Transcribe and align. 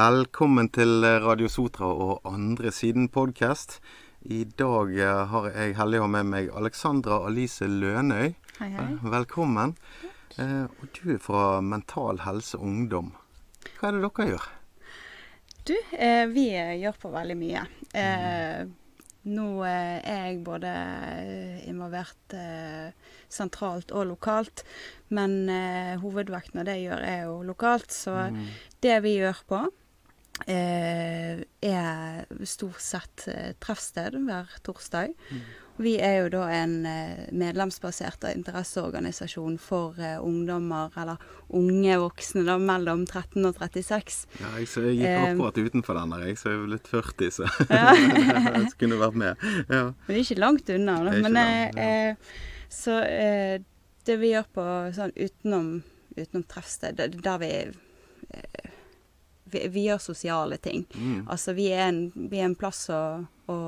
Velkommen 0.00 0.68
til 0.72 1.02
Radio 1.20 1.48
Sotra 1.50 1.88
og 1.90 2.22
Andre 2.28 2.70
Siden 2.72 3.08
podkast. 3.12 3.74
I 4.32 4.44
dag 4.56 4.92
eh, 4.96 5.22
har 5.28 5.48
jeg 5.50 5.74
heldig 5.76 5.98
å 6.00 6.04
ha 6.06 6.10
med 6.14 6.28
meg 6.30 6.46
Alexandra 6.56 7.18
Alice 7.26 7.66
Lønøy. 7.68 8.30
Hei, 8.62 8.68
hei. 8.78 8.86
Velkommen. 9.12 9.74
Eh, 10.40 10.62
og 10.70 10.86
du 10.96 11.10
er 11.16 11.18
fra 11.20 11.42
Mental 11.60 12.22
Helse 12.24 12.56
Ungdom. 12.62 13.10
Hva 13.80 13.90
er 13.90 13.98
det 13.98 14.06
dere 14.06 14.28
gjør? 14.30 14.46
Du, 15.68 15.74
eh, 15.98 16.22
vi 16.32 16.46
gjør 16.84 16.96
på 17.02 17.10
veldig 17.18 17.36
mye. 17.42 17.66
Eh, 17.92 18.62
nå 19.34 19.48
eh, 19.68 19.98
er 20.00 20.22
jeg 20.30 20.38
både 20.46 20.72
involvert 21.68 22.38
eh, 22.38 22.88
sentralt 23.28 23.92
og 23.92 24.08
lokalt, 24.14 24.64
men 25.12 25.36
eh, 25.52 25.92
hovedvekten 26.00 26.62
av 26.64 26.70
det 26.70 26.78
jeg 26.78 26.88
gjør, 26.88 27.04
er 27.10 27.20
jo 27.28 27.36
lokalt. 27.52 27.92
Så 27.92 28.16
Mm. 28.30 28.40
det 28.80 28.96
vi 29.04 29.18
gjør 29.18 29.44
på, 29.50 29.60
eh, 29.66 29.76
er 30.48 32.44
stort 32.48 32.80
sett 32.80 33.26
eh, 33.28 33.52
treffsted 33.60 34.16
hver 34.24 34.54
torsdag. 34.66 35.12
Vi 35.80 35.94
er 36.04 36.18
jo 36.18 36.26
da 36.34 36.42
en 36.52 36.74
eh, 36.84 37.20
medlemsbasert 37.32 38.26
interesseorganisasjon 38.34 39.56
for 39.62 39.96
eh, 39.96 40.18
ungdommer, 40.20 40.92
eller 41.00 41.22
unge 41.56 41.96
voksne, 42.02 42.44
da, 42.44 42.58
mellom 42.60 43.06
13 43.08 43.48
og 43.48 43.56
36. 43.56 44.18
Ja, 44.42 44.50
jeg, 44.58 44.68
så 44.68 44.84
jeg 44.84 44.98
gikk 44.98 45.08
Eh, 45.08 45.24
akkurat 45.30 45.56
utenfor 45.56 45.96
den 45.96 46.12
der, 46.12 46.26
jeg, 46.28 46.36
så 46.40 46.52
jeg 46.52 46.60
er 46.60 46.72
litt 46.74 46.90
40, 46.92 47.32
så 47.38 47.48
Ja. 47.72 47.94
jeg 48.58 48.72
skulle 48.74 49.00
vært 49.00 49.16
med. 49.22 49.46
Ja. 49.72 49.86
Men 49.88 50.12
det 50.12 50.18
er 50.18 50.26
ikke 50.26 50.42
langt 50.42 50.74
unna. 50.76 50.98
Da. 51.06 51.14
Men, 51.16 51.38
langt, 51.38 51.80
ja. 51.80 51.86
eh, 51.86 52.10
eh, 52.10 52.68
så 52.70 52.98
eh, 53.06 53.54
det 54.10 54.18
vi 54.20 54.34
gjør 54.34 54.52
på 54.52 54.66
sånn 54.96 55.16
utenom, 55.16 55.72
utenom 56.18 56.44
treffsted, 56.50 57.00
der 57.00 57.40
vi, 57.40 57.54
eh, 58.36 58.70
vi 59.52 59.66
Vi 59.74 59.84
gjør 59.88 59.98
sosiale 60.02 60.56
ting. 60.58 60.86
Mm. 60.94 61.26
Altså 61.28 61.52
vi 61.56 61.68
er 61.72 61.88
en, 61.88 62.00
vi 62.14 62.38
er 62.40 62.48
en 62.50 62.54
plass 62.58 62.88
å, 62.90 63.00
å 63.50 63.58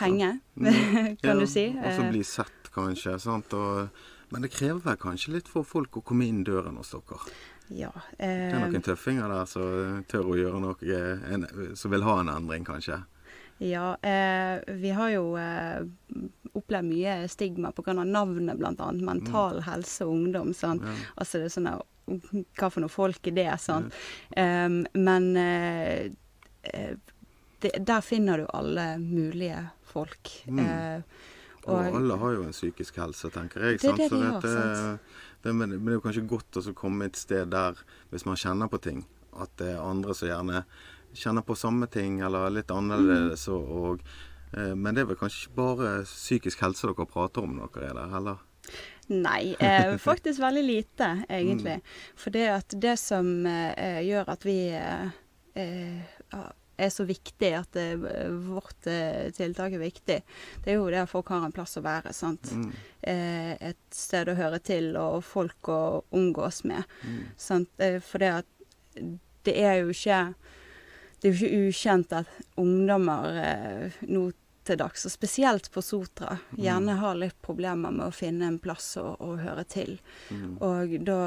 henge, 0.00 0.32
ja. 0.56 0.74
kan 1.22 1.34
ja, 1.34 1.38
du 1.40 1.46
si. 1.46 1.68
Og 1.76 1.88
så 1.92 2.02
Eh, 2.04 2.10
bli 2.10 2.24
sett, 2.24 2.70
kanskje. 2.74 3.18
Sant? 3.22 3.52
Og, 3.54 3.88
men 4.32 4.42
det 4.42 4.50
krever 4.50 4.80
vel 4.82 4.96
kanskje 4.98 5.36
litt 5.36 5.48
for 5.48 5.62
folk 5.64 5.96
å 6.00 6.02
komme 6.02 6.26
inn 6.26 6.42
døren 6.44 6.76
hos 6.80 6.90
dere. 6.90 7.20
ja. 7.70 7.90
Det 8.18 8.26
er 8.26 8.54
Eh, 8.54 8.68
noen 8.68 8.82
tøffinger 8.82 9.28
der 9.30 9.46
som 9.46 10.04
tør 10.10 10.32
å 10.34 10.38
gjøre 10.38 10.60
noe, 10.60 10.76
eh, 10.82 11.26
en, 11.34 11.46
som 11.76 11.90
vil 11.94 12.02
ha 12.02 12.20
en 12.20 12.28
endring, 12.28 12.64
kanskje. 12.66 13.04
ja 13.62 13.94
eh, 14.02 14.58
vi 14.82 14.90
har 14.90 15.10
jo 15.14 15.36
eh, 15.38 15.84
opplevd 16.58 16.88
mye 16.90 17.28
stigma 17.30 17.70
pga. 17.72 17.94
navnet, 18.04 18.58
bl.a. 18.58 18.92
Mental 18.92 19.60
helse 19.62 20.04
og 20.04 20.12
ungdom. 20.18 20.52
sant? 20.54 20.82
Ja. 20.82 20.94
Altså 21.16 21.38
det 21.38 21.44
er 21.48 21.54
sånn 21.54 21.70
Hva 22.06 22.68
for 22.70 22.84
noe 22.84 22.92
folk 22.92 23.30
er 23.30 23.36
det? 23.36 23.48
sant? 23.62 23.94
Um, 24.36 24.82
men 24.92 25.30
eh, 25.40 26.10
eh, 26.70 26.96
det, 27.64 27.72
der 27.80 28.04
finner 28.04 28.42
du 28.42 28.48
alle 28.52 28.98
mulige 29.00 29.62
folk. 29.88 30.32
Mm. 30.46 30.60
Eh, 30.60 31.22
Og 31.64 31.96
alle 31.96 32.16
har 32.20 32.34
jo 32.36 32.42
en 32.44 32.52
psykisk 32.52 32.98
helse, 33.00 33.30
tenker 33.32 33.62
jeg. 33.64 33.78
Det 33.80 33.88
er 33.88 33.96
sant? 33.96 34.02
det 34.02 34.08
de 34.12 34.18
har, 34.20 34.40
det, 34.42 34.52
sant. 34.52 35.14
det, 35.46 35.54
men 35.56 35.72
det 35.72 35.94
er 35.94 35.96
jo 35.96 36.02
kanskje 36.04 36.26
godt 36.28 36.58
å 36.60 36.74
komme 36.76 37.08
et 37.08 37.16
sted 37.16 37.48
der, 37.54 37.78
hvis 38.12 38.26
man 38.28 38.36
kjenner 38.36 38.68
på 38.68 38.82
ting, 38.84 39.06
at 39.32 39.54
det 39.56 39.70
er 39.72 39.80
andre 39.80 40.12
som 40.12 40.28
gjerne 40.28 40.64
kjenner 41.16 41.46
på 41.46 41.56
samme 41.56 41.88
ting, 41.88 42.20
eller 42.26 42.52
litt 42.52 42.70
annerledes. 42.74 43.46
Mm. 43.48 43.54
Og, 43.54 43.94
og, 44.52 44.74
men 44.76 44.92
det 44.92 45.04
er 45.04 45.08
vel 45.14 45.18
kanskje 45.22 45.46
ikke 45.46 45.56
bare 45.62 45.94
psykisk 46.04 46.60
helse 46.66 46.90
dere 46.90 47.08
prater 47.08 47.46
om 47.46 47.56
når 47.56 47.72
dere 47.78 47.88
er 47.88 47.98
der, 48.02 48.12
heller? 48.12 48.44
Nei, 49.12 49.54
eh, 49.58 49.96
faktisk 50.08 50.40
veldig 50.40 50.64
lite, 50.64 51.10
egentlig. 51.28 51.78
Mm. 51.80 51.94
For 52.16 52.34
det 52.34 52.44
at 52.54 52.76
det 52.80 52.96
som 53.00 53.30
eh, 53.46 54.02
gjør 54.06 54.30
at 54.34 54.46
vi 54.46 54.58
eh, 54.74 55.16
eh, 55.60 56.44
er 56.76 56.90
så 56.90 57.06
viktig, 57.06 57.50
at 57.54 57.76
eh, 57.78 57.94
vårt 58.48 58.88
eh, 58.90 59.30
tiltak 59.36 59.76
er 59.76 59.82
viktig, 59.82 60.18
det 60.64 60.72
er 60.72 60.78
jo 60.78 60.88
det 60.90 61.04
at 61.04 61.10
folk 61.12 61.30
har 61.34 61.46
en 61.46 61.54
plass 61.54 61.78
å 61.78 61.84
være. 61.84 62.14
sant? 62.16 62.50
Mm. 62.52 62.72
Eh, 63.02 63.52
et 63.70 63.82
sted 63.94 64.30
å 64.30 64.38
høre 64.38 64.60
til, 64.64 64.92
og 65.00 65.22
folk 65.26 65.70
å 65.72 65.82
omgås 66.14 66.64
med. 66.68 66.82
Mm. 67.04 67.20
Sant? 67.36 67.86
For 68.08 68.22
det 68.22 68.32
at 68.40 68.50
det 69.44 69.56
er 69.60 69.80
jo 69.82 69.90
ikke 69.92 70.34
Det 71.20 71.30
er 71.30 71.32
jo 71.34 71.46
ikke 71.46 71.68
ukjent 71.68 72.12
at 72.12 72.32
ungdommer 72.60 73.36
eh, 73.40 73.94
nå 74.12 74.26
til 74.64 74.78
dags, 74.80 75.04
og 75.06 75.12
spesielt 75.12 75.68
på 75.72 75.82
Sotra, 75.84 76.38
gjerne 76.56 76.96
har 77.00 77.18
litt 77.20 77.36
problemer 77.44 77.92
med 77.94 78.06
å 78.08 78.14
finne 78.14 78.48
en 78.48 78.60
plass 78.62 78.94
å, 79.00 79.10
å 79.20 79.34
høre 79.40 79.64
til. 79.68 79.98
Mm. 80.32 80.56
Og 80.64 80.96
da 81.04 81.20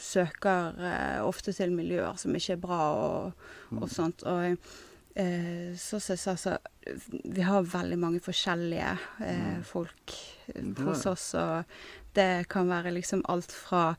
søker 0.00 0.80
eh, 0.80 1.20
ofte 1.24 1.54
til 1.56 1.74
miljøer 1.76 2.16
som 2.20 2.36
ikke 2.36 2.56
er 2.56 2.62
bra 2.62 2.80
og, 2.96 3.46
og 3.76 3.88
sånt. 3.92 4.24
Og 4.24 4.56
eh, 5.16 5.76
så 5.76 6.00
som 6.00 6.16
jeg 6.16 6.24
sa, 6.24 6.36
så 6.40 6.56
vi 7.24 7.44
har 7.44 7.66
veldig 7.66 7.98
mange 8.00 8.24
forskjellige 8.24 8.96
eh, 9.26 9.60
folk 9.66 10.16
eh, 10.54 10.72
hos 10.86 11.06
oss. 11.10 11.28
Og 11.36 11.64
det 12.16 12.46
kan 12.48 12.70
være 12.70 12.94
liksom 12.96 13.24
alt 13.28 13.52
fra 13.52 13.90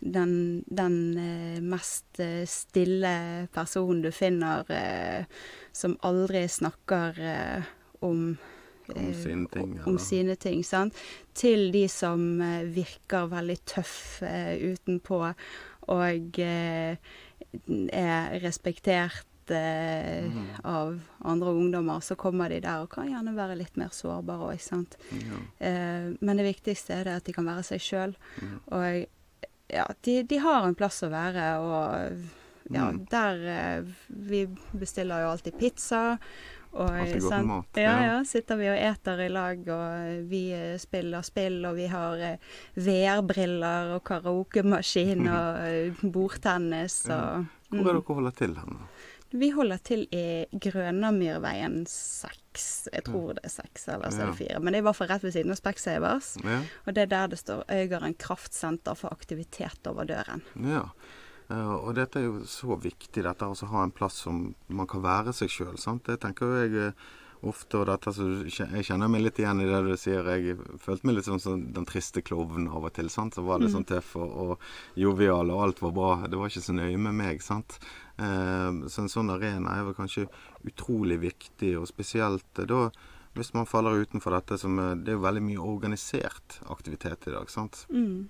den, 0.00 0.64
den 0.66 0.98
eh, 1.20 1.62
mest 1.64 2.20
eh, 2.22 2.44
stille 2.48 3.48
personen 3.52 4.04
du 4.06 4.12
finner, 4.14 4.64
som 5.76 5.98
aldri 6.06 6.46
snakker 6.48 7.20
om 8.00 8.36
Om 8.88 8.96
eh, 9.02 9.14
sine 9.18 9.48
ting, 9.50 9.72
om 9.86 9.96
sine 9.98 10.36
ting, 10.38 10.60
sant? 10.64 10.94
Til 11.34 11.72
de 11.74 11.88
som 11.90 12.20
eh, 12.40 12.62
virker 12.70 13.26
veldig 13.32 13.56
tøff 13.66 14.22
eh, 14.22 14.54
utenpå 14.74 15.24
og 15.88 16.38
er 16.40 16.98
respektert 18.42 19.24
Mm. 19.48 20.46
av 20.64 20.96
andre 21.22 21.50
ungdommer, 21.54 22.00
så 22.02 22.16
kommer 22.18 22.48
de 22.50 22.56
der 22.64 22.80
og 22.82 22.88
kan 22.90 23.06
gjerne 23.06 23.30
være 23.36 23.54
litt 23.60 23.76
mer 23.78 23.92
sårbare 23.94 24.48
òg, 24.48 24.58
sant. 24.58 24.96
Ja. 25.14 25.36
Eh, 25.68 26.08
men 26.18 26.40
det 26.40 26.48
viktigste 26.48 26.96
er 26.96 27.04
det 27.06 27.12
at 27.20 27.28
de 27.28 27.32
kan 27.36 27.46
være 27.46 27.62
seg 27.62 27.78
sjøl. 27.78 28.16
Mm. 28.42 28.56
Og 28.74 29.06
ja, 29.70 29.84
de, 30.02 30.16
de 30.26 30.40
har 30.42 30.66
en 30.66 30.74
plass 30.74 30.98
å 31.06 31.12
være, 31.14 31.44
og 31.62 32.26
ja, 32.74 32.88
Mm. 32.90 33.04
der 33.08 33.46
eh, 33.46 33.84
Vi 34.08 34.48
bestiller 34.74 35.22
jo 35.22 35.30
alltid 35.36 35.54
pizza. 35.60 36.18
Og, 36.76 37.22
sant? 37.24 37.48
mat, 37.48 37.80
Ja, 37.80 37.96
ja. 38.04 38.16
Sitter 38.28 38.60
vi 38.60 38.68
og 38.70 38.76
eter 38.76 39.22
i 39.24 39.28
lag, 39.32 39.62
og 39.72 40.28
vi 40.30 40.42
eh, 40.56 40.76
spiller 40.80 41.24
spill, 41.26 41.62
og 41.68 41.76
vi 41.78 41.88
har 41.92 42.22
eh, 42.22 42.54
VR-briller 42.76 43.96
og 43.96 44.04
karaokemaskin 44.06 45.26
og 45.38 45.66
eh, 45.66 46.04
bordtennis 46.04 47.02
og 47.08 47.46
Hvor 47.72 47.82
er 47.82 47.92
dere 47.96 48.06
holder 48.06 48.40
til 48.44 48.56
hen? 48.60 48.80
Vi 49.36 49.48
holder 49.50 49.80
til 49.82 50.04
i 50.14 50.46
Grønamyrveien 50.62 51.80
6. 51.90 52.88
Jeg 52.92 53.04
tror 53.08 53.34
det 53.36 53.42
er 53.44 53.52
6 53.56 53.88
eller 53.96 54.14
så 54.14 54.22
er 54.22 54.30
det 54.30 54.38
4. 54.38 54.60
Men 54.62 54.72
det 54.72 54.78
er 54.78 54.84
i 54.84 54.86
hvert 54.86 54.98
fall 55.00 55.10
rett 55.10 55.26
ved 55.26 55.34
siden 55.34 55.52
av 55.52 55.58
Specsavers. 55.58 56.28
Ja. 56.46 56.60
Og 56.86 56.94
det 56.94 57.02
er 57.04 57.10
der 57.10 57.32
det 57.34 57.40
står 57.42 57.64
Øygarden 57.66 58.14
kraftsenter 58.22 58.96
for 58.96 59.12
aktivitet 59.12 59.90
over 59.90 60.06
døren. 60.08 60.44
Ja. 60.62 60.86
Eh, 61.52 61.74
og 61.76 61.92
dette 61.98 62.20
er 62.20 62.26
jo 62.26 62.40
så 62.50 62.74
viktig, 62.80 63.22
dette 63.22 63.46
altså 63.46 63.68
å 63.68 63.74
ha 63.76 63.84
en 63.86 63.94
plass 63.94 64.18
som 64.24 64.48
man 64.66 64.88
kan 64.90 65.04
være 65.04 65.34
seg 65.36 65.52
sjøl. 65.52 65.78
Det 66.06 66.18
tenker 66.22 66.50
jo 66.50 66.64
jeg 66.64 66.88
eh, 66.88 67.06
ofte, 67.46 67.78
og 67.78 67.86
dette 67.90 68.12
så 68.16 68.26
Jeg 68.46 68.86
kjenner 68.88 69.10
meg 69.12 69.22
litt 69.22 69.38
igjen 69.38 69.60
i 69.62 69.68
det 69.68 69.82
du 69.86 69.92
sier. 70.00 70.26
Jeg 70.34 70.56
følte 70.82 71.06
meg 71.06 71.18
litt 71.18 71.28
sånn 71.28 71.42
som 71.42 71.66
den 71.76 71.86
triste 71.86 72.22
klovnen 72.24 72.68
av 72.68 72.88
og 72.88 72.94
til. 72.96 73.10
sant? 73.12 73.36
Så 73.36 73.44
var 73.46 73.62
litt 73.62 73.74
sånn 73.74 73.86
tøff 73.86 74.16
og, 74.18 74.32
og 74.46 74.98
jovial, 74.98 75.52
og 75.54 75.66
alt 75.66 75.82
var 75.84 75.94
bra. 75.96 76.12
Det 76.26 76.40
var 76.40 76.50
ikke 76.50 76.66
så 76.66 76.76
nøye 76.76 76.96
med 76.98 77.14
meg. 77.18 77.44
sant? 77.44 77.78
Eh, 78.18 78.86
så 78.90 79.04
en 79.04 79.12
sånn 79.12 79.30
arena 79.34 79.76
er 79.76 79.86
vel 79.86 79.98
kanskje 79.98 80.26
utrolig 80.66 81.20
viktig, 81.22 81.76
og 81.78 81.86
spesielt 81.90 82.64
da 82.66 82.88
hvis 83.36 83.52
man 83.52 83.68
faller 83.68 84.00
utenfor 84.00 84.32
dette 84.32 84.56
som 84.56 84.78
Det 85.04 85.12
er 85.12 85.18
jo 85.18 85.26
veldig 85.26 85.42
mye 85.44 85.60
organisert 85.60 86.56
aktivitet 86.72 87.28
i 87.28 87.34
dag. 87.34 87.50
sant? 87.52 87.84
Mm. 87.92 88.28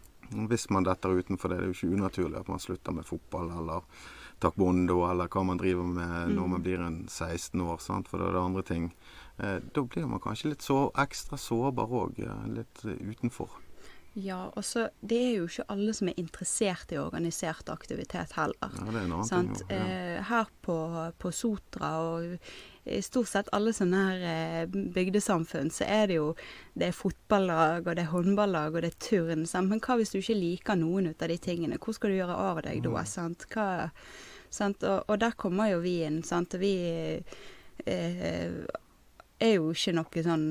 Hvis 0.51 0.69
man 0.75 0.87
detter 0.87 1.17
utenfor 1.17 1.53
det, 1.53 1.59
det 1.61 1.67
er 1.67 1.73
jo 1.73 1.77
ikke 1.77 1.99
unaturlig 1.99 2.41
at 2.41 2.49
man 2.51 2.63
slutter 2.63 2.95
med 2.97 3.07
fotball 3.09 3.51
eller 3.61 3.85
taekwondo 4.43 4.99
eller 5.09 5.31
hva 5.33 5.45
man 5.49 5.61
driver 5.61 5.87
med 5.89 6.35
når 6.37 6.51
man 6.53 6.65
blir 6.65 6.83
en 6.85 6.99
16 7.09 7.61
år, 7.61 7.79
sant? 7.81 8.09
for 8.09 8.21
da 8.21 8.29
er 8.29 8.37
det 8.37 8.43
andre 8.43 8.65
ting. 8.69 8.91
Eh, 9.39 9.59
da 9.73 9.85
blir 9.85 10.09
man 10.11 10.23
kanskje 10.25 10.53
litt 10.53 10.67
så 10.67 10.91
ekstra 10.99 11.39
sårbar 11.41 11.93
òg, 12.03 12.21
litt 12.53 12.85
eh, 12.85 13.01
utenfor. 13.01 13.57
Ja, 14.19 14.47
og 14.57 14.65
så 14.65 14.89
Det 15.01 15.17
er 15.17 15.33
jo 15.37 15.45
ikke 15.45 15.67
alle 15.69 15.93
som 15.93 16.09
er 16.09 16.17
interessert 16.17 16.93
i 16.93 16.97
organisert 16.97 17.69
aktivitet 17.69 18.33
heller. 18.33 18.73
Ja, 18.79 18.85
det 18.89 18.95
er 18.95 19.05
en 19.05 19.13
annen 19.13 19.29
Sant? 19.29 19.59
ting. 19.61 19.69
Ja. 19.77 19.99
Eh, 20.17 20.23
her 20.25 20.47
på, 20.65 20.77
på 21.21 21.33
Sotra 21.37 21.91
og 22.01 22.39
i 22.87 23.01
stort 23.03 23.29
sett 23.29 23.51
alle 23.53 23.75
sånne 23.77 24.05
her 24.07 24.25
eh, 24.31 24.77
bygdesamfunn, 24.95 25.69
så 25.75 25.85
er 25.91 26.07
det 26.09 26.17
jo 26.17 26.31
det 26.79 26.89
er 26.89 26.97
fotballag, 26.97 27.83
og 27.85 27.99
det 27.99 28.05
er 28.07 28.13
håndballag, 28.13 28.79
og 28.79 28.87
det 28.87 28.93
er 28.95 29.03
turn. 29.05 29.45
Sant? 29.51 29.69
Men 29.69 29.83
hva 29.85 29.99
hvis 30.01 30.15
du 30.15 30.21
ikke 30.21 30.39
liker 30.39 30.79
noen 30.81 31.11
ut 31.11 31.23
av 31.23 31.33
de 31.33 31.37
tingene? 31.43 31.81
Hvor 31.83 31.99
skal 31.99 32.15
du 32.15 32.21
gjøre 32.21 32.39
av 32.47 32.63
deg 32.65 32.81
da? 32.87 33.03
Sant? 33.11 33.45
Hva, 33.53 33.91
sant? 34.49 34.87
Og, 34.87 35.03
og 35.11 35.21
der 35.21 35.37
kommer 35.37 35.75
jo 35.75 35.83
vi 35.85 35.99
inn. 36.07 36.23
Sant? 36.25 36.57
Og 36.57 36.63
vi 36.63 36.73
eh, 37.85 38.65
er 39.45 39.55
jo 39.59 39.75
ikke 39.75 39.97
noe 39.99 40.25
sånn 40.31 40.49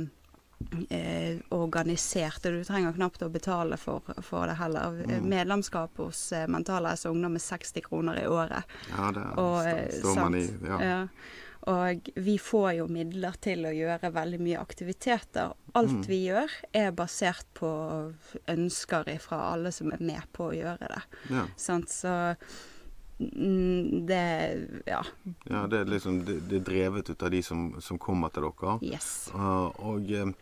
eh, 0.89 1.37
organisert, 1.55 2.45
og 2.45 2.59
du 2.59 2.63
trenger 2.67 2.95
knapt 2.95 3.23
å 3.25 3.29
betale 3.33 3.77
for, 3.77 4.01
for 4.25 4.47
det 4.49 4.57
heller. 4.59 5.01
Mm. 5.05 5.29
Medlemskap 5.29 5.97
hos 6.03 6.31
eh, 6.35 6.47
Mental 6.47 6.85
Helse 6.89 7.09
Ungdom 7.11 7.35
er 7.39 7.43
60 7.43 7.81
kroner 7.87 8.21
i 8.23 8.27
året. 8.27 8.63
Ja, 8.91 9.09
det 9.15 9.25
Og, 9.35 9.57
står, 9.61 9.71
eh, 9.73 9.89
står 10.01 10.21
man 10.21 10.39
i. 10.39 10.45
Ja. 10.67 10.79
Ja. 10.83 11.01
Og 11.65 12.09
vi 12.21 12.35
får 12.37 12.67
jo 12.77 12.83
midler 12.93 13.33
til 13.41 13.65
å 13.65 13.71
gjøre 13.73 14.11
veldig 14.13 14.37
mye 14.37 14.59
aktiviteter. 14.61 15.55
Alt 15.73 15.95
Mm. 15.95 16.03
vi 16.07 16.19
gjør 16.27 16.51
er 16.77 16.91
basert 16.93 17.47
på 17.57 17.69
ønsker 18.47 19.09
fra 19.19 19.39
alle 19.55 19.71
som 19.73 19.89
er 19.91 19.97
med 19.99 20.21
på 20.31 20.51
å 20.51 20.53
gjøre 20.53 20.87
det. 20.93 21.01
Ja. 21.33 21.47
Sant? 21.57 21.89
Så 21.89 22.35
mm, 23.19 24.05
det 24.05 24.83
Ja. 24.85 25.01
ja, 25.49 25.65
det 25.67 25.79
er 25.79 25.85
liksom 25.85 26.23
det, 26.25 26.39
det 26.49 26.61
er 26.61 26.65
drevet 26.69 27.09
ut 27.09 27.23
av 27.23 27.31
de 27.31 27.41
som, 27.41 27.81
som 27.81 27.97
kommer 27.97 28.29
til 28.29 28.43
dere. 28.43 28.77
Yes. 28.85 29.31
Uh, 29.33 29.71
og 29.81 30.11
eh, 30.11 30.33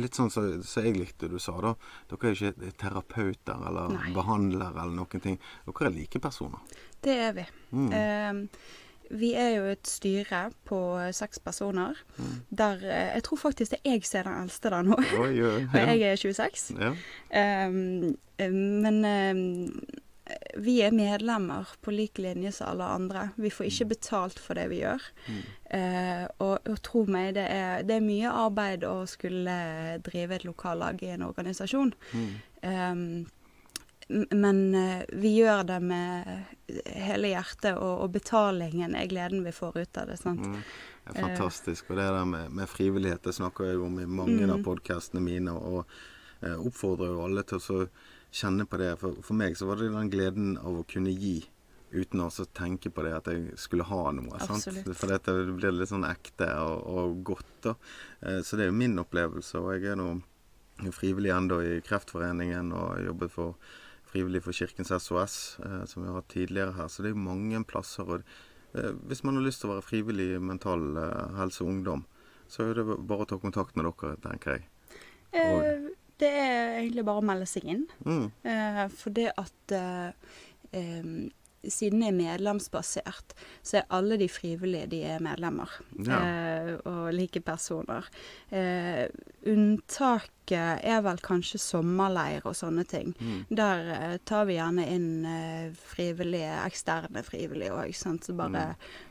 litt 0.00 0.16
sånn 0.18 0.30
som 0.32 0.46
så 0.66 0.84
jeg 0.86 0.96
likte 0.98 1.28
du 1.30 1.38
sa, 1.42 1.54
da. 1.60 1.74
Dere 2.10 2.30
er 2.30 2.38
ikke 2.38 2.72
terapeuter 2.80 3.66
eller 3.68 3.96
Nei. 3.96 4.12
behandlere 4.16 4.72
eller 4.76 4.96
noen 4.96 5.24
ting. 5.24 5.40
Dere 5.66 5.90
er 5.90 5.96
likepersoner. 5.96 6.78
Det 7.02 7.18
er 7.28 7.36
vi. 7.36 7.46
Mm. 7.72 7.90
Eh, 7.98 8.58
vi 9.12 9.34
er 9.36 9.50
jo 9.58 9.64
et 9.68 9.88
styre 9.88 10.46
på 10.64 10.78
seks 11.12 11.42
personer. 11.44 11.98
Mm. 12.16 12.36
Der 12.62 12.84
eh, 12.86 13.08
Jeg 13.16 13.24
tror 13.28 13.42
faktisk 13.42 13.74
det 13.74 13.80
er 13.84 13.98
jeg 13.98 14.06
som 14.08 14.20
er 14.20 14.28
den 14.30 14.38
eldste 14.46 14.70
der 14.72 14.86
nå. 14.88 14.98
Oi, 15.20 15.32
ja, 15.36 15.50
Og 15.66 15.76
jeg 15.92 16.02
er 16.12 16.16
26. 16.16 16.70
ja. 16.80 16.94
Eh, 17.28 18.48
men 18.52 19.04
um, 19.04 20.00
vi 20.62 20.78
er 20.84 20.94
medlemmer 20.94 21.68
på 21.84 21.92
lik 21.94 22.18
linje 22.22 22.52
som 22.52 22.72
alle 22.72 22.84
andre. 22.84 23.26
Vi 23.36 23.50
får 23.50 23.68
ikke 23.68 23.88
betalt 23.94 24.40
for 24.42 24.58
det 24.58 24.68
vi 24.72 24.82
gjør. 24.82 25.04
Mm. 25.26 25.42
Eh, 25.78 26.24
og, 26.44 26.68
og 26.68 26.80
tro 26.84 27.04
meg, 27.08 27.34
det 27.38 27.46
er, 27.48 27.84
det 27.88 27.96
er 27.98 28.04
mye 28.04 28.32
arbeid 28.44 28.86
å 28.88 29.02
skulle 29.10 29.54
drive 30.04 30.36
et 30.36 30.48
lokallag 30.48 31.02
i 31.02 31.12
en 31.14 31.26
organisasjon. 31.28 31.94
Mm. 32.12 32.32
Um, 32.62 33.06
men 34.30 34.74
eh, 34.74 35.02
vi 35.12 35.36
gjør 35.38 35.62
det 35.64 35.80
med 35.80 36.32
hele 36.84 37.32
hjertet, 37.32 37.76
og, 37.76 38.02
og 38.04 38.10
betalingen 38.16 38.96
er 38.98 39.08
gleden 39.10 39.44
vi 39.46 39.54
får 39.56 39.78
ut 39.78 40.00
av 40.02 40.10
det. 40.10 40.18
sant? 40.20 40.46
Mm. 40.46 40.58
Det 41.02 41.16
er 41.16 41.22
fantastisk. 41.26 41.90
Og 41.90 41.98
det 41.98 42.06
der 42.14 42.24
med, 42.28 42.50
med 42.54 42.68
frivillighet 42.70 43.24
det 43.26 43.34
snakker 43.34 43.72
jeg 43.72 43.80
om 43.82 44.00
i 44.00 44.06
mange 44.06 44.44
av 44.46 44.58
Mm. 44.60 44.64
podkastene 44.66 45.22
mine. 45.24 45.54
Og 45.54 45.86
eh, 46.42 46.54
oppfordrer 46.54 47.14
jo 47.14 47.24
alle 47.24 47.42
til 47.42 47.58
å 47.58 47.64
så 47.64 47.78
kjenne 48.32 48.66
på 48.68 48.80
det. 48.80 48.94
For, 49.00 49.18
for 49.24 49.38
meg 49.38 49.56
så 49.58 49.68
var 49.68 49.80
det 49.80 49.90
den 49.92 50.10
gleden 50.12 50.54
av 50.60 50.80
å 50.80 50.86
kunne 50.88 51.12
gi. 51.12 51.40
Uten 51.92 52.22
å 52.24 52.30
tenke 52.56 52.88
på 52.88 53.04
det 53.04 53.12
at 53.12 53.28
jeg 53.28 53.58
skulle 53.60 53.84
ha 53.84 54.04
noe. 54.16 54.38
sant? 54.40 54.62
Absolutt. 54.62 54.92
For 54.96 55.12
dette 55.12 55.34
blir 55.52 55.74
litt 55.76 55.90
sånn 55.90 56.08
ekte 56.08 56.48
og, 56.64 56.86
og 56.88 57.18
godt. 57.32 57.54
da. 57.68 57.74
Eh, 58.24 58.40
så 58.40 58.56
det 58.56 58.66
er 58.66 58.72
jo 58.72 58.78
min 58.80 58.96
opplevelse. 59.02 59.60
Og 59.60 59.74
jeg 59.76 59.92
er 59.92 60.00
nå 60.00 60.14
frivillig 60.96 61.34
ennå 61.34 61.60
i 61.62 61.74
Kreftforeningen 61.84 62.72
og 62.74 63.04
jobbet 63.04 63.34
for 63.34 63.74
frivillig 64.12 64.42
for 64.44 64.56
Kirkens 64.56 64.92
SOS, 64.92 65.36
eh, 65.64 65.84
som 65.88 66.02
vi 66.02 66.08
har 66.08 66.16
hatt 66.20 66.32
tidligere 66.32 66.76
her. 66.80 66.88
Så 66.88 67.04
det 67.04 67.12
er 67.12 67.16
jo 67.16 67.26
mange 67.28 67.60
plasser. 67.68 68.08
og 68.08 68.24
eh, 68.72 68.92
Hvis 69.08 69.20
man 69.28 69.36
har 69.36 69.44
lyst 69.44 69.60
til 69.60 69.70
å 69.70 69.76
være 69.76 69.88
frivillig 69.90 70.30
i 70.32 70.40
mental 70.40 70.88
helse 71.36 71.64
og 71.64 71.74
ungdom, 71.76 72.06
så 72.48 72.66
er 72.68 72.80
det 72.80 72.84
bare 72.88 73.24
å 73.24 73.28
ta 73.28 73.38
kontakt 73.40 73.76
med 73.76 73.88
dere, 73.88 74.16
tenker 74.24 74.56
jeg. 74.56 74.68
Eh, 75.32 75.92
det 76.22 76.30
er 76.30 76.78
egentlig 76.78 77.04
bare 77.08 77.22
å 77.22 77.26
melde 77.26 77.48
seg 77.50 77.68
inn. 77.74 77.84
Mm. 78.06 78.26
Eh, 78.48 78.82
for 78.94 79.14
det 79.16 79.28
at 79.42 79.76
eh, 79.76 80.10
siden 81.68 82.00
det 82.02 82.08
er 82.08 82.16
medlemsbasert, 82.18 83.34
så 83.62 83.78
er 83.82 83.90
alle 83.90 84.16
de 84.18 84.28
frivillige 84.28 84.86
de 84.90 85.02
er 85.04 85.20
medlemmer. 85.22 85.70
Ja. 86.02 86.18
Eh, 86.18 86.72
og 86.88 87.12
like 87.14 87.40
personer. 87.40 88.08
Eh, 88.50 89.06
unntaket 89.46 90.82
er 90.84 91.02
vel 91.04 91.20
kanskje 91.22 91.60
sommerleir 91.62 92.44
og 92.48 92.56
sånne 92.58 92.84
ting. 92.88 93.12
Mm. 93.20 93.44
Der 93.56 93.90
eh, 93.94 94.16
tar 94.28 94.46
vi 94.48 94.56
gjerne 94.58 94.86
inn 94.90 95.08
eh, 95.28 95.68
frivillige, 95.92 96.50
eksterne 96.66 97.22
frivillige 97.26 97.72
òg. 97.76 97.92
Så 97.94 98.34
bare 98.38 98.64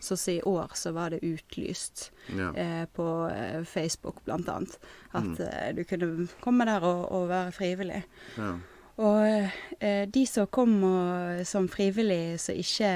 så 0.04 0.18
å 0.18 0.20
si 0.20 0.38
i 0.40 0.44
år 0.48 0.76
så 0.78 0.94
var 0.96 1.14
det 1.16 1.22
utlyst 1.24 2.10
Ja. 2.36 2.52
eh, 2.56 2.86
på 2.94 3.08
eh, 3.32 3.64
Facebook 3.64 4.24
blant 4.28 4.50
annet. 4.50 4.78
At 5.14 5.24
Mm. 5.24 5.76
du 5.76 5.84
kunne 5.84 6.28
komme 6.42 6.66
der 6.66 6.84
og, 6.84 7.12
og 7.12 7.28
være 7.30 7.52
frivillig. 7.52 8.04
ja. 8.38 8.54
Og 8.98 9.48
eh, 9.80 10.04
de 10.12 10.26
som 10.28 10.48
kom 10.52 10.84
og, 10.84 11.46
som 11.48 11.68
frivillig 11.72 12.40
som 12.44 12.56
ikke 12.60 12.92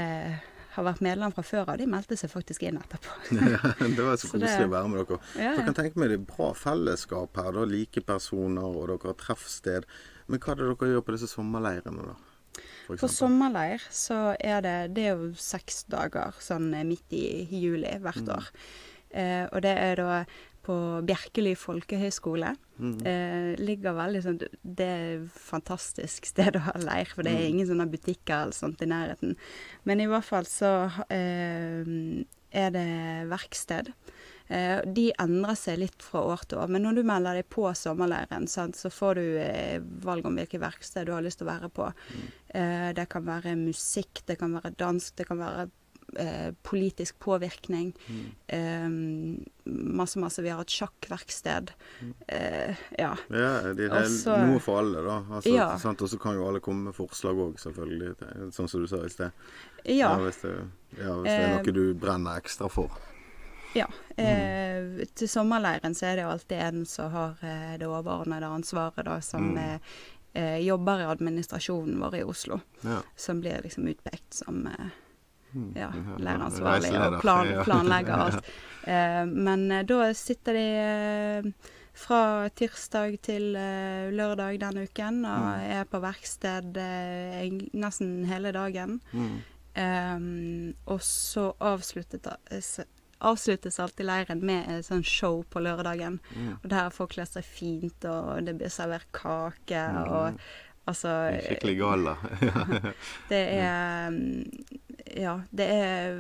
har 0.76 0.84
vært 0.84 1.00
medlem 1.06 1.32
fra 1.32 1.44
før 1.48 1.70
av, 1.72 1.78
de 1.80 1.86
meldte 1.88 2.18
seg 2.20 2.30
faktisk 2.34 2.66
inn 2.68 2.78
etterpå. 2.82 3.14
ja, 3.56 3.62
det 3.80 4.04
var 4.04 4.18
så 4.20 4.28
koselig 4.34 4.68
å 4.68 4.74
være 4.74 4.90
med 4.92 5.00
dere. 5.06 5.20
Ja, 5.40 5.42
ja. 5.46 5.52
Dere 5.56 5.66
kan 5.70 5.78
tenke 5.80 6.02
meg 6.02 6.12
det 6.12 6.18
er 6.20 6.26
bra 6.28 6.50
fellesskap 6.60 7.40
her, 7.40 7.52
da. 7.56 7.64
Like 7.72 8.04
personer, 8.04 8.66
og 8.68 8.90
dere 8.92 9.14
har 9.14 9.20
treffsted. 9.22 9.88
Men 10.28 10.42
hva 10.44 10.52
er 10.52 10.60
det 10.62 10.68
dere 10.74 10.92
gjør 10.98 11.06
på 11.08 11.16
disse 11.16 11.32
sommerleirene, 11.32 12.10
da? 12.12 12.18
På 13.00 13.08
sommerleir 13.10 13.82
så 13.92 14.36
er 14.40 14.60
det 14.64 14.76
Det 14.96 15.08
er 15.10 15.16
jo 15.18 15.32
seks 15.42 15.86
dager 15.92 16.36
sånn 16.44 16.70
midt 16.88 17.16
i 17.18 17.48
juli 17.50 17.96
hvert 18.04 18.22
Mm. 18.22 18.36
år. 18.36 18.52
Eh, 19.16 19.46
og 19.52 19.62
det 19.64 19.72
er 19.80 19.96
da 19.96 20.20
på 20.66 20.76
Bjerkeli 21.06 21.54
folkehøgskole. 21.62 22.56
Mm. 22.82 22.96
Eh, 23.08 23.52
ligger 23.62 23.94
veldig 23.96 24.22
sånn 24.26 24.40
Det 24.66 24.86
er 24.92 25.04
et 25.22 25.36
fantastisk 25.40 26.26
sted 26.34 26.58
å 26.60 26.64
ha 26.66 26.74
leir, 26.82 27.08
for 27.14 27.24
det 27.24 27.32
er 27.36 27.44
Mm. 27.46 27.50
ingen 27.54 27.68
sånne 27.70 27.88
butikker 27.94 28.42
eller 28.48 28.58
sånt 28.58 28.82
i 28.82 28.90
nærheten. 28.90 29.36
Men 29.86 30.02
i 30.02 30.08
hvert 30.10 30.26
fall 30.28 30.46
så 30.50 30.72
eh, 31.14 32.26
er 32.56 32.72
det 32.72 32.88
verksted. 33.32 33.94
Eh, 34.48 34.82
de 34.86 35.08
endrer 35.20 35.56
seg 35.58 35.80
litt 35.82 36.04
fra 36.06 36.22
år 36.34 36.44
til 36.46 36.60
år, 36.62 36.70
men 36.70 36.84
når 36.86 37.00
du 37.00 37.04
melder 37.08 37.40
deg 37.40 37.48
på 37.50 37.66
sommerleiren, 37.76 38.46
sant, 38.48 38.78
så 38.78 38.92
får 38.94 39.16
du 39.18 39.24
eh, 39.42 39.80
valg 40.06 40.26
om 40.30 40.36
hvilket 40.38 40.62
verksted 40.62 41.08
du 41.10 41.14
har 41.16 41.24
lyst 41.26 41.40
til 41.42 41.48
å 41.48 41.54
være 41.54 41.70
på. 41.74 41.88
Eh, 42.54 42.92
det 42.94 43.08
kan 43.10 43.26
være 43.26 43.56
musikk, 43.58 44.22
det 44.30 44.38
kan 44.40 44.54
være 44.54 44.76
dansk, 44.78 45.16
det 45.18 45.26
kan 45.32 45.42
være 45.42 45.66
eh, 46.20 46.52
politisk 46.64 47.20
påvirkning. 47.20 47.94
Mm. 48.08 48.26
Eh, 48.48 49.72
masse, 49.96 50.20
masse. 50.20 50.42
Vi 50.42 50.50
har 50.50 50.62
et 50.62 50.68
sjakkverksted. 50.76 51.72
Eh, 52.28 52.76
ja. 52.98 53.16
Ja, 53.30 53.52
det 53.74 53.90
er 53.90 53.96
også, 54.02 54.38
noe 54.48 54.60
for 54.64 54.80
alle, 54.84 55.02
da. 55.06 55.18
Altså, 55.30 55.54
Ja. 55.56 55.70
Og 55.76 56.10
så 56.10 56.18
kan 56.22 56.36
jo 56.36 56.48
alle 56.48 56.60
komme 56.60 56.90
med 56.90 56.96
forslag 56.98 57.36
òg, 57.36 57.58
selvfølgelig. 57.60 58.16
Sånn 58.56 58.70
som 58.70 58.82
du 58.82 58.88
sa 58.88 59.04
i 59.06 59.10
sted. 59.10 59.32
Ja. 59.86 60.16
hvis, 60.18 60.42
det, 60.42 60.56
ja, 60.98 61.14
hvis 61.22 61.30
det 61.30 61.36
er 61.40 61.50
Eh, 61.52 61.58
noe 61.62 61.72
du 61.76 61.94
brenner 61.94 62.40
ekstra 62.42 62.70
for. 62.70 62.90
ja. 63.76 63.86
Eh, 64.18 65.04
til 65.14 65.28
sommerleiren 65.28 65.94
så 65.94 66.08
er 66.08 66.16
det 66.16 66.24
jo 66.24 66.30
alltid 66.32 66.58
en 66.64 66.86
som 66.86 67.12
har 67.12 67.36
eh, 67.44 67.78
det 67.78 67.86
overordnede 67.88 68.48
ansvaret, 68.48 69.04
da, 69.06 69.20
som 69.22 69.52
Mm. 69.56 69.80
eh, 70.34 70.60
jobber 70.66 71.00
i 71.00 71.06
administrasjonen 71.12 72.00
vår 72.00 72.16
i 72.16 72.24
Oslo. 72.24 72.62
Ja. 72.82 73.02
Som 73.16 73.42
blir 73.42 73.62
liksom 73.64 73.88
utpekt 73.88 74.34
som 74.34 74.66
eh, 74.68 74.74
Mm. 74.86 74.92
Ja, 75.76 75.90
Ja, 75.96 76.18
leireansvarlig 76.18 76.92
og 77.00 77.20
plan, 77.22 77.48
planlegger 77.66 78.22
alt. 78.26 78.52
Eh, 78.86 79.24
men 79.26 79.72
eh, 79.72 79.84
da 79.88 80.14
sitter 80.14 80.54
de 80.54 80.66
eh, 80.84 81.72
fra 81.96 82.50
tirsdag 82.60 83.22
til 83.24 83.54
lørdag 84.12 84.60
den 84.60 84.82
uken 84.84 85.22
og 85.26 85.46
Mm. 85.46 85.70
er 85.80 85.86
på 85.88 86.02
verksted 86.04 86.76
nesten 87.74 88.26
hele 88.28 88.52
dagen. 88.52 89.00
Mm. 89.14 89.38
Um, 89.76 90.74
og 90.88 91.00
så 91.04 91.50
avsluttes, 91.60 92.80
avsluttes 93.22 93.80
alltid 93.80 94.06
leiren 94.08 94.44
med 94.46 94.70
et 94.72 94.86
sånn 94.88 95.04
show 95.08 95.42
på 95.52 95.60
lørdagen. 95.64 96.20
Mm. 96.36 96.54
Og 96.64 96.70
der 96.72 96.90
folk 96.96 97.12
kler 97.16 97.28
seg 97.28 97.44
fint, 97.48 98.06
og 98.08 98.44
det 98.48 98.56
blir 98.60 98.72
servert 98.72 99.08
kake, 99.16 99.82
Mm. 99.92 100.12
og 100.12 100.40
altså 100.86 101.12
Skikkelig 101.46 101.78
galla. 101.80 102.18
Det 103.32 103.44
er 103.60 104.08
um, 104.08 104.20
Ja, 105.16 105.36
det 105.56 105.66
er 105.72 106.16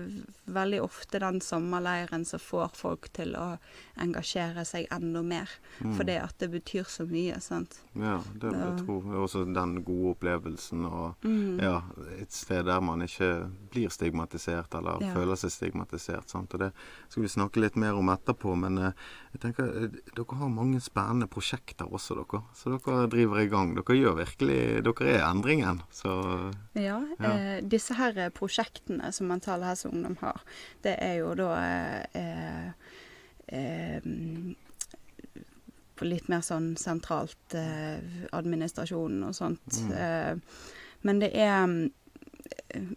veldig 0.55 0.77
ofte 0.86 1.19
den 1.19 1.39
sommerleiren 1.41 2.22
som 2.25 2.39
får 2.39 2.69
folk 2.77 3.07
til 3.17 3.34
å 3.36 3.55
engasjere 4.00 4.62
seg 4.67 4.86
enda 4.93 5.24
mer. 5.25 5.50
Mm. 5.81 5.95
Fordi 5.98 6.15
at 6.22 6.36
det 6.39 6.50
betyr 6.53 6.86
så 6.88 7.03
mye, 7.10 7.39
sant. 7.41 7.79
Ja, 7.98 8.19
det 8.36 8.51
vil 8.53 8.62
jeg 8.62 8.77
tro. 8.86 8.98
Også 9.24 9.41
den 9.50 9.74
gode 9.88 10.13
opplevelsen 10.13 10.86
og 10.86 11.25
Mm. 11.25 11.60
ja, 11.63 11.81
et 12.22 12.31
sted 12.31 12.65
der 12.69 12.79
man 12.81 13.01
ikke 13.01 13.50
blir 13.74 13.89
stigmatisert 13.89 14.74
eller 14.77 15.01
Ja. 15.01 15.13
føler 15.17 15.36
seg 15.36 15.51
stigmatisert. 15.51 16.29
Sant? 16.29 16.53
Og 16.53 16.60
det 16.60 16.72
skal 17.10 17.24
vi 17.24 17.27
snakke 17.34 17.60
litt 17.65 17.75
mer 17.75 17.95
om 17.98 18.07
etterpå, 18.13 18.55
men 18.55 18.77
eh, 18.77 18.91
jeg 19.36 19.42
tenker 19.44 19.72
eh, 19.84 19.96
dere 20.15 20.38
har 20.39 20.51
mange 20.51 20.80
spennende 20.84 21.27
prosjekter 21.32 21.89
også, 21.92 22.15
dere. 22.22 22.42
Så 22.56 22.72
dere 22.72 23.08
driver 23.12 23.42
i 23.42 23.50
gang. 23.51 23.74
Dere 23.75 23.98
gjør 24.00 24.20
virkelig 24.22 24.60
Dere 24.86 25.10
er 25.18 25.25
endringen. 25.27 25.82
Så 25.92 26.13
Ja, 26.74 27.01
Ja. 27.20 27.32
Eh, 27.32 27.58
disse 27.63 27.98
her 28.00 28.18
eh, 28.18 28.32
prosjektene 28.32 29.12
som 29.12 29.27
Mental 29.27 29.63
Helse 29.63 29.89
Ungdom 29.89 30.18
har, 30.22 30.42
det 30.84 30.96
er 31.04 31.20
jo 31.20 31.34
da 31.36 31.50
eh, 32.15 32.72
eh, 33.48 34.08
på 35.96 36.08
litt 36.08 36.27
mer 36.32 36.44
sånn 36.44 36.74
sentralt 36.80 37.56
eh, 37.56 38.00
administrasjon 38.36 39.22
og 39.27 39.36
sånt. 39.36 39.82
Mm. 39.84 39.94
Eh, 40.00 40.63
men 41.08 41.22
det 41.22 41.32
er 41.36 41.62
mm, 41.68 41.77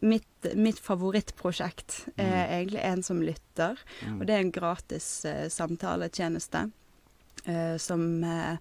mitt, 0.00 0.48
mitt 0.54 0.78
favorittprosjekt 0.80 2.08
er 2.16 2.48
egentlig 2.58 2.80
En 2.84 3.02
som 3.02 3.22
lytter. 3.22 3.78
mm. 4.06 4.20
Og 4.20 4.26
det 4.26 4.34
er 4.34 4.44
en 4.44 4.52
gratis 4.52 5.08
uh, 5.28 5.48
samtaletjeneste. 5.48 6.70
uh, 7.48 7.76
som 7.78 8.24
eh, 8.24 8.56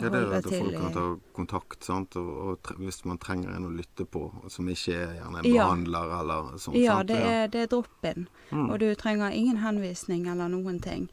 Ja, 0.00 0.08
det 0.10 0.18
er 0.20 0.32
at 0.36 0.44
folk 0.44 0.74
kan 0.76 0.92
ta 0.92 1.04
kontakt, 1.32 1.84
sant? 1.84 2.16
Og, 2.20 2.28
og 2.52 2.72
hvis 2.76 3.04
man 3.08 3.18
trenger 3.18 3.54
en 3.56 3.64
å 3.64 3.72
lytte 3.72 4.04
på, 4.04 4.26
som 4.52 4.68
ikke 4.68 4.92
er 4.92 5.14
gjerne 5.16 5.40
en 5.40 5.48
Ja. 5.48 5.64
behandler 5.64 6.12
eller 6.20 6.58
sånt. 6.60 6.76
Ja, 6.76 6.98
sant? 6.98 7.08
det 7.08 7.16
er, 7.24 7.46
det 7.48 7.62
er 7.62 7.70
drop-in. 7.72 8.26
Mm. 8.50 8.66
Og 8.70 8.80
du 8.80 8.94
trenger 8.94 9.30
ingen 9.32 9.56
henvisning 9.62 10.26
eller 10.28 10.48
noen 10.52 10.80
ting. 10.84 11.08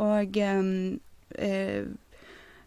Og 0.00 0.36
um, 0.40 1.00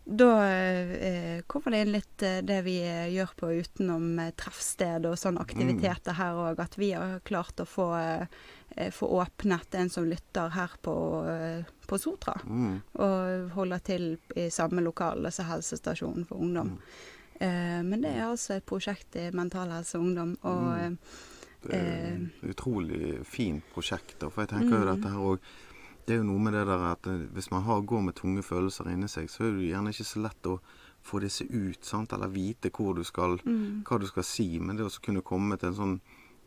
da 0.10 0.28
eh, 0.48 1.42
kommer 1.52 1.72
det 1.74 1.80
inn 1.84 1.92
litt 1.92 2.24
eh, 2.24 2.38
det 2.48 2.62
vi 2.64 2.78
eh, 2.88 3.10
gjør 3.12 3.34
på 3.36 3.50
utenom 3.60 4.06
eh, 4.24 4.30
treffsted 4.40 5.06
og 5.10 5.18
sånne 5.20 5.42
aktiviteter 5.44 6.16
her 6.16 6.38
òg. 6.40 6.62
At 6.64 6.78
vi 6.80 6.94
har 6.96 7.20
klart 7.28 7.60
å 7.60 7.66
få, 7.68 7.90
eh, 8.00 8.24
eh, 8.78 8.92
få 8.96 9.10
åpnet 9.20 9.76
en 9.76 9.90
som 9.92 10.08
lytter 10.08 10.50
her 10.56 10.72
på, 10.82 10.96
på 11.88 12.00
Sotra. 12.00 12.38
Mm. 12.48 12.80
Og 13.04 13.52
holder 13.58 13.84
til 13.84 14.08
i 14.36 14.48
samme 14.54 14.82
lokale 14.86 15.32
som 15.36 15.50
helsestasjonen 15.52 16.26
for 16.30 16.40
ungdom. 16.40 16.78
Eh, 17.40 17.82
men 17.84 18.00
det 18.02 18.16
er 18.16 18.30
altså 18.32 18.56
et 18.58 18.66
prosjekt 18.66 19.20
i 19.20 19.28
Mental 19.36 19.70
Helse 19.76 20.00
og 20.00 20.08
Ungdom. 20.08 20.38
Og 20.44 20.94
Mm. 21.58 21.68
Det 21.68 21.74
er 21.76 22.12
et 22.14 22.52
utrolig 22.54 23.26
fint 23.28 23.64
prosjekt. 23.74 24.22
For 24.22 24.44
jeg 24.46 24.50
tenker 24.54 24.78
jo 24.78 24.84
Mm. 24.86 24.90
dette 24.94 25.10
her 25.12 25.24
òg 25.26 25.40
Det 26.08 26.16
er 26.16 26.22
jo 26.22 26.28
noe 26.30 26.40
med 26.40 26.54
det 26.56 26.64
der 26.70 26.84
at 26.94 27.08
eh, 27.12 27.26
hvis 27.36 27.50
man 27.52 27.66
har, 27.68 27.82
går 27.84 28.02
med 28.06 28.16
tunge 28.16 28.44
følelser 28.46 28.88
inni 28.94 29.10
seg, 29.12 29.28
så 29.32 29.44
er 29.44 29.58
det 29.58 29.68
gjerne 29.74 29.92
ikke 29.92 30.08
så 30.08 30.22
lett 30.24 30.48
å 30.48 30.58
få 31.08 31.20
disse 31.24 31.44
ut, 31.52 31.84
sant? 31.86 32.14
eller 32.16 32.32
vite 32.32 32.72
du 32.72 33.04
skal, 33.04 33.38
mm, 33.44 33.84
hva 33.88 34.00
du 34.00 34.08
skal 34.08 34.24
si. 34.24 34.48
Men 34.60 34.78
det 34.80 34.88
å 34.88 34.92
kunne 35.04 35.22
komme 35.22 35.58
til 35.60 35.70
en 35.70 35.76
sånn 35.82 35.96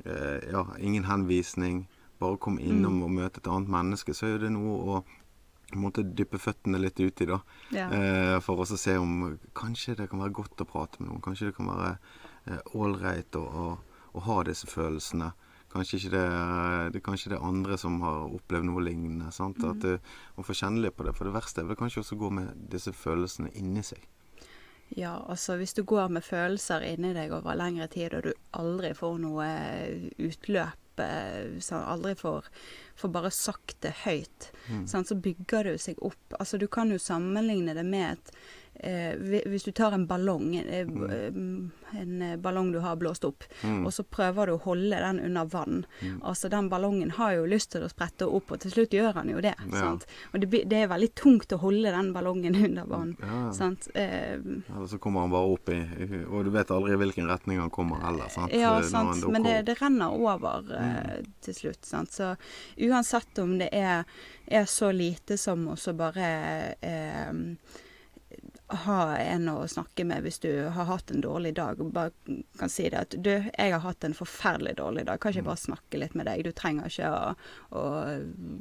eh, 0.05 0.40
Ja, 0.50 0.64
ingen 0.79 1.05
henvisning, 1.05 1.87
bare 2.21 2.38
komme 2.40 2.61
innom 2.61 2.99
Mm. 2.99 3.02
og 3.05 3.11
møte 3.11 3.40
et 3.40 3.49
annet 3.49 3.69
menneske, 3.69 4.14
så 4.17 4.26
er 4.26 4.38
det 4.38 4.50
noe 4.52 4.81
å 4.81 5.05
måtte 5.76 6.02
dyppe 6.02 6.38
føttene 6.40 6.81
litt 6.81 6.99
uti, 6.99 7.26
da. 7.26 7.38
ja. 7.71 7.87
Eh, 7.93 8.40
for 8.40 8.57
å 8.57 8.64
se 8.67 8.97
om 8.99 9.38
kanskje 9.55 9.97
det 9.97 10.09
kan 10.11 10.21
være 10.21 10.33
godt 10.33 10.61
å 10.61 10.67
prate 10.67 11.00
med 11.00 11.11
noen. 11.11 11.21
Kanskje 11.23 11.50
det 11.50 11.57
kan 11.57 11.69
være 11.69 12.62
ålreit 12.75 13.37
å, 13.37 13.45
å, 13.45 13.79
å 14.17 14.21
ha 14.21 14.43
disse 14.45 14.67
følelsene. 14.67 15.33
Kanskje 15.70 15.98
ikke 16.00 16.10
det, 16.16 16.92
det 16.96 17.02
kanskje 17.06 17.30
det 17.30 17.36
er 17.38 17.46
andre 17.46 17.76
som 17.78 18.00
har 18.02 18.24
opplevd 18.34 18.66
noe 18.66 18.82
lignende. 18.82 19.30
sant? 19.32 19.60
At 19.64 19.78
du, 19.84 19.98
Å 20.36 20.42
få 20.42 20.56
kjenne 20.56 20.82
litt 20.82 20.96
på 20.96 21.04
det. 21.06 21.14
For 21.14 21.24
det 21.28 21.34
verste 21.36 21.62
er 21.62 21.68
vel 21.68 21.78
kanskje 21.78 22.02
også 22.02 22.16
å 22.16 22.22
gå 22.24 22.30
med 22.40 22.64
disse 22.72 22.90
følelsene 22.92 23.52
inni 23.54 23.82
seg. 23.86 24.02
Ja, 24.98 25.12
altså 25.30 25.54
hvis 25.60 25.72
du 25.76 25.84
går 25.86 26.08
med 26.10 26.24
følelser 26.26 26.82
inni 26.82 27.12
deg 27.14 27.30
over 27.30 27.54
lengre 27.54 27.86
tid, 27.86 28.14
og 28.18 28.24
du 28.26 28.32
aldri 28.58 28.90
får 28.98 29.20
noe 29.22 29.46
utløp, 30.18 30.98
eh, 30.98 31.76
aldri 31.78 32.14
får, 32.18 32.48
får 32.98 33.12
bare 33.14 33.30
sagt 33.30 33.76
det 33.86 33.92
høyt, 34.04 34.50
Mm. 34.68 34.86
sant, 34.88 35.06
så 35.06 35.14
bygger 35.14 35.64
det 35.64 35.72
jo 35.72 35.78
seg 35.78 36.02
opp. 36.02 36.34
Altså 36.40 36.58
du 36.58 36.66
kan 36.68 36.90
jo 36.90 36.98
sammenligne 36.98 37.74
det 37.74 37.86
med 37.86 38.12
et 38.18 38.32
Hvis 39.50 39.64
du 39.66 39.72
tar 39.76 39.92
en 39.92 40.06
ballong, 40.08 40.54
eh, 40.56 40.87
eh, 40.87 41.26
en 42.00 42.22
eh, 42.22 42.37
ballong 42.40 42.70
du 42.72 42.78
har 42.80 42.96
blåst 42.96 43.25
opp, 43.28 43.44
Mm. 43.62 43.84
og 43.87 43.92
så 43.92 44.02
prøver 44.04 44.46
du 44.46 44.52
å 44.54 44.60
holde 44.64 44.96
den 45.02 45.18
under 45.20 45.44
vann. 45.44 45.84
Mm. 46.00 46.20
Altså 46.22 46.49
Den 46.49 46.68
ballongen 46.70 47.10
har 47.10 47.34
jo 47.34 47.44
lyst 47.46 47.72
til 47.72 47.82
å 47.84 47.88
sprette 47.90 48.25
opp, 48.26 48.52
og 48.52 48.60
til 48.62 48.70
slutt 48.72 48.90
gjør 48.96 49.12
han 49.14 49.28
jo 49.28 49.40
det. 49.44 49.54
Ja. 49.72 49.90
Og 50.32 50.40
det, 50.40 50.62
det 50.70 50.78
er 50.84 50.88
veldig 50.88 51.10
tungt 51.14 51.52
å 51.52 51.58
holde 51.60 51.92
den 51.92 52.12
ballongen 52.14 52.54
under 52.64 52.84
vann. 52.88 53.16
Ja, 53.20 53.26
ja. 53.46 53.52
Sant? 53.52 53.88
Eh, 53.94 54.38
Eller 54.40 54.87
så 54.88 54.99
kommer 54.99 55.20
han 55.26 55.30
bare 55.34 55.50
opp 55.52 55.68
i 55.68 55.80
Og 56.30 56.44
du 56.44 56.50
vet 56.54 56.70
aldri 56.70 56.92
i 56.94 57.00
hvilken 57.00 57.28
retning 57.28 57.58
han 57.60 57.70
kommer 57.70 58.00
heller. 58.00 58.28
sant? 58.32 58.52
Ja, 58.56 58.80
sant. 58.82 59.26
Men 59.30 59.42
det, 59.44 59.58
det 59.66 59.76
renner 59.82 60.14
over 60.16 60.72
eh, 60.78 61.20
til 61.44 61.54
slutt. 61.54 61.84
Sant? 61.84 62.12
Så 62.16 62.32
uansett 62.78 63.38
om 63.42 63.58
det 63.58 63.68
er, 63.72 64.04
er 64.46 64.64
så 64.70 64.90
lite 64.92 65.37
som 65.38 65.66
å 65.68 65.76
bare 65.96 66.30
eh, 66.80 67.32
ha 68.84 69.16
en 69.18 69.48
å 69.48 69.66
snakke 69.68 70.04
med 70.06 70.22
hvis 70.22 70.38
du 70.40 70.48
har 70.70 70.84
hatt 70.86 71.10
en 71.10 71.20
dårlig 71.24 71.54
dag, 71.56 71.80
og 71.80 71.92
bare 71.92 72.12
kan 72.58 72.68
si 72.70 72.88
det 72.88 72.98
at 73.00 73.14
du, 73.22 73.30
jeg 73.50 73.72
har 73.72 73.80
hatt 73.82 74.04
en 74.06 74.14
forferdelig 74.14 74.76
dårlig 74.78 75.06
dag, 75.08 75.18
kan 75.20 75.32
ikke 75.32 75.40
jeg 75.42 75.48
bare 75.48 75.62
snakke 75.64 75.98
litt 75.98 76.14
med 76.14 76.26
deg? 76.30 76.44
Du 76.46 76.52
trenger 76.52 76.86
ikke 76.86 77.10
å, 77.10 77.34
å 77.74 77.84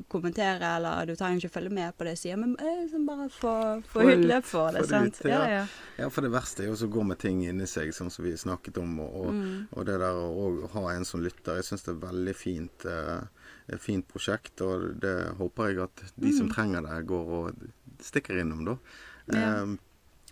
kommentere, 0.10 0.72
eller 0.80 1.06
du 1.10 1.16
trenger 1.16 1.40
ikke 1.44 1.52
å 1.52 1.56
følge 1.58 1.74
med 1.76 1.98
på 1.98 2.08
det 2.08 2.14
jeg 2.16 2.22
sier, 2.24 2.40
men 2.42 2.56
eh, 2.60 2.82
liksom 2.84 3.06
bare 3.10 3.28
få, 3.34 3.54
få 3.92 4.06
utløp 4.14 4.48
for 4.50 4.76
det. 4.76 4.86
sant? 4.90 5.20
ut, 5.22 5.30
ja. 5.30 5.40
ja, 5.44 5.60
ja. 5.60 5.66
Ja, 6.04 6.10
for 6.14 6.26
det 6.26 6.32
verste 6.34 6.64
er 6.66 6.72
jo 6.72 6.78
å 6.88 6.92
gå 6.92 7.04
med 7.06 7.20
ting 7.22 7.42
inni 7.46 7.68
seg, 7.70 7.92
sånn 7.96 8.12
som 8.14 8.26
vi 8.26 8.34
snakket 8.40 8.80
om. 8.82 8.98
Og, 9.06 9.16
og, 9.24 9.28
Mm. 9.40 9.68
og 9.78 9.86
det 9.86 9.96
der 10.02 10.16
å 10.18 10.68
ha 10.74 10.82
en 10.96 11.06
som 11.06 11.22
lytter. 11.24 11.60
Jeg 11.60 11.68
syns 11.68 11.84
det 11.86 11.92
er 11.94 12.00
veldig 12.02 12.34
fint. 12.36 12.86
Eh, 12.90 13.20
et 13.70 13.82
fint 13.84 14.06
prosjekt, 14.10 14.60
og 14.66 14.96
det 15.04 15.14
håper 15.38 15.70
jeg 15.70 15.84
at 15.84 16.02
de 16.18 16.32
som 16.34 16.48
Mm. 16.48 16.54
trenger 16.56 16.82
det, 16.88 16.98
går 17.08 17.30
og 17.40 17.62
stikker 18.02 18.40
innom, 18.42 18.66
da. 18.66 18.76
Ja. 19.30 19.44
Eh, 19.62 19.76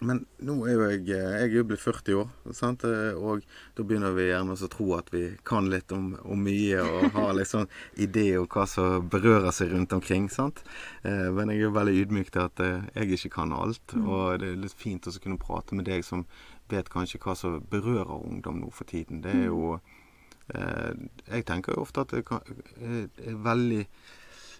men 0.05 0.19
nå 0.45 0.55
er 0.67 0.75
jo 0.75 0.87
jeg 0.91 1.05
Jeg 1.09 1.47
er 1.47 1.53
jo 1.55 1.63
blitt 1.65 1.81
40 1.81 2.17
år, 2.21 2.29
sant? 2.53 2.83
Eh, 2.85 3.17
og 3.17 3.41
da 3.77 3.85
begynner 3.87 4.13
vi 4.13 4.27
gjerne 4.27 4.53
å 4.53 4.69
tro 4.69 4.87
at 4.97 5.09
vi 5.13 5.23
kan 5.47 5.69
litt 5.71 5.91
om, 5.95 6.11
om 6.21 6.43
mye 6.43 6.83
og 6.83 7.07
har 7.15 7.33
liksom 7.37 7.65
idé 8.05 8.27
om 8.37 8.45
hva 8.51 8.67
som 8.69 9.07
berører 9.09 9.49
seg 9.55 9.73
rundt 9.73 9.95
omkring. 9.97 10.29
sant? 10.29 10.61
Eh, 11.01 11.29
men 11.33 11.49
jeg 11.49 11.63
er 11.63 11.65
jo 11.65 11.73
veldig 11.77 11.95
ydmyk 12.03 12.29
til 12.33 12.43
at 12.45 12.61
eh, 12.63 12.85
jeg 12.93 13.17
ikke 13.17 13.33
kan 13.39 13.55
alt. 13.57 13.95
Mm. 13.95 14.05
Og 14.05 14.39
det 14.43 14.51
er 14.51 14.61
litt 14.67 14.77
fint 14.77 15.09
å 15.09 15.15
kunne 15.17 15.41
prate 15.41 15.77
med 15.77 15.89
deg 15.89 16.05
som 16.05 16.27
vet 16.69 16.91
kanskje 16.93 17.21
hva 17.23 17.33
som 17.39 17.57
berører 17.71 18.21
ungdom 18.21 18.61
nå 18.61 18.69
for 18.75 18.89
tiden. 18.89 19.23
Det 19.25 19.33
er 19.33 19.49
jo 19.49 19.79
eh, 20.53 20.93
Jeg 21.25 21.49
tenker 21.49 21.73
jo 21.73 21.87
ofte 21.87 22.05
at 22.05 22.13
det 22.13 22.25
er 22.27 23.43
veldig 23.49 23.85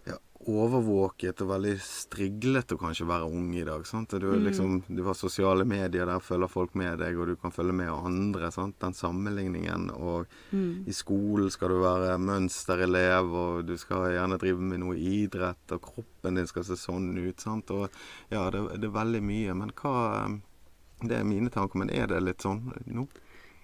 ja, 0.08 0.16
overvåket 0.48 1.42
og 1.44 1.50
veldig 1.50 1.74
striglete 1.84 2.76
å 2.78 2.80
kanskje 2.80 3.08
være 3.10 3.28
ung 3.28 3.50
i 3.58 3.64
dag. 3.68 3.86
sant? 3.86 4.10
Du, 4.10 4.28
Mm. 4.32 4.44
liksom, 4.46 4.84
du 4.88 5.04
har 5.04 5.14
sosiale 5.14 5.66
medier, 5.66 6.06
der 6.06 6.20
følger 6.20 6.48
folk 6.50 6.76
med 6.76 7.00
deg, 7.00 7.18
og 7.18 7.28
du 7.28 7.36
kan 7.36 7.52
følge 7.52 7.74
med 7.74 7.90
andre. 7.90 8.52
sant? 8.52 8.80
Den 8.80 8.94
sammenligningen. 8.94 9.90
Og 10.00 10.28
Mm. 10.54 10.88
i 10.88 10.92
skolen 10.92 11.50
skal 11.52 11.70
du 11.70 11.82
være 11.82 12.18
mønsterelev, 12.20 13.34
og 13.34 13.66
du 13.66 13.76
skal 13.78 14.12
gjerne 14.14 14.40
drive 14.40 14.60
med 14.60 14.80
noe 14.80 14.96
idrett, 14.96 15.72
og 15.72 15.82
kroppen 15.82 16.36
din 16.36 16.48
skal 16.48 16.64
se 16.64 16.74
sånn 16.76 17.18
ut. 17.18 17.40
sant? 17.42 17.70
Og 17.72 17.90
ja, 18.32 18.50
det, 18.50 18.80
det 18.80 18.84
er 18.86 19.04
veldig 19.04 19.22
mye. 19.24 19.54
Men 19.56 19.70
hva 19.72 20.42
Det 21.00 21.12
er 21.12 21.24
mine 21.24 21.52
tanker, 21.52 21.76
men 21.78 21.92
er 21.92 22.08
det 22.08 22.24
litt 22.24 22.40
sånn 22.40 22.74
nå? 22.88 23.08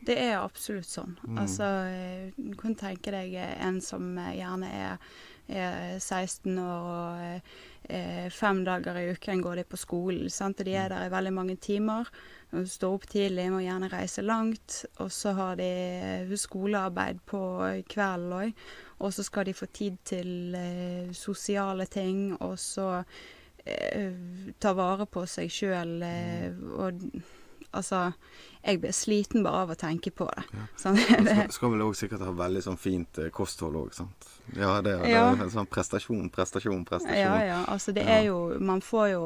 Det 0.03 0.17
er 0.19 0.39
absolutt 0.39 0.89
sånn. 0.89 1.13
Mm. 1.23 1.37
Altså, 1.43 1.69
eh, 1.91 2.33
du 2.37 2.55
kan 2.59 2.75
tenke 2.79 3.13
deg 3.13 3.35
eh, 3.39 3.53
en 3.65 3.79
som 3.83 4.17
eh, 4.17 4.35
gjerne 4.39 4.71
er, 4.73 5.13
er 5.47 5.99
16 5.99 6.57
år 6.59 6.89
og 6.93 7.53
eh, 7.89 8.29
fem 8.29 8.63
dager 8.63 8.97
i 8.97 9.09
uken 9.11 9.41
går 9.41 9.55
de 9.55 9.65
på 9.67 9.77
skolen. 9.79 10.29
Sant? 10.29 10.59
Og 10.59 10.67
de 10.67 10.75
er 10.77 10.89
der 10.91 11.07
i 11.07 11.11
veldig 11.13 11.33
mange 11.33 11.55
timer. 11.55 12.09
og 12.51 12.67
Står 12.69 12.97
opp 12.97 13.07
tidlig, 13.09 13.49
må 13.51 13.61
gjerne 13.63 13.91
reise 13.91 14.23
langt. 14.25 14.83
Og 15.03 15.11
så 15.11 15.33
har 15.37 15.55
de 15.59 16.37
skolearbeid 16.39 17.21
på 17.29 17.43
kvelden 17.89 18.35
òg. 18.39 18.65
Og 19.03 19.13
så 19.13 19.25
skal 19.25 19.47
de 19.47 19.55
få 19.57 19.67
tid 19.73 19.99
til 20.05 20.55
eh, 20.55 21.13
sosiale 21.13 21.85
ting, 21.91 22.37
og 22.39 22.55
så 22.59 23.03
eh, 23.65 24.13
ta 24.59 24.73
vare 24.77 25.07
på 25.11 25.25
seg 25.27 25.51
sjøl. 25.51 25.97
Eh, 26.07 26.61
og 26.77 27.03
altså 27.73 28.13
Jeg 28.63 28.79
blir 28.79 28.93
sliten 28.95 29.43
bare 29.43 29.63
av 29.65 29.71
å 29.73 29.75
tenke 29.75 30.11
på 30.15 30.23
det. 30.29 30.43
Ja. 30.55 30.65
Sånn, 30.79 30.95
det 31.25 31.33
skal, 31.35 31.51
skal 31.51 31.71
vel 31.73 31.81
òg 31.83 31.95
sikkert 31.99 32.21
ha 32.23 32.31
veldig 32.31 32.61
sånn 32.63 32.77
fint 32.79 33.17
eh, 33.19 33.27
kosthold 33.35 33.75
òg, 33.75 33.93
sant. 33.97 34.29
Ja, 34.55 34.77
det, 34.81 34.93
det 35.03 35.09
Ja. 35.11 35.25
er 35.35 35.49
sånn 35.51 35.67
prestasjon, 35.67 36.29
prestasjon, 36.31 36.85
prestasjon. 36.87 37.19
ja, 37.19 37.35
ja. 37.49 37.59
Altså 37.67 37.91
det 37.95 38.03
er 38.07 38.25
jo 38.29 38.37
Man 38.59 38.81
får 38.81 39.07
jo 39.13 39.23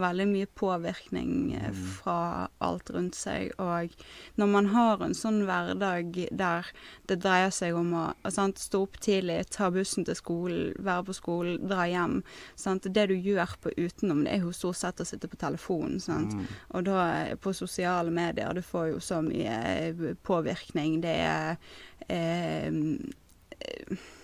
veldig 0.00 0.26
mye 0.30 0.46
påvirkning 0.58 1.52
eh, 1.54 1.68
Mm. 1.68 1.84
fra 1.98 2.48
alt 2.60 2.90
rundt 2.90 3.14
seg. 3.14 3.52
Og 3.58 3.90
når 4.38 4.46
man 4.52 4.66
har 4.72 5.02
en 5.02 5.14
sånn 5.14 5.42
hverdag 5.46 6.28
der 6.32 6.66
det 7.08 7.18
dreier 7.20 7.50
seg 7.50 7.74
om 7.76 7.92
å 7.92 8.30
sant, 8.30 8.58
stå 8.58 8.82
opp 8.86 8.96
tidlig, 9.04 9.50
ta 9.50 9.70
bussen 9.70 10.04
til 10.06 10.14
skolen, 10.14 10.74
være 10.78 11.04
på 11.10 11.14
skolen, 11.18 11.58
dra 11.68 11.84
hjem 11.90 12.22
sant? 12.56 12.86
Det 12.88 13.06
du 13.08 13.14
gjør 13.14 13.56
på 13.62 13.74
utenom, 13.76 14.24
det 14.24 14.32
er 14.34 14.40
jo 14.46 14.52
stort 14.52 14.76
sett 14.80 15.00
å 15.00 15.06
sitte 15.06 15.28
på 15.28 15.36
telefonen. 15.36 15.98
Mm. 16.08 16.46
Og 16.74 16.84
da 16.84 16.98
eh, 17.24 17.34
på 17.36 17.52
sosiale 17.54 18.10
medier, 18.10 18.54
du 18.54 18.62
får 18.62 18.92
jo 18.94 18.98
så 19.00 19.20
mye 19.22 19.58
eh, 19.88 20.14
påvirkning. 20.24 21.00
Det 21.04 21.16
er 21.20 21.56
eh, 22.08 22.70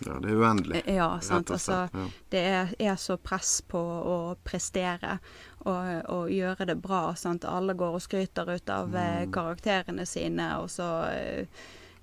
Ja, 0.07 0.19
det 0.21 0.31
er 0.31 0.37
uendelig. 0.39 0.83
Ja, 0.87 1.09
sant. 1.25 1.51
Altså, 1.51 1.89
ja. 1.93 2.03
det 2.31 2.43
er, 2.55 2.75
er 2.79 2.97
så 3.01 3.17
press 3.19 3.61
på 3.67 3.81
å 3.81 4.17
prestere 4.45 5.17
og, 5.65 5.89
og 6.13 6.29
gjøre 6.31 6.67
det 6.69 6.77
bra. 6.85 7.15
Sant? 7.19 7.45
Alle 7.49 7.75
går 7.75 7.97
og 7.99 8.05
skryter 8.05 8.51
ut 8.55 8.71
av 8.71 8.95
eh, 8.95 9.25
Mm. 9.25 9.33
karakterene 9.33 10.07
sine, 10.07 10.51
og 10.61 10.69
så 10.71 10.89
eh, 11.09 11.47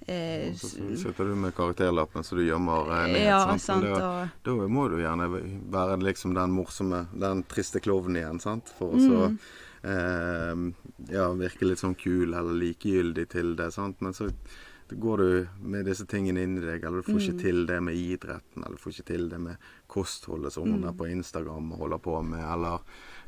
eh, 0.08 0.50
Og 0.50 0.58
så 0.60 0.90
sitter 1.06 1.30
du 1.32 1.36
med 1.36 1.54
karakterlappen 1.56 2.24
så 2.26 2.36
du 2.36 2.44
gjemmer 2.48 2.90
eh, 2.98 3.08
ned. 3.14 3.24
Ja, 3.30 3.42
sant? 3.54 3.62
sant. 3.62 3.86
Da, 3.86 4.12
Og, 4.26 4.30
da 4.50 4.68
må 4.68 4.88
du 4.92 4.98
gjerne 5.00 5.30
være 5.72 6.00
liksom 6.04 6.34
den 6.36 6.52
morsomme, 6.58 7.06
den 7.14 7.44
triste 7.48 7.80
klovnen 7.86 8.18
igjen, 8.24 8.42
sant. 8.44 8.74
For 8.80 8.98
å 8.98 9.00
så 9.06 9.22
Mm. 9.32 9.38
eh, 9.84 11.14
ja, 11.16 11.30
virke 11.34 11.66
litt 11.70 11.80
sånn 11.82 11.96
kul 11.98 12.34
eller 12.34 12.54
likegyldig 12.54 13.30
til 13.30 13.56
det, 13.56 13.72
sant. 13.74 14.02
Men 14.02 14.14
så 14.14 14.28
går 15.00 15.18
du 15.18 15.48
med 15.62 15.86
disse 15.86 16.06
tingene 16.06 16.44
inni 16.44 16.62
deg, 16.62 16.84
eller 16.84 17.02
du 17.02 17.12
får 17.12 17.20
ikke 17.22 17.34
Mm. 17.34 17.40
til 17.42 17.66
det 17.68 17.84
med 17.84 17.96
idretten, 17.96 18.64
eller 18.66 18.76
du 18.76 18.82
får 18.82 18.92
ikke 18.94 19.06
til 19.06 19.30
det 19.30 19.40
med 19.40 19.58
kostholdet 19.88 20.52
som 20.54 20.64
hun 20.70 20.82
Mm. 20.82 20.88
er 20.90 20.94
på 20.94 21.10
Instagram 21.12 21.72
og 21.74 21.78
holder 21.80 21.98
på 22.00 22.24
med, 22.24 22.40
eller 22.44 22.80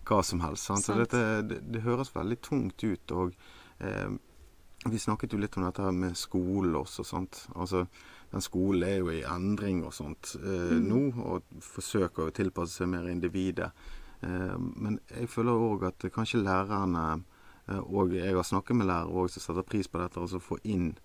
hva 0.05 0.23
som 0.23 0.39
helst. 0.41 0.63
Sant? 0.65 0.83
Så 0.85 0.95
dette, 0.97 1.41
det, 1.47 1.71
det 1.71 1.81
høres 1.83 2.11
veldig 2.13 2.39
tungt 2.41 2.83
ut. 2.83 3.11
Og 3.11 3.33
eh, 3.79 4.09
vi 4.89 4.97
snakket 4.97 5.31
jo 5.31 5.37
litt 5.39 5.55
om 5.57 5.63
dette 5.63 5.91
med 5.93 6.15
skole 6.15 6.73
også, 6.75 7.05
sant. 7.05 7.47
Altså, 7.55 7.87
den 8.31 8.41
skolen 8.41 8.83
er 8.83 8.97
jo 8.99 9.09
i 9.09 9.21
endring 9.23 9.83
og 9.85 9.93
sånt 9.93 10.35
eh, 10.43 10.73
Mm. 10.79 10.87
nå, 10.89 11.25
og 11.25 11.43
forsøker 11.61 12.27
å 12.27 12.33
tilpasse 12.33 12.73
seg 12.81 12.87
mer 12.89 13.07
individet. 13.07 13.71
Eh, 14.23 14.57
men 14.57 14.99
jeg 15.09 15.27
føler 15.29 15.51
òg 15.51 15.83
at 15.87 15.99
kanskje 16.11 16.43
lærerne 16.43 17.23
eh, 17.69 17.79
og 17.79 18.11
jeg 18.11 18.33
har 18.35 18.43
snakket 18.43 18.75
med 18.75 18.87
lærere 18.87 19.29
som 19.29 19.41
setter 19.55 19.63
pris 19.63 19.87
på 19.87 19.99
dette, 19.99 20.19
altså 20.19 20.39
få 20.41 20.57
inn 20.65 20.97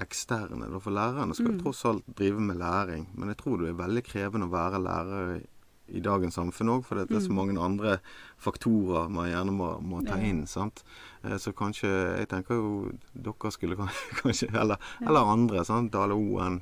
eksterne. 0.00 0.70
da, 0.70 0.78
For 0.78 0.90
lærerne 0.90 1.34
skal 1.34 1.52
Mm. 1.52 1.60
tross 1.62 1.84
alt 1.84 2.04
drive 2.16 2.40
med 2.40 2.56
læring. 2.56 3.08
Men 3.14 3.28
jeg 3.28 3.36
tror 3.36 3.58
det 3.58 3.68
er 3.68 3.86
veldig 3.86 4.02
krevende 4.04 4.46
å 4.46 4.50
være 4.50 4.82
lærer 4.82 5.42
i, 5.88 6.00
dagens 6.00 6.34
samfunn 6.34 6.68
òg, 6.70 6.84
for 6.84 6.94
det 6.96 7.10
er 7.10 7.20
så 7.20 7.28
Mm. 7.30 7.34
mange 7.36 7.60
andre 7.60 7.98
faktorer 8.38 9.08
man 9.10 9.28
gjerne 9.28 9.52
må, 9.52 9.80
må 9.82 10.00
ta 10.06 10.16
inn. 10.16 10.46
sant? 10.46 10.82
Eh, 11.22 11.36
Så 11.38 11.52
kanskje 11.52 12.18
Jeg 12.18 12.28
tenker 12.28 12.54
jo 12.54 12.92
dere 13.14 13.50
skulle 13.52 13.76
kanskje 14.22 14.48
Eller, 14.54 14.76
eller 15.00 15.20
andre. 15.20 15.64
sant? 15.64 15.92
Dale 15.92 16.14
Oen, 16.14 16.56
eh, 16.56 16.60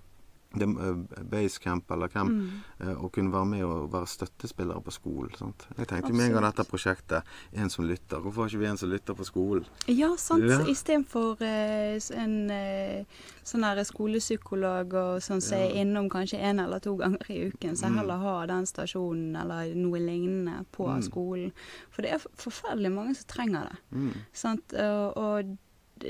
Basecamp 1.30 1.90
eller 1.90 2.08
hvem. 2.08 2.28
Mm. 2.28 2.50
eh, 2.80 2.94
Å 3.04 3.10
kunne 3.12 3.32
være 3.32 3.46
med 3.46 3.64
og 3.64 3.92
være 3.92 4.06
støttespillere 4.06 4.80
på 4.82 4.90
skolen. 4.92 5.34
sant? 5.38 5.66
Jeg 5.78 5.86
tenkte 5.88 6.12
med 6.12 6.26
en 6.26 6.32
gang 6.32 6.42
dette 6.52 6.68
prosjektet 6.68 7.22
En 7.52 7.70
som 7.70 7.84
lytter. 7.84 8.20
Hvorfor 8.20 8.42
har 8.42 8.48
ikke 8.48 8.58
vi 8.58 8.66
en 8.66 8.76
som 8.76 8.90
lytter 8.90 9.14
på 9.14 9.24
skolen? 9.24 9.64
Ja, 9.88 10.14
sant. 10.16 10.44
Ja. 10.48 10.58
Istedenfor 10.66 11.40
eh, 11.42 11.98
en 12.22 12.50
eh, 12.50 13.04
sånn 13.44 13.64
her 13.64 13.82
skolepsykolog 13.84 14.94
og 14.94 15.20
sånn 15.22 15.40
som 15.42 15.58
er 15.58 15.70
Ja. 15.72 15.82
innom 15.82 16.08
kanskje 16.10 16.38
en 16.40 16.60
eller 16.60 16.78
to 16.80 16.96
ganger 16.96 17.30
i 17.30 17.48
uken, 17.50 17.76
så 17.76 17.86
Mm. 17.88 17.96
heller 17.98 18.16
ha 18.18 18.46
den 18.46 18.64
stasjonen 18.66 19.36
eller 19.40 19.74
noe 19.74 19.98
lignende 19.98 20.64
på 20.72 20.86
Mm. 20.86 21.02
skolen. 21.02 21.52
For 21.90 22.02
det 22.02 22.12
er 22.12 22.18
forferdelig 22.36 22.92
mange 22.92 23.14
som 23.16 23.24
trenger 23.28 23.68
det. 23.70 23.78
Mm. 23.92 24.12
Sant? 24.32 24.72
Og, 24.74 25.16
og 25.16 25.58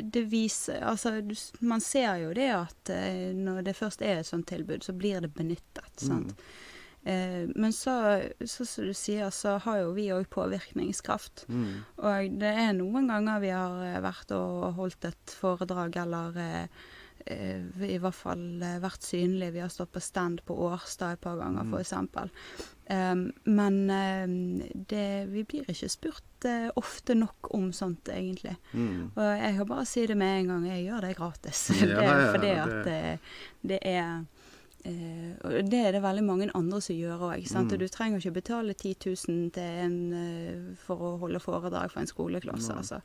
det 0.00 0.24
viser 0.32 0.82
Altså, 0.86 1.20
du 1.20 1.34
man 1.60 1.80
ser 1.84 2.16
jo 2.22 2.32
det 2.36 2.50
at 2.54 2.92
eh, 2.92 3.30
når 3.36 3.62
det 3.68 3.78
først 3.78 4.02
er 4.02 4.20
et 4.20 4.28
sånt 4.28 4.48
tilbud, 4.50 4.84
så 4.84 4.94
blir 4.96 5.20
det 5.24 5.32
benyttet. 5.36 5.92
Sant? 6.00 6.34
Eh, 7.04 7.48
men 7.54 7.72
så, 7.72 8.22
så 8.46 8.66
som 8.66 8.86
du 8.86 8.94
sier, 8.94 9.30
så 9.34 9.56
har 9.64 9.80
jo 9.80 9.92
vi 9.96 10.08
òg 10.14 10.28
påvirkningskraft. 10.30 11.46
Mm. 11.50 11.82
Og 11.98 12.36
det 12.42 12.52
er 12.64 12.74
noen 12.78 13.10
ganger 13.10 13.42
vi 13.42 13.52
har 13.54 13.84
eh, 13.88 14.02
vært 14.04 14.34
og 14.36 14.78
holdt 14.78 15.08
et 15.10 15.36
foredrag, 15.40 15.98
eller 16.04 16.38
eh, 16.38 16.84
i 17.26 17.98
hvert 18.02 18.14
fall 18.16 18.62
eh, 18.62 18.78
vært 18.82 19.04
synlige. 19.06 19.52
Vi 19.54 19.62
har 19.62 19.70
stått 19.72 19.92
på 19.94 20.00
stand 20.02 20.42
på 20.48 20.56
Årstad 20.66 21.16
et 21.16 21.20
par 21.22 21.36
ganger, 21.40 21.64
f.eks. 21.68 21.80
eksempel. 21.86 22.30
Um, 22.92 23.28
men 23.46 23.76
eh, 23.90 24.72
det, 24.90 25.06
vi 25.32 25.44
blir 25.48 25.68
ikke 25.70 25.88
spurt 25.92 26.44
eh, 26.48 26.68
ofte 26.76 27.14
nok 27.16 27.52
om 27.54 27.70
sånt, 27.72 28.10
egentlig. 28.12 28.56
Mm. 28.74 29.12
Og 29.14 29.22
jeg 29.38 29.56
kan 29.60 29.70
bare 29.70 29.86
si 29.88 30.06
det 30.10 30.16
med 30.18 30.40
en 30.42 30.50
gang, 30.52 30.66
jeg 30.74 30.86
gjør 30.88 31.06
det 31.06 31.16
gratis. 31.16 31.62
Ja, 31.80 31.86
det 31.96 32.06
ja, 32.08 32.30
fordi 32.34 32.48
det- 32.52 32.62
at 32.62 32.84
det, 32.84 33.02
det 33.72 33.78
er 33.82 34.02
eh, 34.02 34.41
og 34.84 35.68
det 35.70 35.78
er 35.86 35.92
det 35.94 36.00
veldig 36.02 36.22
mange 36.26 36.48
andre 36.58 36.80
som 36.82 36.96
gjør 36.96 37.20
òg. 37.28 37.44
Mm. 37.46 37.68
Du 37.78 37.84
trenger 37.88 38.18
ikke 38.18 38.34
betale 38.40 38.74
10 38.74 38.94
000 39.28 39.50
til 39.54 39.62
en, 39.84 39.96
eh, 40.18 40.74
for 40.86 40.98
å 40.98 41.10
holde 41.22 41.38
foredrag 41.42 41.92
for 41.92 42.00
en 42.02 42.10
skoleklasse. 42.10 42.74
Altså. 42.74 43.00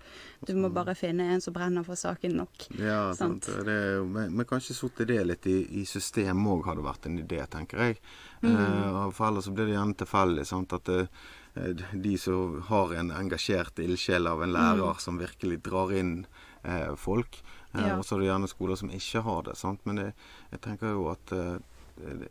Du 0.47 0.55
må 0.57 0.71
bare 0.73 0.95
finne 0.97 1.27
en 1.35 1.41
som 1.41 1.53
brenner 1.53 1.85
for 1.85 1.95
saken 1.99 2.37
nok. 2.41 2.67
Ja, 2.79 3.13
Sant. 3.13 3.45
sant. 3.45 3.65
Det 3.65 3.75
er 3.77 4.03
men, 4.03 4.33
men 4.35 4.45
kanskje 4.49 4.73
satt 4.77 5.03
det 5.07 5.19
litt 5.25 5.45
i, 5.47 5.81
i 5.81 5.85
systemet 5.85 6.47
òg 6.57 6.65
hadde 6.71 6.85
vært 6.85 7.05
en 7.05 7.19
idé, 7.21 7.43
tenker 7.47 7.77
jeg. 7.85 7.99
Mm. 8.41 8.55
Eh, 8.55 9.09
for 9.11 9.27
ellers 9.29 9.45
så 9.45 9.53
blir 9.53 9.69
det 9.69 9.77
gjerne 9.77 9.99
tilfeldig. 10.01 10.45
sant, 10.49 10.73
At 10.73 10.89
eh, 10.89 11.07
de 11.93 12.17
som 12.21 12.59
har 12.69 12.93
en 12.93 13.11
engasjert 13.11 13.79
ildsjel 13.81 14.27
av 14.29 14.43
en 14.43 14.53
lærer 14.53 14.93
Mm. 14.93 14.99
som 14.99 15.17
virkelig 15.17 15.61
drar 15.63 15.93
inn 15.93 16.25
eh, 16.63 16.95
folk. 16.95 17.39
Eh, 17.77 17.87
Ja. 17.87 17.97
Og 17.97 18.05
så 18.05 18.15
er 18.15 18.19
det 18.19 18.27
gjerne 18.31 18.47
skoler 18.47 18.75
som 18.75 18.89
ikke 18.89 19.21
har 19.21 19.41
det. 19.43 19.55
sant, 19.57 19.79
Men 19.85 19.95
det, 19.95 20.13
jeg 20.51 20.61
tenker 20.61 20.91
jo 20.91 21.07
at 21.11 21.31
uh, 21.31 21.57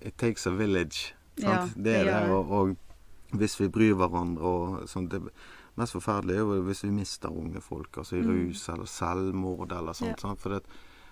it 0.01 0.17
takes 0.19 0.47
a 0.47 0.51
village. 0.51 1.13
Ja, 1.39 1.69
det 1.77 1.95
er 1.97 2.05
det. 2.05 2.31
Og, 2.31 2.51
og 2.51 2.77
hvis 3.37 3.59
vi 3.61 3.69
bryr 3.69 3.95
hverandre 3.95 4.43
og 4.43 4.89
sånt 4.89 5.11
det 5.11 5.23
mest 5.77 5.93
forferdelige 5.93 6.37
er 6.41 6.45
jo 6.57 6.63
hvis 6.65 6.85
vi 6.85 6.91
mister 6.91 7.29
unge 7.29 7.61
folk, 7.61 7.97
altså 7.99 8.17
i 8.17 8.23
Mm. 8.23 8.31
rus 8.49 8.69
eller 8.69 8.87
selvmord 8.87 9.73
eller 9.73 9.93
sånt. 9.93 10.17
Ja. 10.17 10.29
sant? 10.29 10.41
For 10.41 10.49
det, 10.51 10.63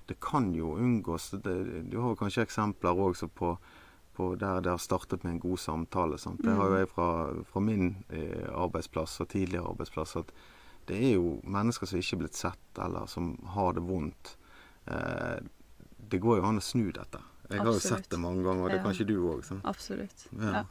det 0.08 0.20
kan 0.20 0.54
jo 0.54 0.74
unngås. 0.76 1.30
Det, 1.42 1.90
du 1.90 2.00
har 2.00 2.14
kanskje 2.16 2.42
eksempler 2.46 2.96
også 2.96 3.28
på, 3.28 3.58
på 4.14 4.34
der 4.38 4.60
det 4.60 4.70
har 4.70 4.78
startet 4.78 5.24
med 5.24 5.32
en 5.32 5.40
god 5.40 5.58
samtale. 5.58 6.18
Sant? 6.18 6.40
Det 6.42 6.54
har 6.56 6.64
jo 6.64 6.70
Mm. 6.72 6.78
jeg 6.78 6.88
fra, 6.88 7.08
fra 7.52 7.60
min 7.60 7.96
eh, 8.10 8.48
arbeidsplass 8.54 9.20
og 9.20 9.28
tidligere 9.28 9.68
arbeidsplass 9.68 10.16
at 10.16 10.32
det 10.86 10.96
er 11.02 11.14
jo 11.16 11.40
mennesker 11.44 11.86
som 11.86 11.98
ikke 11.98 12.16
er 12.16 12.22
blitt 12.24 12.36
sett, 12.38 12.78
eller 12.84 13.06
som 13.06 13.34
har 13.54 13.72
det 13.76 13.82
vondt. 13.86 14.36
Eh, 14.86 15.38
det 16.10 16.20
går 16.20 16.38
jo 16.40 16.44
an 16.50 16.58
å 16.60 16.62
snu 16.62 16.90
dette. 16.92 17.18
Jeg 17.50 17.60
har 17.60 17.66
jo 17.72 17.80
sett 17.80 18.08
det 18.10 18.18
mange 18.20 18.42
ganger, 18.44 18.64
og 18.64 18.70
det 18.70 18.76
Ja. 18.78 18.82
kan 18.82 18.92
ikke 18.92 19.06
du 19.06 19.18
òg. 19.28 19.44
Absolutt. 19.64 20.26
Ja. 20.40 20.52
Ja. 20.52 20.64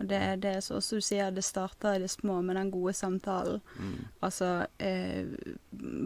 Og 0.00 0.08
det, 0.08 0.18
det 0.42 0.50
er 0.56 0.60
så 0.64 0.80
som 0.82 0.98
du 0.98 1.02
sier, 1.04 1.30
det 1.30 1.44
starter 1.44 1.94
i 1.94 1.98
det 2.00 2.08
små 2.10 2.40
med 2.42 2.56
den 2.56 2.70
gode 2.72 2.92
samtalen. 2.96 3.60
Mm. 3.78 3.98
Altså 4.22 4.66
eh, 4.80 5.26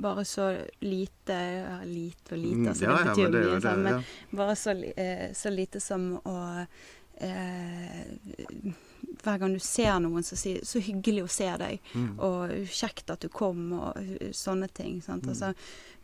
bare 0.02 0.24
så 0.24 0.48
lite 0.82 1.32
ja, 1.32 1.78
Lite 1.84 2.32
og 2.34 2.38
lite, 2.38 2.56
Mm, 2.56 2.68
altså 2.68 2.84
ja, 2.84 2.90
det 2.90 3.06
ja, 3.06 3.14
betyr 3.14 3.22
men 3.22 3.32
det 3.32 3.40
er 3.40 3.46
mye. 3.46 3.60
sånn, 3.60 3.84
det? 3.84 4.04
Men 4.32 4.38
bare 4.42 4.56
så, 4.56 4.70
eh, 4.96 5.32
så 5.32 5.50
lite 5.54 5.80
som 5.80 6.08
å 6.24 6.66
eh, 7.20 8.04
Hver 9.22 9.38
gang 9.38 9.52
du 9.54 9.58
ser 9.58 9.98
noen, 10.00 10.22
som 10.22 10.36
sier 10.38 10.60
'så 10.60 10.80
hyggelig 10.80 11.22
å 11.24 11.28
se 11.28 11.44
deg', 11.58 11.80
Mm. 11.94 12.18
og 12.20 12.50
'kjekt 12.68 13.10
at 13.10 13.20
du 13.20 13.28
kom', 13.28 13.72
og 13.72 13.94
sånne 14.32 14.68
ting. 14.72 15.00
Mm. 15.08 15.20
Altså, 15.28 15.54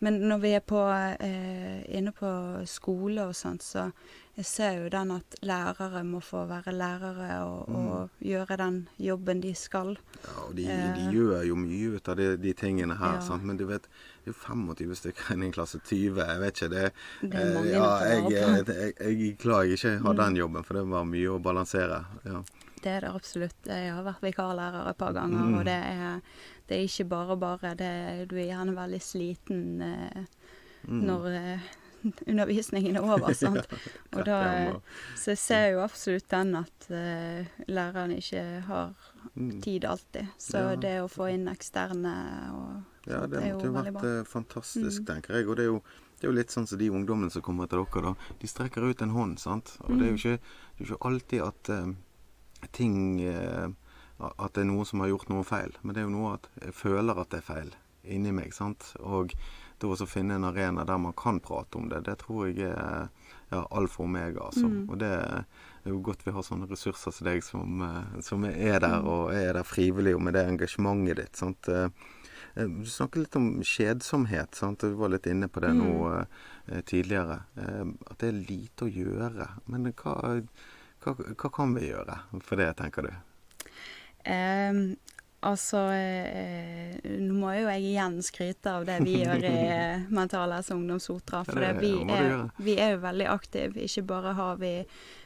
men 0.01 0.21
når 0.29 0.41
vi 0.41 0.49
er 0.55 0.61
på, 0.61 0.81
eh, 1.21 1.85
inne 1.99 2.13
på 2.13 2.67
skole 2.67 3.19
og 3.29 3.35
sånt, 3.35 3.61
så 3.63 3.93
jeg 4.37 4.45
ser 4.45 4.83
jo 4.83 4.89
den 4.89 5.11
at 5.11 5.37
lærere 5.43 6.03
må 6.05 6.21
få 6.21 6.47
være 6.49 6.73
lærere 6.73 7.43
og, 7.45 7.69
Mm. 7.69 7.87
og 7.89 8.11
gjøre 8.23 8.57
den 8.57 8.89
jobben 8.99 9.41
de 9.41 9.55
skal. 9.55 9.97
Ja, 10.25 10.43
og 10.49 10.57
de, 10.57 10.65
Eh. 10.67 10.95
de 10.95 11.13
gjør 11.13 11.47
jo 11.47 11.55
mye 11.55 11.95
ut 11.97 12.09
av 12.09 12.17
de, 12.17 12.37
de 12.37 12.53
tingene 12.55 12.97
her, 12.97 13.21
Ja. 13.29 13.37
men 13.37 13.57
du 13.57 13.67
vet, 13.67 13.83
det 13.83 14.27
er 14.27 14.33
jo 14.33 14.33
25 14.33 14.95
stykker 14.97 15.31
i 15.31 15.45
en 15.45 15.53
klasse, 15.53 15.79
20, 15.85 16.17
jeg 16.27 16.41
vet 16.41 16.55
ikke. 16.55 16.69
Det, 16.71 16.93
Det 17.21 17.35
er 17.35 17.47
eh, 17.49 17.55
mange 17.55 17.71
ja, 17.71 17.83
å 17.85 18.01
jeg, 18.01 18.23
jeg, 18.23 18.31
jeg, 18.33 18.67
jeg 18.67 18.95
er 19.01 19.09
jeg 19.11 19.39
ikke 19.39 19.99
har 20.03 20.13
Mm. 20.15 20.17
den 20.17 20.37
jobben, 20.37 20.65
for 20.65 20.75
det 20.75 20.87
var 20.89 21.05
mye 21.05 21.29
å 21.29 21.39
balansere. 21.43 22.05
Ja. 22.25 22.43
Det 22.83 22.91
er 22.91 23.05
det 23.07 23.11
absolutt. 23.15 23.69
Jeg 23.71 23.93
har 23.95 24.03
vært 24.03 24.25
vikarlærer 24.25 24.89
et 24.91 24.99
par 24.99 25.13
ganger, 25.15 25.39
Mm. 25.47 25.59
og 25.59 25.65
det 25.69 25.77
er, 25.79 26.21
det 26.69 26.77
er 26.79 26.89
ikke 26.89 27.09
bare 27.09 27.37
bare. 27.39 27.75
Det, 27.79 28.29
du 28.29 28.37
er 28.37 28.49
gjerne 28.51 28.75
veldig 28.75 29.01
sliten 29.03 29.83
eh, 29.83 30.25
Mm. 30.89 31.05
når 31.07 31.27
eh, 31.31 31.61
undervisningen 32.27 32.97
er 32.99 33.05
over. 33.07 33.33
sant? 33.39 33.67
Og 34.17 34.25
da, 34.27 34.39
og- 34.75 34.83
så 35.15 35.31
jeg 35.31 35.39
ser 35.39 35.67
jo 35.77 35.83
absolutt 35.85 36.27
den 36.29 36.57
at 36.59 36.89
eh, 36.91 37.47
læreren 37.71 38.17
ikke 38.19 38.43
har 38.67 38.95
mm. 39.37 39.61
tid 39.63 39.85
alltid. 39.85 40.27
Så 40.39 40.59
Ja. 40.59 40.77
det 40.77 40.97
å 41.05 41.09
få 41.09 41.31
inn 41.33 41.47
eksterne 41.47 42.17
og 42.53 42.83
Ja, 43.07 43.27
det 43.27 43.39
er 43.43 43.55
måtte 43.55 43.65
jo 43.67 43.73
veldig 43.73 43.93
bra. 43.93 44.03
vært 44.03 44.27
fantastisk, 44.27 45.03
Mm. 45.03 45.07
tenker 45.07 45.35
jeg. 45.39 45.47
Og 45.49 45.57
det 45.57 45.63
er, 45.63 45.71
jo, 45.71 45.83
det 46.19 46.25
er 46.27 46.33
jo 46.33 46.37
litt 46.39 46.51
sånn 46.51 46.67
som 46.67 46.79
de 46.79 46.91
ungdommene 46.91 47.31
som 47.31 47.43
kommer 47.43 47.69
til 47.69 47.85
dere, 47.85 48.03
da. 48.03 48.15
De 48.41 48.47
strekker 48.47 48.91
ut 48.91 49.03
en 49.03 49.11
hånd, 49.11 49.39
sant. 49.39 49.77
Og 49.85 49.99
det 49.99 50.03
er 50.07 50.11
jo 50.11 50.17
Mm. 50.17 50.19
ikke, 50.19 50.39
det 50.79 50.81
er 50.81 50.95
ikke 50.95 51.07
alltid 51.07 51.43
at 51.47 51.69
eh, 51.71 51.95
ting 52.73 53.21
eh, 53.21 53.69
At 54.39 54.53
det 54.55 54.61
er 54.63 54.69
noen 54.71 54.87
som 54.87 55.01
har 55.01 55.09
gjort 55.09 55.29
noe 55.31 55.43
feil. 55.43 55.73
Men 55.83 55.95
det 55.95 56.03
er 56.03 56.07
jo 56.07 56.15
noe 56.15 56.35
at 56.37 56.45
jeg 56.63 56.75
føler 56.79 57.19
at 57.19 57.31
det 57.31 57.41
er 57.41 57.49
feil 57.49 57.73
inni 58.05 58.31
meg, 58.33 58.53
sant. 58.55 58.93
Og 59.01 59.33
det 59.81 59.89
å 59.89 60.07
finne 60.07 60.35
en 60.37 60.45
arena 60.47 60.85
der 60.87 60.99
man 60.99 61.13
kan 61.19 61.41
prate 61.43 61.75
om 61.79 61.89
det, 61.91 62.05
det 62.07 62.19
tror 62.21 62.47
jeg 62.53 62.69
er 62.71 63.09
ja, 63.51 63.65
alfa 63.75 64.03
og 64.03 64.07
omega, 64.07 64.45
altså. 64.47 64.69
Mm. 64.71 64.85
Og 64.91 64.99
det 64.99 65.11
er 65.11 65.91
jo 65.91 65.99
godt 66.07 66.23
vi 66.25 66.31
har 66.37 66.43
sånne 66.47 66.69
ressurser 66.71 67.11
som 67.11 67.27
deg 67.27 67.43
som, 67.43 67.83
eh, 67.83 68.21
som 68.23 68.45
er 68.45 68.79
der, 68.79 69.01
Mm. 69.03 69.07
og 69.11 69.35
er 69.35 69.53
der 69.59 69.63
frivillig, 69.67 70.15
og 70.15 70.23
med 70.23 70.35
det 70.35 70.47
engasjementet 70.49 71.17
ditt. 71.17 71.37
sant. 71.37 71.69
Eh, 71.69 71.89
Du 72.55 72.85
snakker 72.85 73.21
litt 73.25 73.35
om 73.37 73.61
kjedsomhet. 73.63 74.55
sant? 74.55 74.79
Du 74.81 74.95
var 74.95 75.09
litt 75.09 75.27
inne 75.27 75.49
på 75.49 75.61
det 75.61 75.71
Mm. 75.75 75.79
nå 75.83 76.27
eh, 76.69 76.81
tidligere. 76.83 77.41
At 77.57 78.19
det 78.19 78.29
er 78.29 78.47
lite 78.47 78.85
å 78.85 78.93
gjøre. 78.93 79.49
Men 79.67 79.93
hva, 79.93 80.47
hva, 81.05 81.15
hva 81.37 81.51
kan 81.55 81.75
vi 81.77 81.89
gjøre 81.91 82.19
for 82.47 82.61
det, 82.61 82.71
tenker 82.79 83.09
du? 83.09 83.13
Ehm, 84.25 84.83
altså 85.43 85.81
eh, 85.91 86.93
Nå 87.19 87.35
må 87.35 87.51
jo 87.57 87.65
jeg 87.67 87.83
igjen 87.89 88.21
skryte 88.23 88.71
av 88.77 88.85
det 88.87 89.01
vi 89.03 89.17
gjør 89.25 89.43
i 89.49 89.55
eh, 89.67 90.05
Mental 90.15 90.53
Helse 90.55 90.77
Ungdomssotra. 90.77 91.41
For 91.49 91.59
det, 91.59 91.73
det 91.81 91.83
vi, 91.83 91.95
er, 92.15 92.37
vi 92.63 92.77
er 92.79 92.95
jo 92.95 93.01
veldig 93.03 93.27
aktive. 93.33 93.83
Ikke 93.89 94.05
bare 94.13 94.35
har 94.39 94.61
vi 94.63 94.71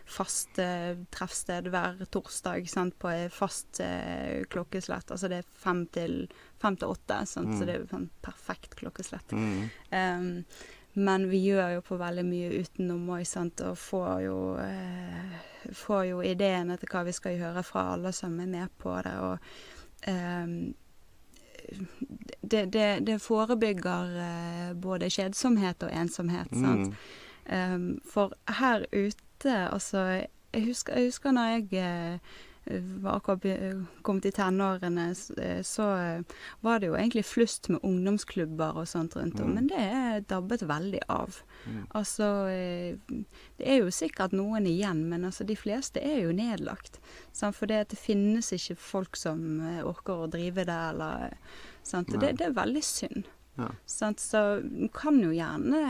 fast 0.06 0.58
eh, 0.62 0.94
treffsted 1.12 1.68
hver 1.74 2.00
torsdag 2.14 2.68
sant, 2.70 2.96
på 3.02 3.12
fast 3.34 3.80
eh, 3.84 4.44
klokkeslett. 4.52 5.10
Altså 5.12 5.28
det 5.32 5.42
er 5.42 5.50
fem 5.60 5.84
til, 5.92 6.22
fem 6.62 6.78
til 6.80 6.94
åtte, 6.94 7.20
sant, 7.28 7.52
Mm. 7.52 7.58
så 7.60 7.66
det 7.68 7.74
er 7.76 7.86
sånn 7.90 8.08
perfekt 8.24 8.78
klokkeslett. 8.80 9.34
Mm. 9.36 9.68
Ehm, 9.98 10.30
Men 10.98 11.28
vi 11.28 11.42
gjør 11.44 11.74
jo 11.74 11.82
på 11.84 11.98
veldig 12.00 12.24
mye 12.24 12.62
utenom 12.62 13.10
òg, 13.12 13.26
sant, 13.28 13.60
og 13.60 13.76
får 13.76 14.22
jo, 14.24 14.38
eh, 14.62 15.34
får 15.76 16.06
jo 16.08 16.22
ideene 16.24 16.78
til 16.80 16.88
hva 16.88 17.02
vi 17.04 17.12
skal 17.12 17.36
gjøre 17.36 17.64
fra 17.66 17.82
alle 17.92 18.12
som 18.16 18.38
er 18.40 18.48
med 18.48 18.72
på 18.80 18.94
det. 19.04 19.12
Og 19.20 19.36
eh, 20.08 20.46
det, 22.40 22.64
det, 22.72 22.88
det, 23.04 23.18
forebygger 23.20 24.16
eh, 24.24 24.72
både 24.72 25.12
kjedsomhet 25.12 25.84
og 25.84 25.92
ensomhet, 25.92 26.56
sant. 26.56 26.96
Um, 27.46 28.00
for 28.02 28.32
her 28.58 28.88
ute, 28.90 29.52
altså 29.70 30.00
Jeg 30.56 30.64
husker, 30.64 30.96
jeg 30.96 31.12
husker 31.12 31.30
når 31.30 31.52
jeg 31.52 32.20
var 33.02 33.20
akkurat 33.20 33.44
kommet 34.02 34.26
i 34.26 34.32
tenårene, 34.34 35.06
så 35.64 35.86
var 36.60 36.80
det 36.80 36.90
jo 36.90 36.96
egentlig 36.98 37.24
flust 37.28 37.68
med 37.70 37.84
ungdomsklubber 37.86 38.80
og 38.80 38.88
sånt 38.90 39.16
rundt 39.16 39.40
om, 39.40 39.52
mm. 39.52 39.54
men 39.54 39.68
det 39.70 39.82
er 39.82 40.26
dabbet 40.28 40.64
veldig 40.66 41.04
av. 41.12 41.38
Mm. 41.66 41.84
Altså 41.98 42.30
Det 42.46 43.66
er 43.66 43.80
jo 43.80 43.92
sikkert 43.94 44.34
noen 44.36 44.66
igjen, 44.66 45.04
men 45.10 45.24
altså 45.28 45.46
de 45.46 45.56
fleste 45.58 46.02
er 46.02 46.24
jo 46.24 46.34
nedlagt. 46.34 47.00
Sant? 47.32 47.56
For 47.56 47.70
det, 47.70 47.86
det 47.92 48.00
finnes 48.00 48.52
ikke 48.56 48.78
folk 48.80 49.16
som 49.20 49.62
orker 49.86 50.26
å 50.26 50.30
drive 50.32 50.66
det, 50.66 50.80
eller 50.90 51.38
sant? 51.86 52.10
Det, 52.10 52.34
det 52.40 52.50
er 52.50 52.58
veldig 52.58 52.84
synd. 52.84 53.30
Ja. 53.56 53.68
Så 53.86 54.06
en 54.06 54.88
kan 54.92 55.20
jo 55.20 55.30
gjerne 55.32 55.80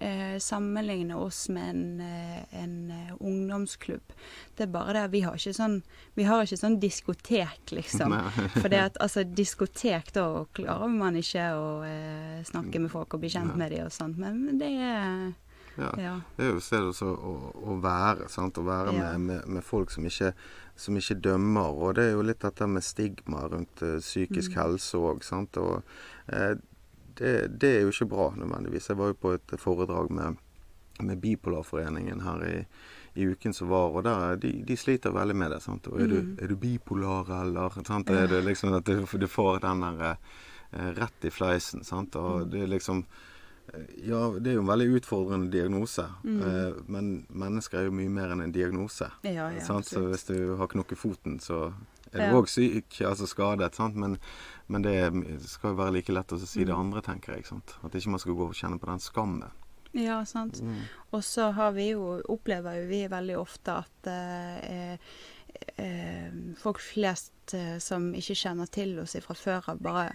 eh, 0.00 0.36
sammenligne 0.42 1.16
oss 1.18 1.48
med 1.48 1.70
en, 1.70 2.00
eh, 2.00 2.60
en 2.62 2.76
uh, 2.90 3.14
ungdomsklubb. 3.18 4.12
Det 4.54 4.66
er 4.66 4.70
bare 4.70 4.94
det 4.94 5.06
vi 5.14 5.24
har 5.26 5.34
ikke 5.34 5.54
sånn 5.56 5.80
Vi 6.14 6.26
har 6.28 6.44
ikke 6.44 6.60
sånn 6.60 6.78
diskotek, 6.80 7.72
liksom. 7.74 8.14
For 8.60 8.70
det 8.70 8.82
at 8.82 9.00
altså 9.02 9.26
diskotek, 9.26 10.12
da 10.14 10.44
klarer 10.56 10.92
man 10.92 11.18
ikke 11.18 11.48
å 11.58 11.66
eh, 11.88 12.38
snakke 12.46 12.84
med 12.84 12.94
folk 12.94 13.18
og 13.18 13.24
bli 13.24 13.32
kjent 13.34 13.58
med 13.58 13.74
dem 13.74 13.88
og 13.88 13.92
sånt, 13.94 14.22
men 14.22 14.60
det 14.60 14.70
er 14.78 15.34
ja. 15.76 15.90
ja. 16.00 16.14
Det 16.36 16.44
er 16.46 16.54
jo 16.54 16.60
stedet 16.64 17.02
å, 17.04 17.32
å, 17.52 17.74
være. 17.82 18.30
sant? 18.32 18.56
Å 18.56 18.64
være 18.64 18.94
ja. 18.96 19.02
med, 19.02 19.26
med, 19.28 19.50
med, 19.58 19.64
folk 19.64 19.92
som 19.92 20.06
ikke, 20.08 20.32
som 20.78 20.96
ikke, 20.96 21.18
dømmer. 21.26 21.76
Og 21.76 21.98
det 21.98 22.06
er 22.06 22.14
jo 22.14 22.24
litt 22.24 22.40
dette 22.44 22.68
med 22.70 22.84
stigma 22.84 23.44
rundt 23.52 23.82
uh, 23.84 23.98
psykisk 24.00 24.54
mm. 24.54 24.58
helse 24.62 25.02
òg. 25.02 25.26
Og 25.60 25.74
uh, 26.32 26.54
det, 27.18 27.60
det, 27.60 27.70
er 27.76 27.86
jo 27.86 27.92
ikke 27.94 28.10
bra 28.10 28.28
nødvendigvis. 28.36 28.90
Jeg 28.90 28.98
var 28.98 29.12
jo 29.12 29.18
på 29.20 29.32
et 29.36 29.54
foredrag 29.60 30.10
med, 30.10 30.40
med 31.00 31.20
Bipolarforeningen 31.20 32.20
her 32.24 32.44
i, 32.46 32.56
i, 33.14 33.26
uken 33.26 33.54
som 33.54 33.68
var, 33.68 33.94
og 33.94 34.04
der, 34.04 34.36
de, 34.40 34.52
de 34.66 34.76
sliter 34.76 35.14
veldig 35.14 35.36
med 35.36 35.54
det. 35.56 35.62
sant? 35.64 35.88
Og 35.92 36.00
er, 36.00 36.10
du, 36.10 36.18
mm. 36.22 36.34
er 36.42 36.52
du 36.52 36.56
bipolar, 36.56 37.30
eller? 37.42 37.80
sant? 37.86 38.10
Er 38.10 38.28
det 38.30 38.42
liksom 38.44 38.76
at 38.76 38.86
du, 38.86 39.06
du 39.06 39.28
får 39.30 39.62
den 39.64 39.86
der 39.86 40.04
eh, 40.10 40.92
rett 41.00 41.24
i 41.24 41.32
fleisen, 41.32 41.84
sant? 41.84 42.16
Og 42.20 42.44
mm. 42.44 42.52
det 42.52 42.62
er 42.62 42.72
liksom 42.74 43.02
eh, 43.72 43.88
ja, 44.10 44.22
det 44.38 44.52
er 44.52 44.60
jo 44.60 44.64
en 44.66 44.72
veldig 44.72 44.88
utfordrende 45.00 45.50
diagnose. 45.52 46.06
Mm. 46.24 46.40
Eh, 46.42 46.80
men 46.92 47.12
mennesker 47.28 47.80
er 47.80 47.90
jo 47.90 47.96
mye 47.96 48.12
mer 48.12 48.36
enn 48.36 48.44
en 48.44 48.54
diagnose. 48.54 49.10
Ja, 49.24 49.50
ja, 49.54 49.64
så 49.64 50.06
hvis 50.10 50.28
du 50.28 50.56
har 50.60 50.72
knukket 50.72 51.00
foten, 51.00 51.40
så 51.40 51.70
er 52.16 52.32
du 52.32 52.40
òg 52.40 52.50
syk, 52.50 53.00
altså 53.06 53.28
skadet. 53.30 53.74
sant? 53.78 53.96
Men 53.96 54.18
men 54.66 54.82
det 54.82 54.98
skal 55.46 55.72
jo 55.72 55.78
være 55.78 55.94
like 55.94 56.14
lett 56.14 56.34
å 56.34 56.40
si 56.40 56.64
det 56.64 56.74
mm. 56.74 56.80
andre, 56.80 57.04
tenker 57.06 57.36
jeg. 57.36 57.46
Sant? 57.46 57.76
At 57.86 57.94
ikke 57.94 58.16
man 58.16 58.22
skal 58.22 58.34
gå 58.38 58.48
og 58.50 58.58
kjenne 58.58 58.80
på 58.82 58.90
den 58.90 59.02
skammen. 59.02 59.46
Ja, 59.96 60.20
sant. 60.28 60.58
Mm. 60.60 60.82
Og 61.14 61.22
så 61.24 61.52
har 61.56 61.72
vi 61.76 61.92
jo, 61.92 62.16
opplever 62.28 62.80
jo 62.80 62.90
vi 62.90 63.06
veldig 63.08 63.36
ofte 63.38 63.76
at 63.84 64.08
eh, 64.10 64.98
eh, 65.80 66.34
folk 66.60 66.82
flest 66.82 67.54
eh, 67.56 67.76
som 67.80 68.10
ikke 68.18 68.36
kjenner 68.36 68.68
til 68.74 68.96
oss 69.00 69.14
fra 69.24 69.36
før 69.38 69.70
av, 69.72 69.80
bare 69.86 70.08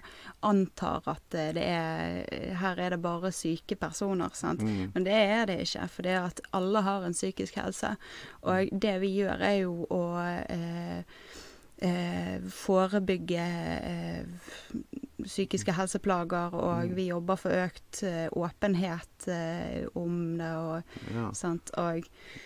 antar 0.45 1.07
at 1.09 1.37
eh, 1.39 1.53
det 1.55 1.63
er 1.65 2.59
Her 2.61 2.81
er 2.83 2.93
det 2.93 3.01
bare 3.01 3.31
syke 3.33 3.79
personer, 3.79 4.35
sant. 4.37 4.61
Mm. 4.67 4.91
Men 4.97 5.07
det 5.07 5.15
er 5.15 5.47
det 5.49 5.61
ikke. 5.63 5.87
For 5.95 6.05
det 6.09 6.17
er 6.17 6.27
at 6.27 6.43
alle 6.59 6.83
har 6.85 7.07
en 7.07 7.15
psykisk 7.15 7.57
helse. 7.63 7.95
Og 8.43 8.75
det 8.75 8.97
vi 9.01 9.15
gjør, 9.21 9.47
er 9.47 9.57
jo 9.63 9.87
å 9.87 10.03
eh, 10.25 10.43
eh, 10.59 11.47
forebygge 12.47 13.47
eh, 13.81 14.25
psykiske 15.25 15.73
helseplager, 15.75 16.55
og 16.55 16.85
mm. 16.85 16.93
vi 16.97 17.07
jobber 17.09 17.39
for 17.39 17.55
økt 17.65 18.01
eh, 18.07 18.27
åpenhet 18.31 19.27
eh, 19.31 19.87
om 19.97 20.37
det. 20.39 20.51
Og, 20.61 20.95
ja. 21.15 21.27
sant, 21.37 21.73
og 21.79 22.01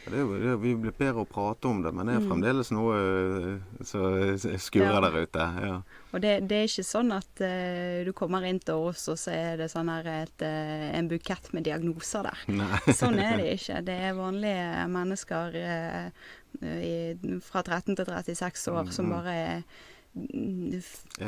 det 0.05 0.19
er, 0.21 0.33
det 0.45 0.55
Vi 0.63 0.75
blir 0.79 0.95
bedre 0.95 1.25
å 1.25 1.29
prate 1.29 1.69
om 1.69 1.83
det, 1.85 1.93
men 1.95 2.09
det 2.09 2.17
er 2.17 2.23
mm. 2.23 2.29
fremdeles 2.31 2.71
noe 2.75 2.99
eh, 3.01 3.83
som 3.85 4.59
skurrer 4.61 4.97
ja. 4.97 5.03
der 5.07 5.19
ute. 5.23 5.49
Ja. 5.65 5.77
Og 6.15 6.23
det, 6.23 6.35
det, 6.47 6.61
er 6.61 6.69
ikke 6.69 6.88
sånn 6.88 7.11
at 7.11 7.41
uh, 7.43 8.05
du 8.07 8.13
kommer 8.15 8.45
inn 8.47 8.61
til 8.63 8.88
oss, 8.88 9.03
og 9.11 9.17
så 9.19 9.33
er 9.35 9.57
det 9.59 9.67
sånn 9.73 9.91
her 9.91 10.07
et, 10.13 10.45
uh, 10.45 10.85
en 10.95 11.09
bukett 11.11 11.49
med 11.51 11.65
diagnoser 11.67 12.29
der. 12.29 12.45
Nei. 12.61 12.79
sånn 12.95 13.19
er 13.19 13.41
det 13.41 13.57
ikke. 13.57 13.81
Det 13.83 13.97
er 14.07 14.15
vanlige 14.15 14.85
mennesker 14.93 15.59
uh, 15.59 16.29
i, 16.63 16.95
fra 17.43 17.65
13 17.65 17.97
til 17.99 18.07
36 18.07 18.71
år 18.71 18.93
som 18.95 19.09
mm-hmm. 19.09 19.15
bare 19.17 19.35
er, 19.35 19.83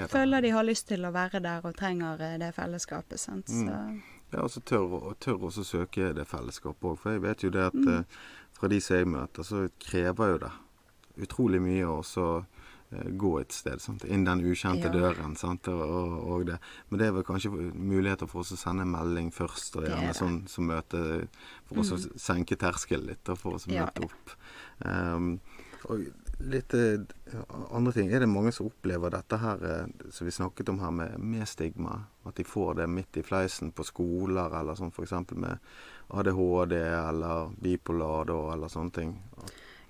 føler 0.08 0.42
de 0.42 0.52
har 0.56 0.64
lyst 0.64 0.88
til 0.88 1.06
å 1.06 1.12
være 1.16 1.42
der 1.44 1.66
og 1.68 1.76
trenger 1.78 2.22
eh, 2.24 2.38
det 2.40 2.54
fellesskapet. 2.56 3.20
sant? 3.20 3.50
Mm. 3.52 4.02
Ja, 4.32 4.44
og 4.44 4.52
så 4.52 4.62
tør, 4.62 5.14
tør 5.20 5.50
også 5.50 5.64
søke 5.68 6.14
det 6.16 6.28
fellesskapet 6.28 6.92
òg. 6.92 7.00
For 7.02 7.16
jeg 7.16 7.24
vet 7.26 7.44
jo 7.44 7.52
det 7.54 7.68
at 7.70 7.76
mm. 7.76 7.90
Eh, 7.98 8.22
fra 8.58 8.70
de 8.72 8.80
som 8.82 8.98
jeg 8.98 9.10
møter, 9.12 9.46
så 9.46 9.68
krever 9.80 10.34
jo 10.34 10.40
det 10.46 10.54
utrolig 11.28 11.60
mye 11.62 11.90
å 11.90 12.00
eh, 12.02 13.10
gå 13.20 13.34
et 13.42 13.56
sted. 13.56 13.82
Sant? 13.84 14.06
Inn 14.08 14.26
den 14.28 14.46
ukjente 14.48 14.88
ja. 14.88 14.94
døren. 14.94 15.36
Sant? 15.40 15.68
Og, 15.72 15.84
og, 15.84 16.16
og, 16.24 16.46
det. 16.50 16.60
Men 16.90 17.02
det 17.02 17.10
er 17.10 17.18
vel 17.18 17.28
kanskje 17.28 17.52
muligheter 17.52 18.30
for 18.30 18.46
oss 18.46 18.56
å 18.56 18.60
sende 18.60 18.88
en 18.88 18.94
melding 18.96 19.34
først, 19.36 19.80
og 19.80 19.90
gjerne 19.90 20.16
sånn 20.18 20.40
som 20.52 20.72
møte 20.72 21.04
For 21.68 21.84
mm. 21.84 21.92
å 21.96 22.22
senke 22.30 22.60
terskelen 22.60 23.12
litt, 23.12 23.28
og 23.28 23.42
for 23.42 23.60
å 23.60 23.64
møte 23.68 24.06
ja. 24.06 24.08
opp. 24.08 24.38
Um, 24.88 25.32
og 25.88 26.08
litt 26.38 26.74
uh, 26.74 27.02
andre 27.72 27.94
ting. 27.96 28.12
Er 28.12 28.24
det 28.24 28.30
mange 28.30 28.52
som 28.56 28.70
opplever 28.70 29.14
dette 29.14 29.40
her 29.42 29.64
uh, 29.64 30.10
som 30.14 30.28
vi 30.28 30.34
snakket 30.36 30.70
om 30.70 30.80
her, 30.84 30.92
med, 30.92 31.20
med, 31.20 31.48
stigma? 31.50 32.00
At 32.28 32.38
de 32.38 32.46
får 32.48 32.82
det 32.82 32.90
midt 32.92 33.18
i 33.18 33.26
fleisen 33.26 33.72
på 33.72 33.86
skoler, 33.88 34.54
eller 34.60 34.78
sånn 34.78 34.94
f.eks. 34.94 35.16
med 35.36 35.58
ADHD 36.08 36.76
eller 36.80 37.56
bipolar 37.62 38.30
eller 38.54 38.72
sånne 38.72 38.96
ting? 38.96 39.16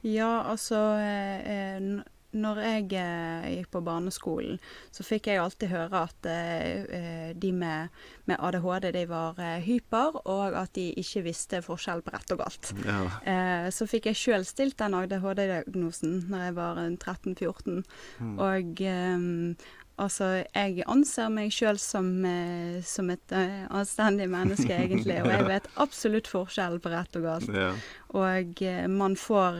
Ja, 0.06 0.44
altså 0.48 0.78
eh, 1.02 2.00
når 2.38 2.60
jeg 2.64 2.86
eh, 3.00 3.48
gikk 3.58 3.72
på 3.74 3.82
barneskolen, 3.86 4.60
så 4.94 5.06
fikk 5.06 5.30
jeg 5.32 5.42
alltid 5.42 5.72
høre 5.72 6.04
at 6.08 6.30
eh, 6.30 6.84
eh 6.98 7.16
de 7.38 7.52
med, 7.52 7.90
med, 8.26 8.38
ADHD 8.40 8.92
de 8.96 9.04
var 9.10 9.40
eh, 9.44 9.60
hyper, 9.66 10.22
og 10.26 10.56
at 10.58 10.74
de 10.78 10.90
ikke 11.02 11.26
visste 11.28 11.62
forskjell 11.66 12.04
på 12.06 12.14
rett 12.16 12.32
og 12.36 12.44
galt. 12.44 12.72
Ja. 12.86 13.02
Eh, 13.28 13.68
så 13.74 13.88
fikk 13.90 14.10
jeg 14.12 14.22
sjøl 14.22 14.48
stilt 14.48 14.78
den 14.80 14.96
ADHD-diagnosen 14.98 16.24
når 16.32 16.48
jeg 16.48 16.56
var 16.62 16.80
13-14. 16.86 17.84
Mm. 18.22 18.38
Og 18.38 18.82
eh, 18.86 19.68
Altså, 19.98 20.28
jeg 20.54 20.84
anser 20.86 21.32
meg 21.34 21.50
sjøl 21.50 21.80
som, 21.82 22.06
som, 22.86 23.08
et 23.10 23.32
anstendig 23.34 24.28
menneske, 24.30 24.70
egentlig. 24.70 25.16
Og 25.24 25.32
jeg 25.32 25.48
vet 25.48 25.70
absolutt 25.82 26.30
forskjellen 26.30 26.84
på 26.84 26.92
rett 26.94 27.18
og 27.18 27.26
galt. 27.26 27.50
Ja. 27.50 27.72
Og 28.14 28.62
man 28.94 29.18
får 29.18 29.58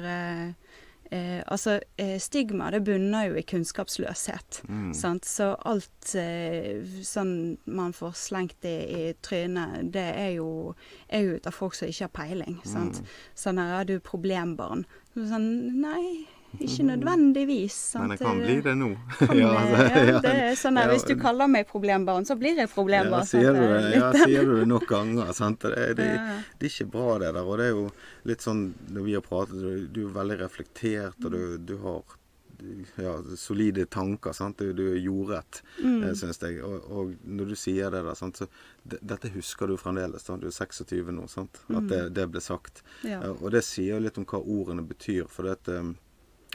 Eh, 1.12 1.42
altså, 1.48 1.80
eh, 1.98 2.20
stigma 2.20 2.72
det 2.72 2.82
bunner 2.84 3.30
jo 3.30 3.38
i 3.40 3.44
kunnskapsløshet. 3.48 4.62
Mm. 4.68 4.92
Så 5.24 5.50
alt 5.66 6.16
eh, 6.20 6.84
sånn 7.06 7.34
man 7.64 7.96
får 7.96 8.18
slengt 8.20 8.68
i, 8.68 8.76
i 8.76 9.04
trynet, 9.24 9.94
det 9.94 10.08
er 10.20 10.32
jo, 10.38 10.50
er 11.08 11.24
jo 11.24 11.38
ut 11.38 11.48
av 11.48 11.56
folk 11.56 11.78
som 11.78 11.88
ikke 11.88 12.10
har 12.10 12.16
peiling. 12.18 12.58
Mm. 12.66 12.92
Sånn 13.38 13.62
her 13.62 13.78
er 13.80 13.88
du 13.88 13.98
problembarn. 14.04 14.84
Sånn, 15.16 15.48
nei, 15.80 16.28
ikke 16.60 16.84
nødvendigvis. 16.88 17.76
Sant? 17.92 18.08
Men 18.08 18.14
det 18.14 18.26
kan 18.26 18.42
bli 18.42 18.56
det 18.66 18.76
nå. 18.80 18.90
ja, 19.42 19.54
ja, 19.70 20.20
det 20.24 20.34
er 20.34 20.60
sånn 20.60 20.80
at 20.82 20.92
Hvis 20.92 21.06
du 21.08 21.16
kaller 21.20 21.50
meg 21.52 21.68
problembarn, 21.70 22.26
så 22.28 22.38
blir 22.40 22.58
jeg 22.58 22.72
problembarn. 22.74 23.26
Ja, 23.26 23.30
sier 23.30 23.58
du 23.58 23.64
det, 23.64 23.82
ja, 23.96 24.12
sier 24.24 24.48
du 24.48 24.54
det 24.62 24.68
nok 24.70 24.88
ganger. 24.90 25.34
Sant? 25.38 25.66
Det, 25.66 25.74
det, 25.76 25.98
det, 26.00 26.38
det, 26.58 26.70
er 26.70 26.72
ikke 26.72 26.92
bra, 26.98 27.18
det 27.24 27.34
der. 27.36 27.44
Og 27.44 27.60
det 27.62 27.68
er 27.68 27.76
jo 27.76 27.90
litt 28.32 28.46
sånn 28.46 28.64
når 28.94 29.10
vi 29.10 29.18
har 29.18 29.26
pratet, 29.26 29.60
du, 29.62 29.90
du 29.92 30.02
er 30.08 30.16
veldig 30.18 30.40
reflektert, 30.46 31.20
og 31.24 31.36
du, 31.36 31.42
du 31.62 31.76
har 31.84 32.18
ja, 32.96 33.24
solide 33.36 33.86
tanker. 33.86 34.34
Sant? 34.34 34.58
Du, 34.58 34.74
du 34.74 34.84
er 34.94 34.98
jordrett, 34.98 35.62
mm. 35.84 36.04
Eh, 36.04 36.14
syns 36.18 36.42
jeg. 36.42 36.62
Og, 36.66 36.90
og, 36.90 37.14
når 37.24 37.54
du 37.54 37.56
sier 37.60 37.94
det 37.94 38.04
der, 38.08 38.18
sant? 38.18 38.42
så 38.42 38.48
dette 38.84 39.32
husker 39.36 39.70
du 39.70 39.78
fremdeles. 39.80 40.26
Sant? 40.26 40.42
Du 40.42 40.50
er 40.50 40.56
26 40.56 41.14
nå, 41.14 41.28
sant? 41.32 41.62
at 41.70 41.84
mm. 41.84 41.92
det, 41.92 42.02
det 42.18 42.28
ble 42.34 42.44
sagt. 42.44 42.84
Ja. 43.08 43.22
Og 43.36 43.52
det 43.56 43.66
sier 43.68 43.98
jo 43.98 44.04
litt 44.08 44.18
om 44.18 44.28
hva 44.28 44.42
ordene 44.42 44.86
betyr. 44.88 45.28
for 45.32 45.48
det 45.48 45.58
at 45.60 45.74
eh, 45.76 45.94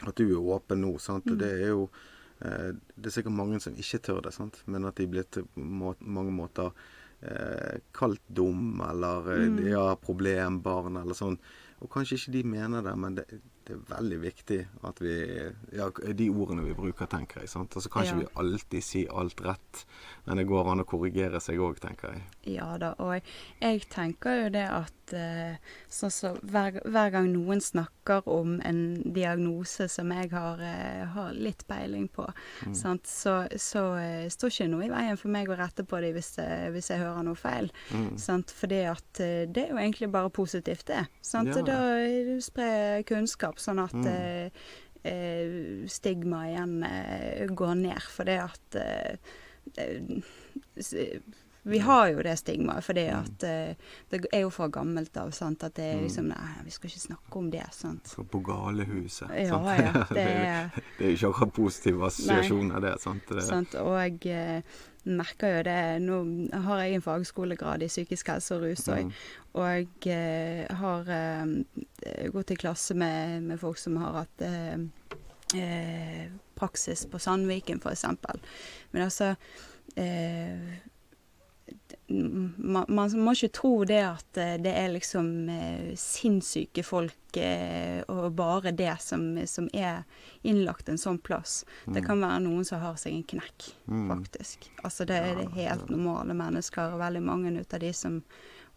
at 0.09 0.19
du 0.19 0.25
er 0.27 0.51
åpen 0.55 0.83
nå. 0.83 0.95
sant? 1.01 1.29
Mm. 1.29 1.37
Det 1.41 1.51
er 1.51 1.71
jo 1.71 1.87
eh, 2.39 2.73
Det 2.95 3.09
er 3.09 3.15
sikkert 3.17 3.37
mange 3.37 3.61
som 3.63 3.77
ikke 3.77 4.01
tør 4.09 4.21
det, 4.25 4.33
sant? 4.35 4.61
men 4.65 4.89
at 4.89 4.99
de 4.99 5.07
blir 5.09 5.27
til 5.31 5.47
må, 5.55 5.95
mange 5.99 6.33
måter 6.35 6.71
eh, 7.21 7.81
kalt 7.95 8.23
dum 8.27 8.81
eller 8.83 9.31
eh, 9.35 9.47
mm. 9.49 9.59
ja, 9.71 9.85
problembarn 9.99 11.01
eller 11.01 11.17
sånn. 11.17 11.39
Og 11.83 11.91
kanskje 11.91 12.19
ikke 12.19 12.35
de 12.37 12.43
mener 12.47 12.85
det, 12.85 12.95
men 12.99 13.19
det, 13.19 13.27
det 13.65 13.75
er 13.75 13.95
veldig 13.95 14.19
viktig 14.21 14.59
at 14.83 14.99
vi 14.99 15.13
Ja, 15.73 15.89
de 15.89 16.29
ordene 16.29 16.63
vi 16.65 16.73
bruker, 16.73 17.07
tenker 17.07 17.41
jeg. 17.41 17.49
sant? 17.49 17.75
Og 17.75 17.81
så 17.83 17.89
kan 17.89 18.03
ikke 18.03 18.19
Ja. 18.21 18.25
vi 18.27 18.33
alltid 18.35 18.83
si 18.83 19.07
alt 19.07 19.41
rett, 19.41 19.85
men 20.25 20.37
det 20.37 20.47
går 20.47 20.71
an 20.71 20.79
å 20.81 20.85
korrigere 20.85 21.39
seg 21.41 21.57
òg, 21.59 21.79
tenker 21.79 22.13
jeg. 22.13 22.23
Ja 22.55 22.77
da, 22.77 22.93
og 22.99 23.13
jeg, 23.13 23.23
jeg 23.61 23.89
tenker 23.89 24.43
jo 24.43 24.49
det 24.49 24.67
at 24.69 24.89
sånn 25.13 25.57
som 25.89 26.09
så 26.09 26.29
hver, 26.47 26.77
hver 26.89 27.09
gang 27.11 27.27
noen 27.33 27.59
snakker 27.61 28.25
om 28.27 28.59
en 28.65 29.01
diagnose 29.13 29.87
som 29.89 30.09
jeg 30.11 30.29
har, 30.31 30.59
eh, 30.61 31.05
har 31.05 31.33
litt 31.33 31.65
peiling 31.67 32.07
på, 32.09 32.25
Mm. 32.65 32.73
sant, 32.75 33.03
så, 33.07 33.47
så 33.57 33.95
eh, 33.99 34.27
står 34.29 34.49
ikke 34.49 34.69
noe 34.69 34.85
i 34.85 34.89
veien 34.89 35.17
for 35.17 35.29
meg 35.29 35.47
å 35.49 35.57
rette 35.57 35.83
på 35.85 35.99
dem 36.01 36.13
hvis, 36.15 36.37
eh, 36.39 36.69
hvis 36.71 36.89
jeg 36.89 36.99
hører 36.99 37.23
noe 37.23 37.35
feil. 37.35 37.69
Mm. 37.91 38.17
Sant? 38.17 38.51
Fordi 38.51 38.81
at 38.89 39.19
eh, 39.19 39.45
det 39.45 39.65
er 39.65 39.69
jo 39.73 39.77
egentlig 39.77 40.11
bare 40.11 40.29
positivt, 40.29 40.85
det. 40.87 41.07
Sant? 41.21 41.49
Ja. 41.55 41.61
Da 41.61 41.79
eh, 41.99 42.39
sprer 42.39 43.03
kunnskap, 43.03 43.52
sånn 43.57 43.83
at 43.83 43.93
Mm. 43.93 44.07
eh, 44.07 44.49
stigmaet 45.03 45.91
stigma 45.91 46.45
igjen 46.47 46.83
eh, 46.83 47.47
går 47.47 47.75
ned. 47.75 48.01
For 48.01 48.23
det 48.23 48.39
at 48.39 48.75
eh, 48.75 49.17
eh, 49.77 51.19
vi 51.65 51.79
har 51.79 52.09
jo 52.11 52.21
det 52.23 52.33
stigmaet 52.39 52.83
fordi 52.83 53.05
Mm. 53.09 53.19
at 53.23 53.43
eh, 53.43 53.75
det 54.11 54.25
er 54.33 54.41
jo 54.41 54.49
fra 54.49 54.67
gammelt 54.67 55.15
av 55.17 55.31
sant? 55.31 55.63
at 55.63 55.73
det 55.75 55.83
er 55.93 55.95
Mm. 55.97 56.03
liksom 56.03 56.27
Nei, 56.27 56.63
vi 56.63 56.69
skal 56.71 56.89
ikke 56.89 56.99
snakke 57.07 57.35
om 57.37 57.49
det. 57.51 57.63
sant? 57.73 58.03
Så 58.07 58.23
på 58.27 58.41
galehuset. 58.43 59.29
Ja, 59.29 59.75
ja. 59.75 59.91
Det 60.09 60.15
det, 60.15 60.25
er 60.99 61.09
jo 61.11 61.15
ikke 61.15 61.29
akkurat 61.33 61.53
positive 61.53 62.05
assosiasjoner, 62.05 62.81
det. 62.81 62.99
sant? 63.01 63.23
Det, 63.29 63.43
Sant? 63.43 63.75
Og 63.75 64.25
eh, 64.25 64.61
merker 65.03 65.57
jo 65.57 65.63
det 65.67 65.79
Nå 66.03 66.19
har 66.65 66.83
jeg 66.83 66.97
en 66.97 67.05
fagskolegrad 67.05 67.83
i 67.83 67.89
psykisk 67.91 68.31
helse 68.31 68.55
og 68.55 68.63
rus 68.65 68.85
òg. 68.87 69.09
Mm. 69.09 69.11
Og 69.63 70.07
eh, 70.09 70.63
har 70.79 71.11
eh, 71.17 72.29
gått 72.33 72.53
i 72.55 72.59
klasse 72.59 72.95
med, 72.97 73.43
med 73.49 73.61
folk 73.61 73.81
som 73.81 73.99
har 74.01 74.21
hatt 74.21 74.45
eh, 74.47 74.87
eh, 75.59 76.25
praksis 76.57 77.05
på 77.09 77.19
Sandviken, 77.21 77.81
f.eks. 77.83 78.05
Men 78.93 79.05
altså 79.05 79.33
eh, 79.99 80.73
man, 82.07 82.85
man 82.87 83.13
må 83.23 83.33
ikke 83.35 83.51
tro 83.55 83.71
det 83.87 84.01
at 84.05 84.39
eh, 84.41 84.55
det 84.61 84.73
er 84.77 84.91
liksom 84.93 85.27
eh, 85.49 85.93
sinnssyke 85.99 86.83
folk 86.85 87.37
eh, 87.39 88.01
og 88.11 88.33
bare 88.37 88.73
det 88.75 88.91
som, 89.01 89.23
som 89.49 89.69
er 89.73 90.03
innlagt 90.43 90.89
en 90.91 90.99
sånn 91.01 91.19
plass. 91.23 91.61
Det 91.87 92.03
kan 92.05 92.21
være 92.21 92.43
noen 92.45 92.67
som 92.67 92.83
har 92.83 92.99
seg 93.01 93.15
en 93.17 93.27
knekk, 93.35 93.69
Mm. 93.83 94.07
faktisk. 94.09 94.69
Altså 94.83 95.05
det 95.05 95.17
er 95.19 95.41
Ja, 95.43 95.49
helt 95.55 95.89
normale 95.91 96.33
mennesker, 96.37 96.93
og 96.93 96.99
veldig 97.01 97.21
mange 97.23 97.51
ut 97.59 97.73
av 97.75 97.79
de 97.83 97.91
som, 97.93 98.21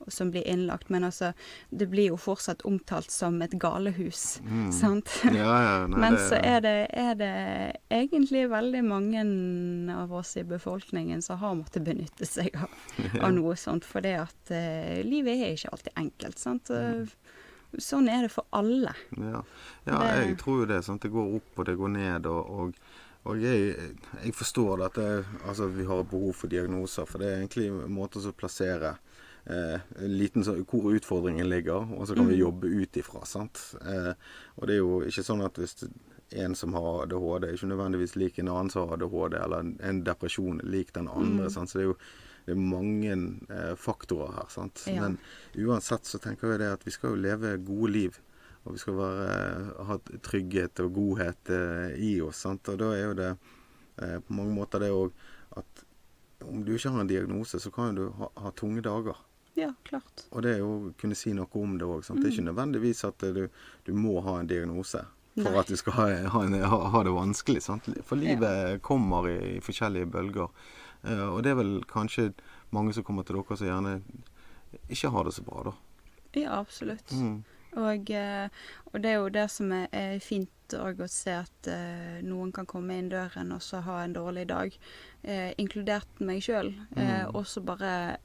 som 0.09 0.31
blir 0.31 0.45
innlagt. 0.47 0.89
Men 0.93 1.05
altså, 1.09 1.33
det 1.71 1.87
blir 1.91 2.11
jo 2.13 2.17
fortsatt 2.21 2.63
omtalt 2.69 3.11
som 3.11 3.41
et 3.43 3.55
galehus, 3.59 4.41
Mm. 4.45 4.73
sant? 4.73 5.11
Ja, 5.25 5.33
ja, 5.63 5.87
nei, 5.87 5.99
Men 6.05 6.17
så 6.21 6.37
er 6.39 6.61
det, 6.61 6.75
er 6.93 7.15
det 7.15 7.33
egentlig 7.91 8.45
veldig 8.51 8.83
mange 8.85 9.25
av 9.97 10.13
oss 10.15 10.37
i 10.37 10.45
befolkningen 10.45 11.23
som 11.23 11.39
har 11.39 11.55
måttet 11.59 11.83
benytte 11.85 12.27
seg 12.29 12.55
av, 12.55 12.71
av 13.25 13.33
noe 13.35 13.57
sånt. 13.57 13.85
For 13.89 14.01
det 14.05 14.15
at 14.21 14.53
uh, 14.53 15.01
livet 15.07 15.41
er 15.43 15.57
ikke 15.57 15.73
alltid 15.73 15.93
enkelt. 15.97 16.39
sant? 16.39 16.71
Mm. 16.71 17.09
Sånn 17.83 18.07
er 18.09 18.23
det 18.25 18.31
for 18.33 18.47
alle. 18.57 18.93
Ja, 19.19 19.43
ja 19.85 19.99
Det- 19.99 20.13
jeg 20.29 20.39
tror 20.39 20.61
jo 20.63 20.67
det. 20.71 20.83
Sant? 20.87 21.03
Det 21.03 21.11
går 21.13 21.35
opp 21.41 21.59
og 21.59 21.67
det 21.67 21.75
går 21.77 21.89
ned. 21.97 22.27
Og, 22.31 22.51
og, 22.61 22.75
og 23.27 23.41
jeg, 23.43 23.75
jeg 24.23 24.33
forstår 24.39 24.85
at 24.87 24.95
det, 24.95 25.25
altså, 25.49 25.67
vi 25.75 25.85
har 25.85 26.05
behov 26.09 26.33
for 26.39 26.49
diagnoser. 26.49 27.05
For 27.11 27.19
det 27.19 27.27
er 27.33 27.41
egentlig 27.43 27.67
en 27.73 27.93
måte 27.93 28.23
å 28.23 28.33
plassere 28.33 28.95
eh, 29.47 29.81
liten 30.07 30.45
så, 30.45 30.57
hvor 30.65 30.91
utfordringen 30.97 31.49
ligger, 31.49 31.87
og 31.99 32.07
så 32.09 32.15
kan 32.15 32.27
vi 32.29 32.35
Mhm. 32.35 32.41
jobbe 32.41 32.67
ut 32.67 32.97
ifra. 32.97 33.25
sant? 33.27 33.75
Eh, 33.81 34.13
og 34.57 34.67
det 34.67 34.75
er 34.75 34.79
jo 34.79 35.01
ikke 35.07 35.23
sånn 35.25 35.45
at 35.45 35.55
hvis 35.55 35.89
en 36.33 36.55
som 36.55 36.73
har 36.75 37.03
ADHD, 37.05 37.45
er 37.47 37.53
ikke 37.55 37.71
nødvendigvis 37.71 38.17
lik 38.17 38.39
en 38.39 38.49
annen 38.49 38.71
som 38.71 38.89
har 38.89 38.97
ADHD, 38.97 39.35
eller 39.45 39.59
en, 39.81 40.03
depresjon 40.05 40.61
lik 40.65 40.93
den 40.93 41.09
andre. 41.09 41.45
Mm. 41.47 41.51
sant? 41.51 41.69
Så 41.71 41.79
det 41.79 41.85
er 41.85 41.91
jo 41.93 41.97
det 42.47 42.53
er 42.55 42.61
mange 42.63 43.13
eh, 43.51 43.75
faktorer 43.75 44.33
her. 44.35 44.47
sant? 44.49 44.85
Ja. 44.87 45.01
Men 45.01 45.19
uansett 45.57 46.05
så 46.07 46.19
tenker 46.19 46.49
vi 46.53 46.59
det 46.59 46.73
at 46.73 46.85
vi 46.85 46.91
skal 46.93 47.11
jo 47.11 47.17
leve 47.23 47.57
gode 47.59 47.91
liv. 47.93 48.19
Og 48.65 48.73
vi 48.75 48.79
skal 48.79 48.95
være, 48.95 49.85
ha 49.87 49.97
trygghet 50.23 50.81
og 50.81 50.93
godhet 50.95 51.51
eh, 51.51 51.97
i 51.99 52.21
oss. 52.21 52.37
Sant? 52.37 52.69
Og 52.69 52.79
da 52.79 52.93
er 52.95 53.05
jo 53.05 53.15
det 53.15 53.37
eh, 54.03 54.19
på 54.21 54.31
mange 54.35 54.55
måter 54.55 54.79
det 54.83 54.91
òg 54.91 55.11
at 55.57 55.85
om 56.45 56.63
du 56.65 56.75
ikke 56.75 56.91
har 56.91 57.01
en 57.01 57.07
diagnose, 57.11 57.59
så 57.59 57.71
kan 57.73 57.95
du 57.97 58.11
ha, 58.11 58.29
ha 58.37 58.51
tunge 58.51 58.83
dager. 58.83 59.17
Ja, 59.57 59.71
klart. 59.89 60.27
Og 60.31 60.43
det 60.45 60.55
er 60.55 60.59
jo 60.61 60.71
å 60.77 60.95
kunne 61.01 61.17
si 61.17 61.33
noe 61.37 61.49
om 61.57 61.79
det 61.81 61.87
òg. 61.89 62.03
Det 62.05 62.27
er 62.29 62.33
ikke 62.35 62.49
nødvendigvis 62.51 63.05
at 63.09 63.25
du, 63.37 63.47
du 63.87 63.93
må 63.97 64.19
ha 64.27 64.39
en 64.43 64.51
diagnose 64.51 65.01
for 65.37 65.49
Nei. 65.53 65.61
at 65.61 65.69
du 65.73 65.77
skal 65.77 65.97
ha, 65.97 66.05
ha, 66.33 66.43
en, 66.45 66.55
ha, 66.61 66.79
ha 66.93 67.03
det 67.05 67.13
vanskelig. 67.17 67.63
Sant? 67.65 67.89
For 68.09 68.21
livet 68.21 68.83
kommer 68.85 69.29
i, 69.33 69.37
i 69.57 69.61
forskjellige 69.65 70.09
bølger. 70.13 70.53
Uh, 71.07 71.27
og 71.35 71.43
det 71.45 71.53
er 71.55 71.59
vel 71.63 71.75
kanskje 71.89 72.31
mange 72.77 72.93
som 72.97 73.05
kommer 73.07 73.25
til 73.29 73.39
dere 73.41 73.57
som 73.57 73.69
gjerne 73.69 73.97
ikke 74.93 75.09
har 75.15 75.25
det 75.29 75.33
så 75.37 75.45
bra, 75.47 75.63
da. 75.71 75.75
Ja, 76.37 76.59
absolutt. 76.61 77.13
Mm. 77.17 77.39
Og, 77.77 78.11
eh, 78.11 78.49
og 78.93 79.01
det 79.05 79.11
er 79.11 79.19
jo 79.21 79.29
det 79.33 79.45
som 79.53 79.73
er, 79.73 79.87
er 79.93 80.19
fint 80.25 80.75
òg 80.77 81.01
å 81.05 81.09
se 81.13 81.33
at 81.45 81.69
uh, 81.71 82.17
noen 82.25 82.51
kan 82.57 82.67
komme 82.69 82.97
inn 82.99 83.11
døren 83.13 83.53
og 83.55 83.61
så 83.63 83.83
ha 83.87 83.99
en 84.03 84.15
dårlig 84.17 84.47
dag, 84.51 84.75
eh, 85.23 85.53
inkludert 85.61 86.21
meg 86.25 86.41
sjøl. 86.45 86.73
Eh, 86.97 87.05
Mm. 87.27 87.35
og 87.37 87.45
så 87.47 87.61
bare 87.65 88.17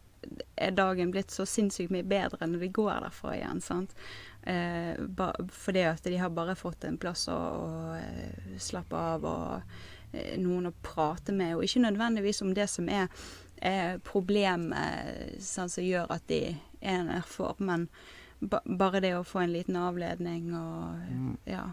er 0.56 0.72
dagen 0.72 1.12
blitt 1.12 1.32
så 1.34 1.46
sinnssykt 1.50 1.92
mye 1.94 2.06
bedre 2.06 2.48
når 2.48 2.66
de 2.66 2.70
går 2.74 2.92
derfra 3.06 3.36
igjen. 3.38 3.62
sant? 3.62 3.96
Eh, 4.44 4.98
ba, 4.98 5.32
fordi 5.54 5.86
at 5.90 6.04
de 6.04 6.18
har 6.18 6.34
bare 6.34 6.56
fått 6.58 6.86
en 6.86 6.98
plass 7.02 7.28
å, 7.32 7.38
å 7.38 7.96
eh, 7.98 8.56
slappe 8.62 8.98
av 8.98 9.26
og 9.26 9.76
eh, 10.14 10.38
noen 10.42 10.70
å 10.70 10.76
prate 10.86 11.34
med, 11.34 11.56
og 11.56 11.66
ikke 11.66 11.86
nødvendigvis 11.86 12.42
om 12.46 12.54
det 12.58 12.70
som 12.70 12.90
er 12.90 13.08
eh, 13.62 13.98
problemet 14.06 15.38
sånn, 15.42 15.70
som 15.70 15.86
gjør 15.86 16.10
at 16.14 16.26
de 16.32 16.42
er 16.82 17.06
nedfor, 17.06 17.58
men 17.62 17.88
ba, 18.40 18.62
bare 18.66 19.02
det 19.04 19.16
å 19.18 19.26
få 19.28 19.44
en 19.44 19.54
liten 19.54 19.78
avledning 19.78 20.54
og 20.58 21.08
Mm. 21.12 21.38
ja. 21.46 21.72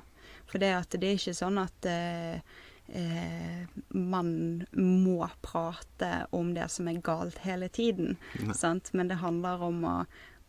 For 0.49 0.59
det 0.59 0.73
det 0.91 1.05
er 1.05 1.19
ikke 1.19 1.37
sånn 1.37 1.59
at 1.61 1.87
eh, 1.87 2.41
eh, 2.89 3.67
man 3.95 4.65
må 4.73 5.29
prate 5.43 6.27
om 6.33 6.55
det 6.55 6.69
som 6.71 6.89
er 6.89 7.01
galt 7.05 7.39
hele 7.45 7.69
tiden, 7.69 8.17
sant? 8.55 8.93
men 8.95 9.09
det 9.09 9.21
handler 9.23 9.63
om 9.63 9.85
å, 9.85 9.97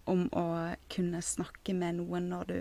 om 0.06 0.28
å 0.34 0.46
kunne 0.90 1.22
snakke 1.22 1.74
med 1.76 1.96
noen 2.00 2.30
når 2.30 2.46
du 2.48 2.60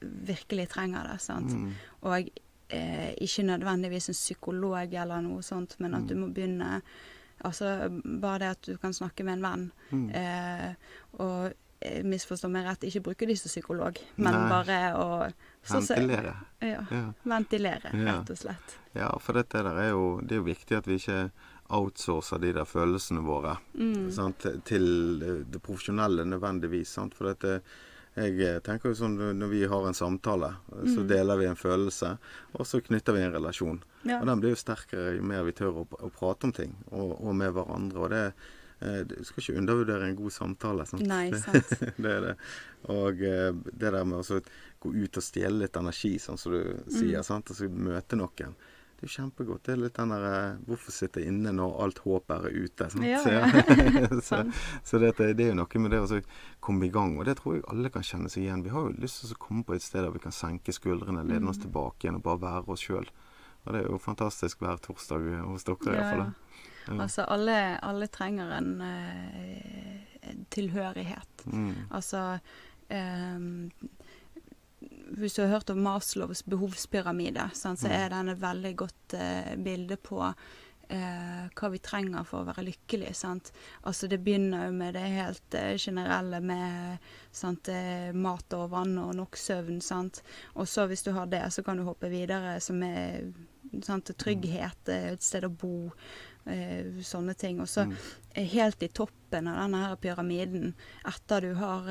virkelig 0.00 0.68
trenger 0.74 1.08
det. 1.12 1.20
sant? 1.20 1.50
Mm. 1.52 1.72
Og 2.06 2.28
eh, 2.70 3.14
ikke 3.24 3.46
nødvendigvis 3.48 4.08
en 4.12 4.18
psykolog 4.18 4.94
eller 4.94 5.22
noe 5.24 5.42
sånt, 5.42 5.78
men 5.82 5.94
at 5.98 6.06
du 6.10 6.14
må 6.16 6.28
begynne 6.32 6.82
Altså 7.46 7.86
bare 8.18 8.38
det 8.40 8.46
at 8.50 8.66
du 8.66 8.76
kan 8.82 8.90
snakke 8.90 9.22
med 9.22 9.36
en 9.36 9.44
venn. 9.44 9.60
Mm. 9.94 10.06
Eh, 10.10 10.72
og 11.22 11.52
eh, 11.78 12.00
misforstå 12.02 12.48
meg 12.50 12.64
rett, 12.66 12.82
ikke 12.88 13.04
bruke 13.06 13.28
de 13.30 13.36
som 13.38 13.46
psykolog, 13.52 14.00
men 14.16 14.34
Nei. 14.34 14.48
bare 14.50 14.78
å 14.98 15.04
så- 15.62 15.78
så- 15.78 15.94
Ventilere. 15.94 16.32
Ja, 16.66 16.80
Ja. 16.90 17.12
ventilere, 17.22 17.92
rett 17.94 18.30
og 18.34 18.36
slett. 18.40 18.74
Ja, 18.98 19.12
for 19.22 19.38
dette 19.38 19.62
der 19.62 19.78
er 19.78 19.90
jo, 19.94 20.18
det 20.20 20.36
er 20.36 20.42
jo 20.42 20.48
viktig 20.50 20.76
at 20.80 20.88
vi 20.90 20.98
ikke 20.98 21.30
outsourcer 21.70 22.40
de 22.40 22.52
der 22.56 22.64
følelsene 22.68 23.20
våre 23.22 23.58
Mm. 23.76 24.10
sant, 24.12 24.46
til 24.64 25.18
det, 25.20 25.60
profesjonelle 25.62 26.24
nødvendigvis. 26.24 26.88
Sant? 26.96 27.14
For 27.14 27.28
dette, 27.30 27.60
jeg 28.16 28.40
eh, 28.40 28.58
tenker 28.64 28.90
jo 28.90 28.96
sånn 28.98 29.18
når 29.38 29.48
vi 29.52 29.60
har 29.68 29.86
en 29.86 29.94
samtale, 29.94 30.54
så 30.88 31.02
Mm. 31.04 31.08
deler 31.08 31.36
vi 31.38 31.44
en 31.46 31.56
følelse, 31.60 32.18
og 32.54 32.66
så 32.66 32.80
knytter 32.82 33.12
vi 33.14 33.20
en 33.22 33.32
relasjon. 33.36 33.82
Ja. 34.04 34.20
Og 34.20 34.26
den 34.26 34.40
blir 34.40 34.50
jo 34.56 34.62
sterkere 34.64 35.16
jo 35.16 35.22
mer 35.22 35.44
vi 35.44 35.52
tør 35.52 35.84
å, 35.84 35.86
å 35.86 36.10
prate 36.10 36.44
om 36.48 36.52
ting, 36.52 36.74
og, 36.90 37.20
og 37.20 37.34
med 37.36 37.52
hverandre. 37.52 37.98
Og 38.00 38.10
det, 38.10 38.32
eh, 38.80 39.04
du 39.04 39.14
skal 39.24 39.42
ikke 39.44 39.58
undervurdere 39.60 40.08
en 40.08 40.16
god 40.16 40.32
samtale. 40.32 40.86
Sant? 40.88 41.06
Nei, 41.06 41.30
sant. 41.44 41.68
det 42.02 42.10
er 42.16 42.20
det. 42.30 42.36
Og 42.88 43.20
eh, 43.22 43.52
det 43.52 43.92
der 43.92 44.04
med 44.08 44.18
å 44.24 44.40
gå 44.80 44.94
ut 45.04 45.16
og 45.20 45.22
stjele 45.22 45.58
litt 45.66 45.76
energi, 45.76 46.16
sånn 46.18 46.38
som 46.38 46.52
du 46.52 46.62
sier, 46.88 47.20
Mm. 47.20 47.24
sant? 47.24 47.50
og 47.50 47.56
så 47.60 47.68
møte 47.68 48.16
noen. 48.16 48.56
Det 48.98 49.06
er 49.06 49.12
kjempegodt. 49.14 49.62
Det 49.62 49.72
er 49.76 49.78
litt 49.78 49.94
den 49.94 50.10
der 50.10 50.24
eh, 50.26 50.56
Hvorfor 50.66 50.90
sitte 50.90 51.22
inne 51.22 51.52
når 51.54 51.76
alt 51.84 51.98
håp 52.02 52.32
er 52.34 52.48
ute? 52.50 52.88
Ja, 53.06 53.20
Så, 53.22 53.30
ja. 53.30 53.44
så, 54.28 54.40
så 54.82 54.98
det, 54.98 55.12
det 55.38 55.44
er 55.44 55.52
jo 55.52 55.58
noe 55.60 55.82
med 55.84 55.92
det 55.94 56.00
å 56.02 56.08
så 56.10 56.18
komme 56.64 56.88
i 56.88 56.90
gang. 56.90 57.14
Og 57.20 57.28
det 57.28 57.36
tror 57.38 57.54
jeg 57.60 57.64
alle 57.70 57.92
kan 57.94 58.02
kjenne 58.02 58.26
seg 58.32 58.42
igjen. 58.48 58.64
Vi 58.66 58.72
har 58.74 58.88
jo 58.88 58.96
lyst 58.98 59.22
til 59.22 59.36
å 59.36 59.38
komme 59.46 59.62
på 59.68 59.76
et 59.78 59.86
sted 59.86 60.02
der 60.02 60.10
vi 60.10 60.22
kan 60.24 60.34
senke 60.34 60.74
skuldrene, 60.74 61.22
lene 61.22 61.44
Mm. 61.46 61.52
oss 61.54 61.62
tilbake 61.62 62.04
igjen 62.08 62.18
og 62.18 62.24
bare 62.26 62.42
være 62.42 62.74
oss 62.74 62.82
sjøl. 62.88 63.06
Og 63.66 63.72
det 63.74 63.84
er 63.84 63.86
jo 63.92 63.98
fantastisk 64.02 64.58
hver 64.64 64.78
torsdag 64.82 65.30
hos 65.46 65.64
dere, 65.68 65.78
Ja, 65.86 65.94
iallfall. 65.94 66.34
ja. 66.88 66.98
Altså, 67.04 67.24
alle, 67.28 67.56
alle 67.84 68.06
trenger 68.08 68.50
en 68.58 68.80
uh, 68.80 70.42
tilhørighet. 70.50 71.44
Mm. 71.52 71.74
Altså 71.90 72.38
ehm, 72.90 73.70
Hvis 75.16 75.34
du 75.34 75.42
har 75.42 75.48
hørt 75.58 75.70
om 75.70 75.78
Maslows 75.82 76.42
behovspyramide, 76.44 77.50
sant, 77.54 77.78
så 77.80 77.88
Mm. 77.88 77.92
er 77.92 78.08
den 78.10 78.28
et 78.28 78.40
veldig 78.40 78.76
godt 78.76 79.14
eh, 79.14 79.56
bilde 79.56 79.96
på 79.96 80.34
eh, 80.90 81.48
hva 81.54 81.68
vi 81.70 81.78
trenger 81.78 82.24
for 82.24 82.40
å 82.40 82.46
være 82.48 82.64
lykkelige. 82.64 83.14
sant? 83.14 83.52
Altså 83.84 84.08
Det 84.08 84.22
begynner 84.24 84.66
jo 84.66 84.72
med 84.72 84.94
det 84.94 85.02
helt 85.02 85.54
eh, 85.54 85.76
generelle 85.76 86.40
med 86.40 86.98
sant, 87.30 87.68
eh, 87.68 88.10
mat 88.12 88.52
og 88.54 88.70
vann 88.70 88.96
og 88.98 89.14
nok 89.14 89.36
søvn. 89.36 89.82
sant? 89.82 90.22
Og 90.56 90.66
så 90.66 90.86
hvis 90.88 91.02
du 91.04 91.12
har 91.12 91.26
det, 91.26 91.42
så 91.52 91.62
kan 91.62 91.76
du 91.76 91.84
hoppe 91.84 92.08
videre, 92.08 92.58
som 92.60 92.82
er 92.82 93.32
sant, 93.82 94.04
trygghet, 94.16 94.88
eh, 94.88 95.12
et 95.12 95.22
sted 95.22 95.44
å 95.44 95.50
bo. 95.54 95.92
Eh, 96.46 96.84
sånne 97.04 97.36
ting. 97.36 97.60
Og 97.60 97.66
så 97.68 97.84
Mm. 97.86 97.96
helt 98.48 98.82
i 98.82 98.88
toppen 98.88 99.46
av 99.48 99.56
denne 99.68 99.86
her 99.88 99.96
pyramiden, 99.96 100.74
etter 101.04 101.40
du 101.42 101.54
har 101.54 101.82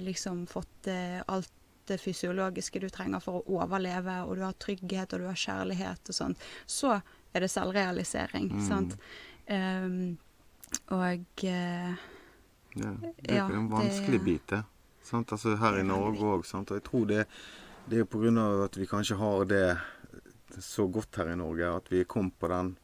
liksom 0.00 0.46
fått 0.48 0.88
alt 1.28 1.50
det 1.90 1.98
fysiologiske 2.00 2.80
du 2.82 2.88
trenger 2.92 3.20
for 3.24 3.40
å 3.40 3.58
overleve, 3.60 4.16
og 4.26 4.36
du 4.38 4.44
har 4.46 4.56
trygghet 4.62 5.12
og 5.16 5.24
du 5.24 5.28
har 5.28 5.38
kjærlighet 5.38 6.10
og 6.12 6.16
sånt, 6.16 6.46
så 6.66 6.94
er 7.34 7.44
det 7.44 7.50
selvrealisering. 7.52 8.48
Mm. 8.56 8.66
sant? 8.66 8.96
Um, 9.50 10.18
og 10.94 11.44
uh, 11.44 11.94
Ja, 12.78 12.90
det 13.02 13.30
er 13.30 13.34
Ja, 13.34 13.46
en 13.50 13.66
det- 13.68 13.72
vanskelig 13.74 14.20
bit, 14.24 14.46
det. 14.52 14.62
Sant? 15.02 15.32
Altså, 15.32 15.56
her 15.58 15.78
i 15.80 15.82
Norge 15.82 16.22
òg. 16.22 16.44
Og 16.44 16.76
jeg 16.76 16.84
tror 16.86 17.06
det, 17.08 17.24
det 17.90 17.98
er 17.98 18.04
av 18.38 18.64
at 18.68 18.76
vi 18.78 18.86
kanskje 18.86 19.16
har 19.18 19.44
det 19.50 19.64
så 20.60 20.86
godt 20.92 21.16
her 21.16 21.32
i 21.32 21.36
Norge, 21.36 21.66
at 21.76 21.90
vi 21.90 22.04
kom 22.04 22.30
på 22.30 22.48
den. 22.48 22.76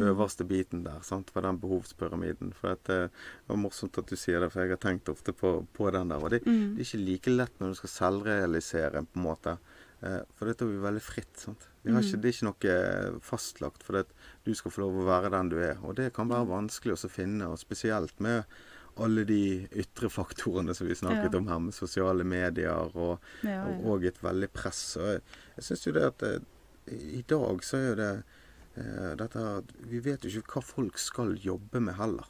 Øverste 0.00 0.44
biten 0.46 0.84
der, 0.84 1.00
sant? 1.02 1.32
På 1.32 1.40
den 1.40 1.58
behovspyramiden. 1.58 2.52
For 2.54 2.72
at 2.72 2.84
det 2.84 3.10
var 3.48 3.56
morsomt 3.56 3.96
at 3.98 4.06
du 4.06 4.16
sier 4.16 4.40
det, 4.40 4.50
for 4.52 4.62
jeg 4.62 4.70
har 4.70 4.82
tenkt 4.82 5.08
ofte 5.08 5.32
på, 5.32 5.66
på 5.72 5.90
den 5.92 6.08
der. 6.08 6.22
Og 6.22 6.30
det, 6.30 6.42
mm, 6.46 6.76
det 6.76 6.82
er 6.84 6.88
ikke 6.88 7.04
like 7.06 7.30
lett 7.36 7.58
når 7.60 7.68
du 7.68 7.74
skal 7.74 7.94
selvrealisere, 7.94 9.04
på 9.06 9.20
en 9.20 9.26
måte. 9.26 9.56
Eh, 10.02 10.20
for 10.36 10.46
dette 10.50 10.64
er 10.66 10.74
jo 10.76 10.82
veldig 10.84 11.02
fritt. 11.02 11.36
sant? 11.40 11.68
Vi 11.82 11.92
har 11.92 12.02
ikke, 12.02 12.16
Mm. 12.16 12.22
det 12.22 12.28
er 12.28 12.36
ikke 12.36 12.48
noe 12.50 13.20
fastlagt 13.20 13.82
for 13.82 13.96
at 13.98 14.08
du 14.44 14.54
skal 14.54 14.70
få 14.70 14.80
lov 14.82 14.96
å 15.00 15.06
være 15.06 15.30
den 15.30 15.48
du 15.48 15.58
er. 15.58 15.76
Og 15.84 15.94
det 15.96 16.12
kan 16.14 16.28
være 16.28 16.44
Mm. 16.46 16.68
vanskelig 16.68 16.92
å 16.98 17.08
finne, 17.10 17.46
og 17.48 17.58
spesielt 17.58 18.18
med 18.20 18.44
alle 18.98 19.24
de 19.24 19.68
ytre 19.76 20.08
faktorene 20.08 20.74
som 20.74 20.86
vi 20.86 20.94
snakket 20.94 21.32
Ja. 21.32 21.38
om 21.38 21.46
her, 21.48 21.58
med 21.60 21.74
sosiale 21.74 22.24
medier 22.24 22.90
og, 22.96 23.18
ja, 23.42 23.64
og, 23.66 23.80
ja. 23.84 23.90
og 23.90 24.04
et 24.04 24.18
veldig 24.22 24.48
press. 24.52 24.96
Og 24.96 25.02
jeg, 25.04 25.20
jeg 25.56 25.64
syns 25.64 25.84
jo 25.86 25.92
det 25.92 26.02
at 26.02 26.18
det, 26.18 26.42
i 26.88 27.22
dag 27.28 27.58
så 27.62 27.76
er 27.76 27.88
jo 27.88 27.94
det 27.96 28.16
eh, 28.18 28.22
dette 28.76 29.40
her 29.40 29.62
Vi 29.88 30.02
vet 30.04 30.24
jo 30.24 30.42
ikke 30.42 30.58
hva 30.58 30.64
folk 30.64 30.98
skal 31.00 31.36
jobbe 31.40 31.80
med 31.80 31.96
heller. 31.96 32.26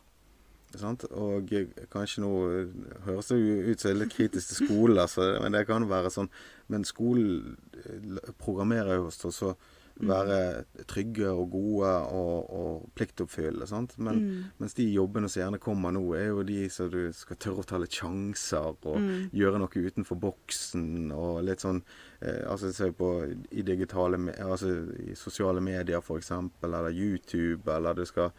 Og 0.85 1.53
eh, 1.55 1.69
kanskje 1.93 2.23
nå 2.23 2.31
eh, 2.51 2.75
høres 3.07 3.31
det 3.31 3.39
ut 3.39 3.81
som 3.81 3.91
jeg 3.91 3.95
er 3.95 4.01
litt 4.03 4.15
kritisk 4.15 4.51
til 4.51 4.67
skolen, 4.67 4.99
altså, 4.99 5.39
men 5.43 5.55
det 5.55 5.67
kan 5.67 5.87
være 5.89 6.11
sånn 6.13 6.29
Men 6.69 6.85
skolen 6.85 7.57
eh, 7.73 8.33
programmerer 8.39 8.99
jo 8.99 9.07
også, 9.09 9.31
så 9.31 9.55
være 10.01 10.65
trygge 10.87 11.31
og 11.31 11.51
gode 11.51 11.93
og, 12.13 12.51
og 12.53 12.91
pliktoppfyllende. 12.95 13.67
sant? 13.67 13.97
Men, 13.99 14.17
Mm, 14.17 14.45
mens 14.59 14.75
de 14.75 14.85
jobbene 14.93 15.29
som 15.29 15.41
gjerne 15.43 15.59
kommer 15.59 15.93
nå, 15.93 16.03
er 16.17 16.27
jo 16.29 16.43
de 16.43 16.69
som 16.71 16.91
du 16.91 17.13
skal 17.13 17.37
tørre 17.37 17.63
å 17.63 17.67
ta 17.69 17.79
litt 17.79 17.93
sjanser 17.93 18.73
og 18.73 18.99
mm, 19.01 19.31
gjøre 19.33 19.59
noe 19.61 19.83
utenfor 19.87 20.17
boksen 20.21 21.13
og 21.13 21.43
litt 21.45 21.61
sånn 21.65 21.83
eh, 22.21 22.43
Altså 22.49 22.73
se 22.73 22.91
på 22.93 23.11
i 23.51 23.63
digitale 23.63 24.19
Altså 24.41 24.73
i 25.01 25.15
sosiale 25.15 25.61
medier 25.61 26.01
for 26.01 26.19
eksempel, 26.19 26.75
eller 26.75 26.91
YouTube, 26.91 27.65
eller 27.73 27.95
du 27.95 28.05
skal 28.05 28.31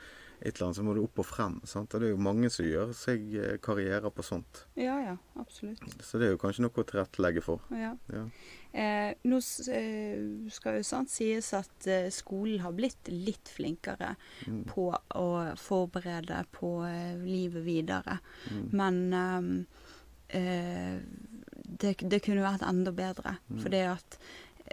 et 0.41 0.53
eller 0.55 0.67
annet, 0.67 0.77
så 0.77 0.83
må 0.85 0.93
du 0.93 1.01
opp 1.03 1.19
og 1.19 1.25
frem. 1.25 1.55
sant? 1.65 1.93
Og 1.93 2.01
det 2.01 2.07
er 2.09 2.13
jo 2.15 2.21
mange 2.21 2.49
som 2.53 2.65
gjør 2.67 2.93
seg 2.93 3.23
karrierer 3.31 3.57
karriere 3.63 4.11
på 4.13 4.23
sånt. 4.23 4.65
ja, 4.75 4.95
ja, 5.01 5.17
absolutt. 5.39 5.81
Så 6.03 6.17
det 6.19 6.27
er 6.27 6.31
jo 6.35 6.39
kanskje 6.41 6.61
noe 6.65 6.71
å 6.81 6.85
tilrettelegge 6.87 7.41
for. 7.41 7.61
Ja. 7.71 7.95
Ja. 8.13 8.23
Eh, 8.77 9.13
nå 9.25 9.37
eh, 9.73 10.49
skal 10.53 10.77
jo 10.77 10.83
sant 10.85 11.09
sies 11.09 11.53
at 11.57 11.87
eh, 11.89 12.09
skolen 12.13 12.59
har 12.61 12.75
blitt 12.77 13.09
litt 13.09 13.49
flinkere 13.49 14.15
Mm. 14.47 14.63
på 14.69 14.91
å 15.15 15.27
forberede 15.57 16.43
på 16.51 16.69
eh, 16.85 17.17
livet 17.25 17.63
videre. 17.65 18.19
Mm. 18.51 18.67
Men 18.77 18.99
ehm, 19.13 19.65
eh, 20.29 20.99
det, 21.67 21.95
det 22.01 22.21
kunne 22.25 22.45
vært 22.45 22.63
enda 22.67 22.91
bedre. 22.95 23.37
Mm. 23.49 23.59
Fordi 23.63 23.81
at 23.91 24.19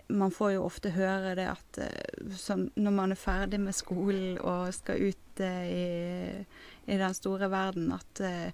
man 0.09 0.31
får 0.31 0.53
jo 0.55 0.65
ofte 0.65 0.91
høre 0.95 1.35
det 1.39 1.47
at 1.51 1.79
eh, 1.79 2.31
sånn, 2.39 2.71
når 2.77 2.93
man 2.93 3.13
er 3.15 3.21
ferdig 3.21 3.61
med 3.61 3.75
skolen 3.75 4.39
og 4.41 4.73
skal 4.75 5.01
ut 5.11 5.41
eh, 5.41 5.67
i, 5.69 6.47
i 6.93 6.97
den 7.01 7.15
store 7.15 7.49
verden, 7.53 7.93
at 7.93 8.21
eh, 8.21 8.51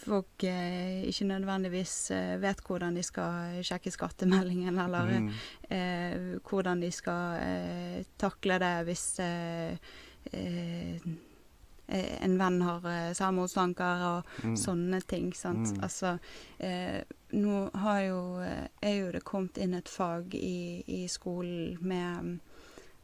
folk 0.00 0.40
ikke 0.44 1.26
nødvendigvis 1.28 1.94
vet 2.40 2.60
hvordan 2.64 2.94
de 2.96 3.02
skal 3.04 3.58
sjekke 3.64 3.90
skattemeldingen, 3.92 4.78
eller 4.80 5.10
Mm. 5.18 5.30
eh, 5.68 6.38
hvordan 6.48 6.80
de 6.80 6.90
skal 6.90 8.04
takle 8.16 8.58
det 8.58 8.74
hvis 8.88 9.04
en 12.24 12.38
venn 12.40 12.62
har 12.64 12.86
selvmordstanker 13.14 14.04
og 14.08 14.24
Mm. 14.44 14.56
sånne 14.56 15.00
ting. 15.06 15.32
Sant? 15.34 15.68
Mm. 15.76 15.82
Altså, 15.84 16.18
eh, 16.58 17.02
nå 17.34 17.70
har 17.74 18.00
jo, 18.00 18.20
eh, 18.42 18.66
er 18.80 18.94
jo 18.94 19.12
det 19.14 19.24
kommet 19.26 19.58
inn 19.58 19.74
et 19.74 19.88
fag 19.88 20.34
i, 20.38 20.82
i 20.86 21.04
skolen 21.10 21.76
med 21.82 22.38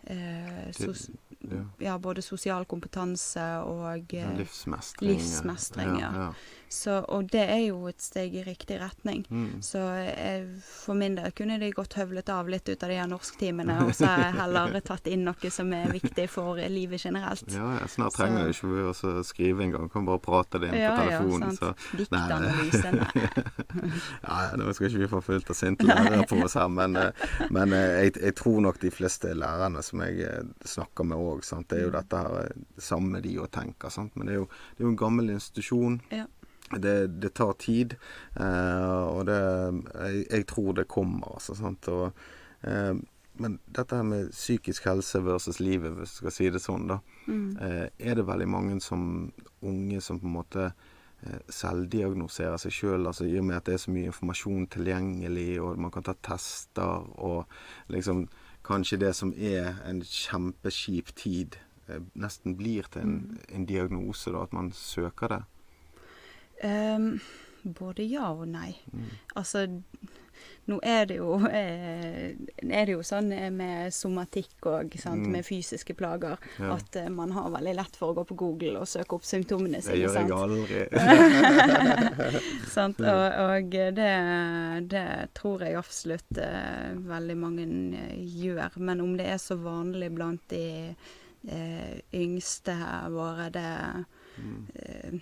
eh, 0.07 0.71
sos, 0.77 1.09
ja. 1.51 1.65
ja, 1.79 1.99
både 1.99 2.23
sosial 2.23 2.67
kompetanse 2.71 3.45
og 3.67 4.15
eh, 4.15 4.33
livsmestring. 4.39 5.13
livsmestring, 5.13 5.99
ja. 6.01 6.13
ja. 6.25 6.33
Så, 6.71 7.01
Og 7.09 7.27
det 7.33 7.43
er 7.51 7.65
jo 7.65 7.89
et 7.91 7.99
steg 7.99 8.35
i 8.39 8.45
riktig 8.47 8.77
retning. 8.81 9.25
Mm. 9.29 9.59
Så 9.65 9.81
jeg, 9.99 10.45
for 10.63 10.95
min 10.95 11.17
del 11.19 11.33
kunne 11.35 11.59
de 11.59 11.73
godt 11.75 11.97
høvlet 11.99 12.31
av 12.31 12.49
litt 12.49 12.69
ut 12.71 12.85
av 12.87 12.93
de 12.93 12.99
her 13.01 13.09
norsktimene, 13.11 13.75
og 13.89 13.91
så 13.99 14.07
har 14.07 14.23
jeg 14.29 14.37
heller 14.39 14.77
tatt 14.87 15.11
inn 15.11 15.25
noe 15.27 15.51
som 15.51 15.73
er 15.75 15.91
viktig 15.91 16.29
for 16.31 16.61
livet 16.71 17.03
generelt. 17.03 17.43
Ja, 17.51 17.73
ja, 17.81 17.89
snart 17.91 18.15
Så- 18.15 18.23
trenger 18.23 18.47
du 18.47 18.55
ikke 18.55 18.71
vi 18.71 18.87
å 18.87 19.25
skrive 19.27 19.67
engang. 19.67 19.91
Kan 19.91 20.07
bare 20.07 20.23
prate 20.23 20.61
det 20.63 20.71
inn 20.71 20.79
på 20.79 20.95
telefonen. 21.03 21.59
Ja, 21.59 21.73
så 21.75 21.99
Diktanalyse, 21.99 22.95
nei. 22.95 23.27
Ja, 24.31 24.37
ja, 24.47 24.57
Nå 24.61 24.73
skal 24.77 24.91
ikke 24.91 25.03
vi 25.03 25.11
få 25.11 25.21
fullt 25.25 25.51
av 25.51 25.57
sinte 25.59 25.87
lærere 25.89 26.25
på 26.31 26.39
oss 26.45 26.55
her, 26.59 26.69
men, 26.71 26.95
eh, 27.01 27.27
men 27.51 27.75
eh, 27.75 28.05
jeg, 28.05 28.15
jeg 28.21 28.37
tror 28.39 28.61
nok 28.63 28.79
de 28.83 28.91
fleste 28.95 29.33
lærerne 29.35 29.83
som 29.85 30.03
jeg 30.05 30.23
eh, 30.27 30.43
snakker 30.67 31.07
med 31.09 31.19
òg, 31.19 31.43
det 31.71 31.79
er 31.79 31.87
jo 31.89 31.95
dette 31.95 32.21
her 32.21 32.37
eh, 32.45 32.67
samme 32.79 33.23
de 33.25 33.35
òg 33.43 33.51
tenker. 33.55 33.91
Sant? 33.91 34.15
Men 34.15 34.31
det 34.31 34.37
er, 34.37 34.43
jo, 34.45 34.51
det 34.77 34.85
er 34.85 34.87
jo 34.89 34.93
en 34.95 35.01
gammel 35.01 35.35
institusjon. 35.35 35.99
Ja. 36.15 36.27
Det, 36.71 37.09
det 37.23 37.33
tar 37.35 37.57
tid, 37.59 37.97
eh, 38.39 39.07
og 39.11 39.25
det 39.27 39.39
jeg, 39.41 40.27
jeg 40.31 40.47
tror 40.47 40.77
det 40.79 40.87
kommer, 40.87 41.33
altså. 41.35 41.57
Sant? 41.59 41.89
Og, 41.91 42.13
eh, 42.63 42.95
men 43.43 43.57
dette 43.67 43.97
her 43.97 44.07
med 44.07 44.31
psykisk 44.31 44.87
helse 44.87 45.23
versus 45.25 45.59
livet, 45.61 45.97
hvis 45.97 46.15
du 46.15 46.21
skal 46.23 46.35
si 46.37 46.51
det 46.53 46.63
sånn, 46.63 46.87
da. 46.93 47.01
Mm. 47.27 47.57
Eh, 47.59 47.87
er 47.99 48.21
det 48.21 48.27
veldig 48.29 48.49
mange 48.51 48.79
som 48.85 49.33
unge 49.67 50.01
som 50.05 50.21
på 50.23 50.29
en 50.31 50.37
måte 50.37 50.69
eh, 50.69 51.41
selvdiagnoserer 51.51 52.61
seg 52.63 52.77
sjøl, 52.77 53.09
altså 53.09 53.27
i 53.27 53.35
og 53.41 53.49
med 53.49 53.59
at 53.59 53.67
det 53.67 53.75
er 53.75 53.83
så 53.87 53.95
mye 53.97 54.13
informasjon 54.13 54.71
tilgjengelig, 54.71 55.51
og 55.65 55.81
man 55.83 55.95
kan 55.95 56.07
ta 56.07 56.15
tester, 56.23 57.11
og 57.19 57.51
liksom 57.91 58.29
kanskje 58.67 59.01
det 59.03 59.15
som 59.19 59.35
er 59.35 59.81
en 59.89 60.05
kjempeskip 60.07 61.15
tid, 61.19 61.59
nesten 62.15 62.55
blir 62.55 62.87
til 62.93 63.03
en, 63.03 63.15
en 63.51 63.65
diagnose, 63.67 64.31
da, 64.31 64.45
at 64.47 64.53
man 64.55 64.71
søker 64.77 65.33
det. 65.33 65.41
Ehm, 66.63 67.21
både 67.65 68.05
ja 68.09 68.31
og 68.33 68.47
nei. 68.49 68.75
Mm. 68.93 69.05
Altså, 69.37 69.67
nå 70.71 70.79
er 70.87 71.05
det 71.11 71.17
jo, 71.19 71.35
eh, 71.51 72.31
er 72.71 72.87
det 72.87 72.93
jo 72.95 73.03
sånn 73.05 73.33
eh, 73.37 73.51
med 73.53 73.93
somatikk 73.93 74.67
og 74.71 74.95
sant, 75.01 75.27
Mm. 75.27 75.33
med 75.33 75.45
fysiske 75.45 75.95
plager, 75.99 76.39
Ja. 76.59 76.75
at 76.77 76.97
eh, 76.97 77.09
man 77.11 77.33
har 77.33 77.51
veldig 77.51 77.75
lett 77.77 77.97
for 77.97 78.13
å 78.13 78.17
gå 78.17 78.25
på 78.29 78.37
Google 78.37 78.79
og 78.81 78.87
søke 78.89 79.15
opp 79.19 79.25
symptomene 79.29 79.83
sine. 79.83 79.97
Det 79.97 80.03
gjør 80.07 80.15
jeg 80.15 80.31
aldri. 80.31 80.87
sant? 82.77 83.01
Og, 83.01 83.25
og 83.45 83.71
det, 83.97 84.11
det 84.93 85.07
tror 85.37 85.65
jeg 85.67 85.77
absolutt 85.81 86.41
veldig 87.11 87.37
mange 87.41 87.67
gjør. 88.17 88.79
Men 88.81 89.01
om 89.05 89.17
det 89.19 89.27
er 89.35 89.41
så 89.43 89.59
vanlig 89.61 90.13
blant 90.17 90.45
de 90.53 90.65
eh, 91.49 92.01
yngste 92.15 92.77
våre, 93.13 93.51
det 93.53 93.69
Mm. 94.41 94.67
eh, 94.79 95.13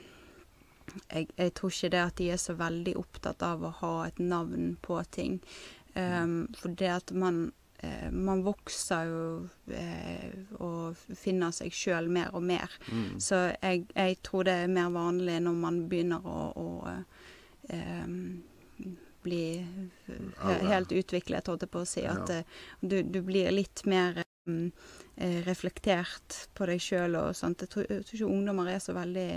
jeg, 1.10 1.28
jeg 1.36 1.54
tror 1.54 1.70
ikke 1.74 1.90
det 1.94 2.02
at 2.02 2.16
de 2.20 2.30
er 2.34 2.40
så 2.42 2.54
veldig 2.58 2.96
opptatt 3.00 3.42
av 3.46 3.64
å 3.64 3.70
ha 3.82 3.94
et 4.06 4.18
navn 4.18 4.74
på 4.82 4.98
ting. 5.14 5.38
Um, 5.94 6.48
for 6.58 6.74
det 6.78 6.90
at 6.94 7.12
man 7.16 7.52
eh, 7.82 8.10
man 8.12 8.42
vokser 8.46 9.08
jo 9.08 9.22
eh, 9.74 10.34
og 10.62 10.96
finner 11.18 11.50
seg 11.54 11.72
sjøl 11.74 12.08
mer 12.12 12.34
og 12.34 12.42
mer. 12.46 12.70
Mm. 12.92 13.18
Så 13.22 13.40
jeg, 13.62 13.86
jeg 13.94 14.18
tror 14.26 14.46
det 14.46 14.54
er 14.64 14.72
mer 14.72 14.90
vanlig 14.94 15.40
når 15.42 15.58
man 15.64 15.80
begynner 15.90 16.26
å, 16.26 16.38
å 16.54 16.68
eh, 17.70 18.06
bli 19.22 19.66
helt 20.70 20.92
utviklet, 20.94 21.46
holdt 21.50 21.66
jeg 21.66 21.72
på 21.74 21.82
å 21.82 21.88
si. 21.88 22.04
At 22.06 22.28
Ja. 22.30 22.40
eh, 22.40 22.44
du, 22.80 23.02
du 23.02 23.20
blir 23.22 23.50
litt 23.52 23.84
mer 23.86 24.22
mm, 24.48 24.70
eh, 25.16 25.40
reflektert 25.46 26.48
på 26.54 26.66
deg 26.70 26.80
sjøl 26.82 27.16
og 27.20 27.34
sånt. 27.36 27.64
Jeg 27.66 27.72
tror, 27.74 27.88
jeg 27.90 28.06
tror 28.06 28.20
ikke 28.20 28.32
ungdommer 28.36 28.70
er 28.74 28.78
så 28.82 28.94
veldig 28.96 29.30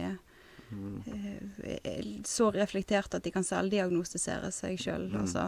så 2.27 2.51
reflektert 2.55 3.13
at 3.17 3.23
de 3.25 3.31
kan 3.33 3.43
selvdiagnostisere 3.45 4.51
seg 4.55 4.79
sjøl. 4.79 5.09
Mm. 5.11 5.19
Altså, 5.23 5.45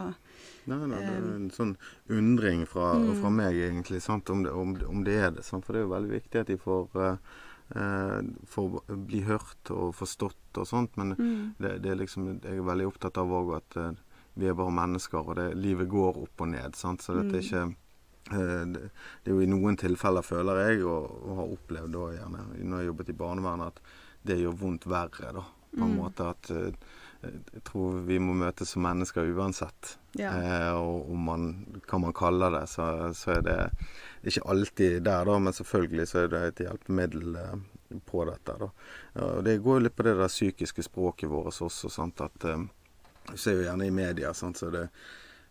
Nei, 0.66 0.78
nei, 0.86 0.98
det 1.00 1.00
er 1.12 1.24
Um, 1.24 1.32
en 1.34 1.50
sånn 1.52 1.74
undring 2.08 2.64
fra, 2.68 2.94
mm. 2.96 3.10
fra 3.20 3.30
meg, 3.30 3.58
egentlig, 3.66 4.00
sant? 4.04 4.30
Om, 4.32 4.44
det, 4.46 4.52
om, 4.52 4.74
om 4.88 5.04
det 5.04 5.16
er 5.20 5.30
det. 5.36 5.44
Sant? 5.44 5.66
For 5.66 5.76
det 5.76 5.82
er 5.82 5.86
jo 5.86 5.92
veldig 5.94 6.12
viktig 6.14 6.40
at 6.40 6.48
de 6.48 6.56
får, 6.60 6.98
eh, 7.76 8.20
for 8.48 8.80
å 8.80 8.96
bli 9.10 9.22
hørt 9.28 9.70
og 9.74 9.94
forstått 9.98 10.60
og 10.62 10.68
sånt. 10.68 10.96
Men 11.00 11.14
mm, 11.18 11.54
det, 11.60 11.76
det 11.84 11.92
er 11.92 12.00
liksom, 12.00 12.28
jeg 12.38 12.58
er 12.60 12.68
veldig 12.70 12.88
opptatt 12.90 13.20
av 13.20 13.32
òg 13.40 13.54
at 13.60 13.78
eh, 13.80 13.92
vi 14.40 14.48
er 14.50 14.56
bare 14.58 14.74
mennesker, 14.74 15.20
og 15.22 15.36
det, 15.38 15.48
livet 15.60 15.88
går 15.92 16.22
opp 16.24 16.44
og 16.46 16.52
ned. 16.56 16.76
Sant? 16.80 17.04
Så 17.04 17.16
dette 17.20 17.38
er 17.38 17.44
Mm. 17.44 17.44
ikke 17.44 18.40
eh, 18.40 18.64
det, 18.72 18.86
det 19.22 19.30
er 19.30 19.36
jo 19.36 19.44
i 19.44 19.50
noen 19.52 19.76
tilfeller, 19.76 20.24
føler 20.24 20.62
jeg, 20.64 20.80
og, 20.88 21.12
og 21.28 21.36
har 21.42 21.54
opplevd 21.58 21.92
da 21.92 22.06
gjerne 22.16 22.46
når 22.56 22.80
jeg 22.80 22.88
jobbet 22.88 23.12
i 23.12 23.18
barnevernet, 23.20 23.66
at 23.68 24.00
det 24.24 24.38
gjør 24.40 24.56
vondt 24.60 24.86
verre, 24.90 25.32
da. 25.40 25.44
På 25.74 25.82
en 25.84 25.90
Mm. 25.94 25.98
måte 25.98 26.28
at 26.30 26.50
eh, 26.50 26.72
jeg 27.24 27.62
tror 27.64 28.02
vi 28.06 28.18
må 28.20 28.34
møtes 28.36 28.68
som 28.74 28.82
mennesker 28.84 29.26
uansett. 29.34 29.96
ja. 30.14 30.30
Eh, 30.30 30.72
og 30.76 31.10
om 31.10 31.24
man, 31.24 31.46
hva 31.88 31.98
man 32.00 32.12
kaller 32.12 32.50
det, 32.52 32.68
så, 32.68 33.12
så 33.16 33.38
er 33.38 33.42
det 33.42 33.58
ikke 34.24 34.44
alltid 34.52 35.02
der, 35.02 35.24
da, 35.24 35.38
men 35.38 35.52
selvfølgelig 35.56 36.06
så 36.08 36.18
er 36.24 36.28
det 36.28 36.42
et 36.52 36.62
hjelpemiddel 36.66 37.36
eh, 37.36 37.98
på 38.06 38.24
dette. 38.28 38.54
da. 38.60 38.68
Og 39.24 39.42
det 39.44 39.58
går 39.64 39.78
jo 39.80 39.84
litt 39.88 39.96
på 39.96 40.04
det 40.06 40.14
der 40.20 40.28
psykiske 40.28 40.82
språket 40.86 41.28
vårt 41.32 41.58
også. 41.64 41.90
sant, 41.90 42.20
at 42.20 42.44
eh, 42.44 42.64
Du 43.32 43.36
ser 43.40 43.56
jo 43.56 43.62
gjerne 43.64 43.86
i 43.86 43.90
media 43.90 44.34
sant, 44.34 44.58
så 44.60 44.70
det, 44.70 44.88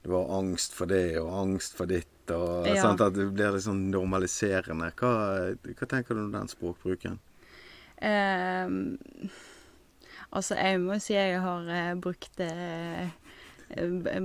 det 0.03 0.11
var 0.11 0.29
angst 0.39 0.73
for 0.77 0.85
det 0.85 1.17
og 1.19 1.33
angst 1.41 1.73
for 1.75 1.85
ditt. 1.89 2.07
og 2.31 2.67
Ja. 2.67 2.81
sant, 2.81 3.01
At 3.01 3.13
det 3.17 3.31
blir 3.33 3.51
litt 3.51 3.63
sånn 3.65 3.89
normaliserende. 3.91 4.93
Hva, 4.95 5.55
hva 5.57 5.87
tenker 5.89 6.13
du 6.15 6.21
om 6.27 6.31
den 6.31 6.47
språkbruken? 6.47 7.19
Ehm, 8.03 8.97
altså, 10.29 10.57
jeg 10.59 10.79
må 10.83 10.99
si 11.01 11.17
jeg 11.17 11.41
har 11.43 11.69
eh, 11.71 11.93
brukt 11.99 12.33
det 12.39 12.53
eh, 12.53 13.11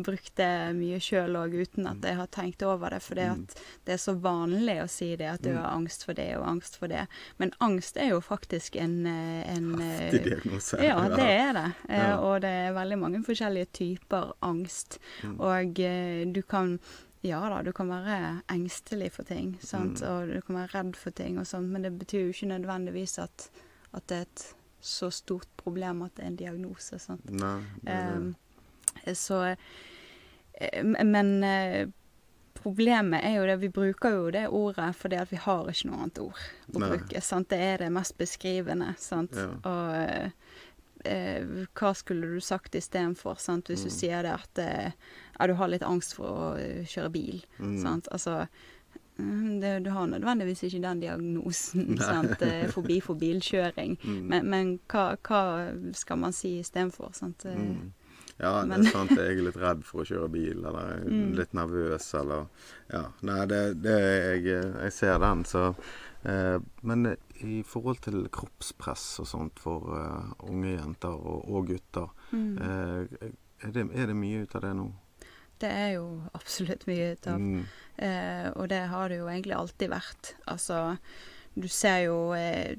brukt 0.05 0.35
det 0.37 0.75
mye 0.77 0.99
sjøl 1.01 1.39
òg, 1.41 1.55
uten 1.57 1.87
at 1.89 2.03
jeg 2.05 2.19
har 2.19 2.29
tenkt 2.35 2.63
over 2.67 2.93
det. 2.93 3.01
For 3.01 3.17
det, 3.17 3.55
er 3.89 4.01
så 4.03 4.13
vanlig 4.21 4.77
å 4.83 4.89
si 4.93 5.15
det, 5.17 5.31
at 5.31 5.45
du 5.47 5.55
har 5.55 5.71
angst 5.71 6.05
for 6.05 6.19
det 6.19 6.31
og 6.37 6.45
angst 6.51 6.77
for 6.77 6.93
det. 6.93 7.07
Men 7.41 7.55
angst 7.65 7.97
er 7.97 8.13
jo 8.13 8.21
faktisk 8.25 8.77
en, 8.77 9.01
eh, 9.09 9.43
en 9.55 9.73
Heftig 9.81 10.25
diagnose. 10.27 10.83
Ja, 10.85 11.01
det 11.09 11.29
er 11.33 11.53
det. 11.57 11.67
Ja. 11.89 12.15
Og 12.21 12.43
det 12.45 12.55
er 12.67 12.77
veldig 12.77 13.01
mange 13.01 13.23
forskjellige 13.25 13.73
typer 13.81 14.35
angst. 14.45 14.99
Mm. 15.25 15.39
Og 15.41 15.85
du 16.35 16.43
kan 16.43 16.81
ja 17.27 17.41
da, 17.51 17.63
du 17.63 17.73
kan 17.75 17.89
være 17.91 18.19
engstelig 18.53 19.11
for 19.17 19.27
ting, 19.27 19.57
sant? 19.63 20.03
Mm. 20.03 20.09
og 20.09 20.35
du 20.37 20.43
kan 20.47 20.61
være 20.61 20.75
redd 20.77 20.99
for 20.99 21.15
ting 21.19 21.39
og 21.41 21.49
sånt, 21.51 21.71
men 21.73 21.83
det 21.87 21.97
betyr 21.99 22.29
jo 22.29 22.35
ikke 22.35 22.53
nødvendigvis 22.53 23.19
at, 23.23 23.49
at 23.95 24.07
det 24.11 24.17
er 24.17 24.27
et 24.29 24.47
så 24.81 25.09
stort 25.11 25.49
problem 25.57 26.03
at 26.07 26.15
det 26.17 26.25
er 26.25 26.29
en 26.33 26.37
diagnose. 26.37 26.99
Sant? 27.03 27.25
Nei, 27.31 27.57
nei, 27.83 28.03
nei. 29.05 29.15
så 29.15 29.41
eh, 30.55 30.83
Men 30.85 31.43
eh, 31.45 31.89
problemet 32.59 33.25
er 33.25 33.37
jo 33.39 33.47
det 33.49 33.57
Vi 33.63 33.69
bruker 33.75 34.15
jo 34.17 34.31
det 34.35 34.47
ordet 34.49 34.91
fordi 34.99 35.19
at 35.21 35.31
vi 35.33 35.41
har 35.43 35.69
ikke 35.71 35.91
noe 35.91 36.01
annet 36.05 36.19
ord 36.23 36.41
å 36.75 36.79
bruke. 36.85 37.21
Sant? 37.25 37.49
Det 37.51 37.59
er 37.73 37.85
det 37.85 37.93
mest 37.95 38.17
beskrivende. 38.19 38.95
Sant? 38.99 39.37
Ja. 39.39 39.51
Og 39.67 39.95
eh, 39.99 40.31
eh, 41.05 41.45
hva 41.79 41.93
skulle 41.97 42.33
du 42.35 42.41
sagt 42.45 42.75
istedenfor, 42.79 43.39
hvis 43.39 43.85
du 43.87 43.91
Mm. 43.91 43.99
sier 43.99 44.23
det 44.27 44.35
at 44.35 44.59
eh, 44.59 44.91
ja, 45.39 45.47
du 45.47 45.55
har 45.55 45.69
litt 45.71 45.83
angst 45.87 46.15
for 46.19 46.27
å 46.29 46.57
eh, 46.59 46.85
kjøre 46.87 47.11
bil. 47.15 47.45
mm. 47.59 47.79
Sant? 47.83 48.09
Altså 48.13 48.47
det, 49.19 49.85
Du 49.85 49.91
har 49.91 50.07
nødvendigvis 50.07 50.63
ikke 50.69 50.83
den 50.83 51.01
diagnosen, 51.01 51.99
sant? 51.99 52.43
eh, 52.43 52.69
fobi 52.71 53.01
for 53.03 53.15
bilkjøring. 53.19 53.99
Mm. 54.09 54.27
Men, 54.31 54.47
men 54.51 54.69
hva, 54.89 55.17
hva 55.27 55.43
skal 55.93 56.19
man 56.19 56.33
si 56.33 56.59
istedenfor? 56.61 57.11
Eh, 57.45 57.57
Mm. 57.59 57.93
Ja, 58.39 58.63
det 58.65 58.77
er 58.79 58.91
sant. 58.93 59.11
Jeg 59.11 59.35
er 59.35 59.43
litt 59.43 59.57
redd 59.59 59.81
for 59.83 60.05
å 60.05 60.07
kjøre 60.07 60.29
bil, 60.31 60.61
eller 60.63 60.93
er 60.93 61.01
Mm. 61.11 61.33
litt 61.35 61.53
nervøs, 61.55 62.15
eller 62.15 62.47
Ja. 62.93 63.09
Nei, 63.23 63.47
det, 63.47 63.83
det 63.83 63.97
jeg, 63.99 64.45
jeg 64.83 64.93
ser 64.93 65.19
den, 65.19 65.45
så 65.45 65.75
eh, 66.25 66.59
Men 66.83 67.17
i 67.43 67.63
forhold 67.63 68.01
til 68.01 68.29
kroppspress 68.29 69.21
og 69.21 69.27
sånt 69.27 69.59
for 69.59 69.91
uh, 69.95 70.33
unge 70.51 70.77
jenter 70.77 71.09
og, 71.15 71.49
og 71.51 71.67
gutter, 71.67 72.09
mm. 72.33 72.59
eh, 72.59 73.29
er, 73.63 73.71
det, 73.75 73.89
er 73.95 74.07
det 74.07 74.17
mye 74.17 74.43
ut 74.43 74.55
av 74.55 74.63
det 74.63 74.75
nå? 74.77 74.89
Det 75.59 75.71
er 75.71 75.95
jo 75.97 76.07
absolutt 76.39 76.87
mye 76.87 77.13
ut 77.15 77.27
av. 77.31 77.41
Mm. 77.41 77.65
Eh, 77.99 78.51
og 78.55 78.69
det 78.71 78.85
har 78.93 79.09
det 79.11 79.19
jo 79.19 79.31
egentlig 79.31 79.57
alltid 79.59 79.91
vært. 79.91 80.35
Altså, 80.47 80.99
du 81.59 81.67
ser 81.69 82.05
jo 82.07 82.19
eh, 82.39 82.77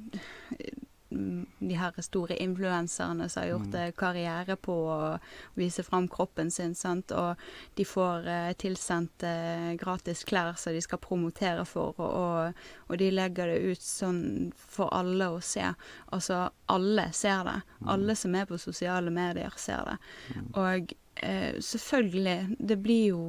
de 1.10 1.74
her 1.74 1.96
store 2.06 2.36
influenserne 2.38 3.26
som 3.30 3.42
har 3.42 3.50
gjort 3.50 3.74
Mm. 3.74 3.92
karriere 3.98 4.56
på 4.56 4.74
å 4.74 5.20
vise 5.58 5.84
fram 5.84 6.08
kroppen 6.08 6.52
sin, 6.52 6.76
sant. 6.76 7.12
Og 7.12 7.36
de 7.76 7.84
får 7.84 8.28
eh, 8.28 8.54
tilsendt 8.54 9.24
eh, 9.24 9.74
gratis 9.76 10.24
klær 10.24 10.54
som 10.58 10.74
de 10.74 10.82
skal 10.82 11.02
promotere 11.02 11.66
for, 11.66 11.96
og, 11.98 12.14
og, 12.14 12.54
og 12.88 12.98
de 13.02 13.10
legger 13.12 13.48
det 13.48 13.74
ut 13.74 13.82
sånn 13.82 14.52
for 14.56 14.94
alle 14.94 15.32
å 15.34 15.42
se. 15.42 15.66
Altså, 16.14 16.50
alle 16.70 17.10
ser 17.12 17.44
det. 17.44 17.62
Mm. 17.82 17.88
Alle 17.90 18.16
som 18.16 18.36
er 18.36 18.46
på 18.46 18.58
sosiale 18.62 19.10
medier, 19.10 19.54
ser 19.58 19.84
det. 19.90 19.98
Mm. 20.36 20.50
Og 20.54 20.94
selvfølgelig, 21.20 22.56
det 22.60 22.78
blir 22.84 23.08
jo 23.10 23.24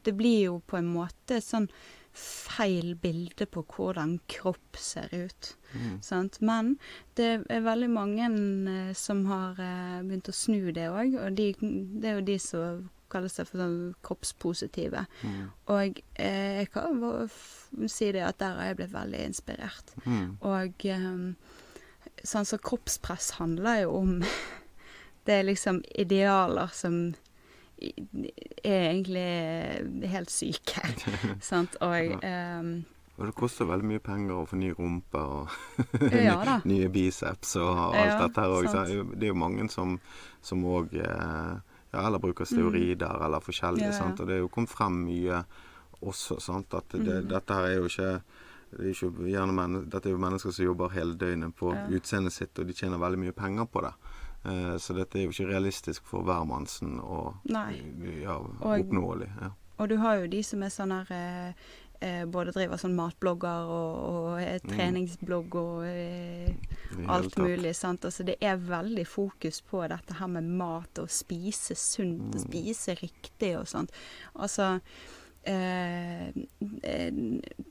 Det 0.00 0.14
blir 0.16 0.44
jo 0.46 0.60
på 0.64 0.78
en 0.78 0.86
måte 0.88 1.42
sånn 1.44 1.66
feil 2.16 2.94
bilde 2.98 3.46
på 3.46 3.62
hvordan 3.74 4.18
kropp 4.30 4.78
ser 4.78 5.12
ut. 5.12 5.50
Mm. 5.72 5.98
Sant? 6.02 6.40
Men 6.40 6.76
det 7.18 7.44
er 7.52 7.66
veldig 7.66 7.90
mange 7.92 8.30
eh, 8.72 8.94
som 8.98 9.22
har 9.30 9.60
eh, 9.62 10.00
begynt 10.02 10.30
å 10.32 10.34
snu 10.34 10.72
det 10.74 10.88
òg, 10.90 11.14
og 11.20 11.36
de, 11.38 11.52
det 11.60 12.10
er 12.10 12.18
jo 12.18 12.26
de 12.26 12.38
som 12.42 12.88
kaller 13.10 13.30
seg 13.32 13.48
for 13.48 13.62
sånn 13.62 13.78
kroppspositive. 14.06 15.04
Mm. 15.26 15.46
Og 15.74 16.02
eh, 16.14 16.60
jeg 16.62 16.70
kan 16.74 17.00
si 17.90 18.10
det 18.14 18.24
at 18.26 18.38
der 18.42 18.58
har 18.58 18.70
jeg 18.70 18.80
blitt 18.82 18.94
veldig 18.94 19.24
inspirert. 19.26 19.94
Mm. 20.04 20.36
Og 20.46 20.86
eh, 20.86 21.10
sånn 22.22 22.48
så 22.48 22.58
kroppspress 22.62 23.34
handler 23.40 23.84
jo 23.84 23.96
om 24.02 24.16
Det 25.26 25.34
er 25.34 25.42
liksom 25.44 25.82
idealer 25.98 26.70
som 26.72 27.14
i- 27.80 27.92
er 28.64 28.90
egentlig 28.92 30.08
helt 30.10 30.30
syke. 30.30 30.80
sant? 31.40 31.76
Og 31.80 32.24
um, 32.24 32.84
Og 33.20 33.26
det 33.26 33.34
koster 33.36 33.68
veldig 33.68 33.84
mye 33.84 34.00
penger 34.00 34.32
å 34.40 34.46
få 34.48 34.56
ny 34.56 34.70
rumpe 34.78 35.20
og 35.20 35.48
Ja 36.12 36.60
nye 36.70 36.88
biceps 36.88 37.56
og 37.60 37.76
alt 37.94 37.96
Ja, 38.00 38.18
dette 38.26 38.40
her 38.40 38.54
òg. 38.56 38.68
Det 39.20 39.26
er 39.28 39.32
jo 39.34 39.34
mange 39.34 39.68
som 39.70 39.98
som 40.42 40.62
eh, 40.96 41.58
ja, 41.92 42.06
eller 42.06 42.18
bruker 42.22 42.46
eller 43.26 43.40
forskjellig. 43.44 43.82
Mm. 43.82 43.90
Ja, 43.90 43.92
ja. 43.92 43.98
Sant? 43.98 44.20
Og 44.20 44.26
det 44.30 44.36
er 44.38 44.40
jo 44.44 44.48
kommet 44.48 44.70
frem 44.72 45.02
mye 45.04 45.42
også. 46.00 46.38
Sant? 46.40 46.72
At 46.74 46.88
det, 46.96 47.02
Mm. 47.24 47.28
dette 47.28 47.54
her 47.54 47.66
er 47.66 47.76
jo 47.76 47.84
ikke 47.90 48.22
det 48.70 48.86
er 48.86 48.90
ikke 48.94 49.26
gjerne 49.26 49.54
Dette 49.90 50.06
er 50.08 50.12
jo 50.12 50.18
mennesker 50.22 50.52
som 50.54 50.64
jobber 50.64 50.88
hele 50.94 51.14
døgnet 51.18 51.56
på 51.58 51.72
Ja. 51.74 51.86
utseendet 51.90 52.32
sitt, 52.32 52.56
og 52.58 52.66
de 52.68 52.72
tjener 52.72 52.98
veldig 53.02 53.18
mye 53.18 53.32
penger 53.32 53.66
på 53.66 53.82
det. 53.82 53.92
Eh, 54.44 54.76
så 54.80 54.94
dette 54.96 55.18
er 55.18 55.24
jo 55.26 55.30
ikke 55.34 55.50
realistisk 55.52 56.02
for 56.08 56.22
hvermannsen 56.22 56.98
og 57.02 57.34
Nei. 57.44 57.82
ja, 58.22 58.38
Og- 58.38 58.80
oppnåelig. 58.80 59.28
Ja. 59.40 59.50
Og 59.78 59.88
du 59.88 59.96
har 59.96 60.16
jo 60.20 60.26
de 60.28 60.42
som 60.42 60.62
er 60.62 60.68
sånn 60.68 60.90
her 60.92 61.06
eh, 61.10 61.52
eh, 62.02 62.24
Både 62.24 62.52
driver 62.52 62.76
sånn 62.80 62.94
matblogger 62.96 63.68
og, 63.68 63.96
og 64.10 64.40
Mm. 64.40 64.70
treningsblogg 64.70 65.54
og 65.54 65.84
eh, 65.84 66.54
alt 67.08 67.36
mulig. 67.36 67.74
sant? 67.76 68.00
Altså 68.04 68.24
Det 68.24 68.36
er 68.40 68.56
veldig 68.56 69.06
fokus 69.06 69.60
på 69.60 69.86
dette 69.88 70.14
her 70.14 70.26
med 70.26 70.44
mat 70.44 70.98
og 70.98 71.08
spise 71.08 71.74
sunt 71.76 72.34
og 72.34 72.40
Mm. 72.40 72.46
spise 72.48 72.94
riktig 73.02 73.58
og 73.58 73.66
sånt. 73.66 73.90
Altså 74.36 74.80
eh, 75.44 76.28
eh, 76.82 77.12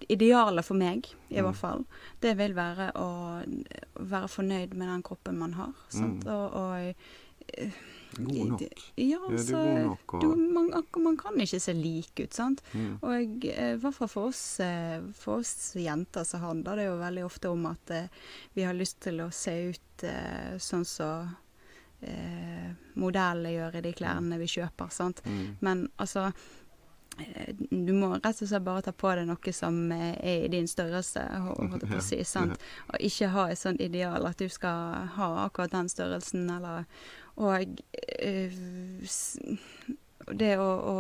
Idealet 0.09 0.65
for 0.65 0.76
meg, 0.76 1.05
i 1.30 1.38
Mm. 1.39 1.43
hvert 1.45 1.55
fall, 1.59 1.86
det 2.22 2.36
vil 2.38 2.53
være 2.57 2.91
å 2.95 3.09
være 3.99 4.28
fornøyd 4.28 4.74
med 4.74 4.88
den 4.88 5.03
kroppen 5.03 5.38
man 5.38 5.53
har. 5.53 5.74
sant? 5.89 6.26
Mm. 6.26 6.34
Og, 6.34 6.53
og 6.53 6.95
God 8.17 8.47
nok. 8.49 8.61
Ja, 8.97 9.05
Ja, 9.05 9.20
er 9.30 9.38
så 9.38 9.51
god 9.63 9.80
nok. 9.86 10.13
Og, 10.13 10.22
du, 10.22 10.36
man, 10.36 10.72
man 11.03 11.17
kan 11.17 11.38
ikke 11.39 11.59
se 11.61 11.74
lik 11.74 12.20
ut, 12.20 12.34
sant? 12.34 12.61
mm. 12.74 12.97
Og 13.03 13.45
eh, 13.45 13.74
i 13.76 13.78
hvert 13.78 13.93
fall 13.95 14.07
for 14.09 14.30
oss, 14.32 14.59
eh, 14.59 14.99
for 15.13 15.39
oss 15.43 15.76
jenter 15.78 16.24
så 16.26 16.39
handler 16.41 16.76
det 16.82 16.86
jo 16.89 16.97
veldig 16.97 17.26
ofte 17.26 17.49
om 17.53 17.65
at 17.70 17.89
eh, 17.91 18.07
vi 18.55 18.63
har 18.65 18.74
lyst 18.74 18.99
til 19.05 19.22
å 19.22 19.30
se 19.32 19.53
ut 19.70 20.03
eh, 20.09 20.57
sånn 20.57 20.86
som 20.89 21.30
eh, 22.01 22.72
modellene 22.99 23.53
gjør 23.53 23.76
i 23.80 23.82
de 23.86 23.93
klærne 23.93 24.38
vi 24.41 24.47
kjøper, 24.47 24.89
sant. 24.93 25.22
Mm. 25.26 25.57
Men 25.61 25.86
altså 25.99 26.28
eh, 26.32 26.47
du 27.70 27.91
må 27.93 28.11
rett 28.15 28.41
og 28.41 28.49
slett 28.49 28.65
bare 28.65 28.84
ta 28.86 28.93
på 28.95 29.11
deg 29.17 29.28
noe 29.30 29.53
som 29.55 29.80
eh, 29.95 30.15
er 30.17 30.45
i 30.45 30.51
din 30.53 30.67
størrelse, 30.70 31.24
holdt 31.45 31.84
jeg 31.84 31.91
på 31.91 31.99
å 31.99 32.05
si. 32.05 32.22
sant? 32.28 32.70
Og 32.89 33.07
ikke 33.09 33.32
ha 33.34 33.47
et 33.49 33.61
sånt 33.61 33.82
ideal 33.84 34.28
at 34.30 34.41
du 34.41 34.49
skal 34.51 35.09
ha 35.17 35.30
akkurat 35.45 35.74
den 35.76 35.91
størrelsen, 35.91 36.49
eller 36.57 36.86
Og 37.39 37.80
eh, 38.13 38.55
det 40.36 40.55
å, 40.59 40.70
å 40.70 40.97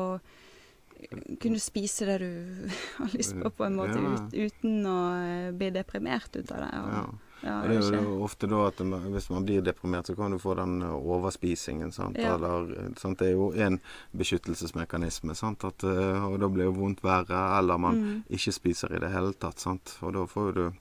kunne 1.39 1.59
spise 1.59 2.05
det 2.05 2.17
du 2.23 2.69
har 2.99 3.15
lyst 3.15 3.35
på, 3.39 3.49
på 3.49 3.65
en 3.65 3.79
måte, 3.79 3.99
ut, 3.99 4.35
uten 4.35 4.85
å 4.87 4.99
eh, 5.23 5.49
bli 5.55 5.71
deprimert 5.75 6.35
ut 6.35 6.51
av 6.51 6.63
det. 6.65 6.71
Og, 6.83 7.28
Ja. 7.43 7.61
Og 7.61 7.69
det 7.69 7.77
er 7.95 8.01
jo 8.03 8.17
ofte 8.25 8.47
da 8.51 8.65
at 8.67 8.79
man, 8.83 9.05
hvis 9.13 9.29
man 9.31 9.45
blir 9.47 9.61
deprimert, 9.63 10.07
så 10.09 10.15
kan 10.15 10.31
du 10.31 10.37
få 10.37 10.55
den 10.59 10.81
eh, 10.81 10.89
overspisingen. 10.91 11.91
sant? 11.95 12.17
Ja. 12.19 12.35
Eller, 12.35 12.71
eh, 12.75 12.89
sant? 12.99 13.19
Det 13.19 13.27
er 13.29 13.37
jo 13.37 13.51
en 13.53 13.79
beskyttelsesmekanisme. 14.15 15.35
sant? 15.35 15.63
At, 15.63 15.83
eh, 15.83 16.25
og 16.25 16.39
da 16.39 16.47
blir 16.51 16.65
jo 16.69 16.73
vondt 16.73 17.01
verre, 17.03 17.57
eller 17.59 17.77
man 17.77 17.95
Mm. 17.99 18.23
ikke 18.29 18.51
spiser 18.53 18.95
i 18.95 18.99
det 18.99 19.11
hele 19.11 19.33
tatt. 19.33 19.59
sant? 19.59 19.97
Og 20.01 20.13
da 20.13 20.25
får 20.25 20.53
du 20.53 20.71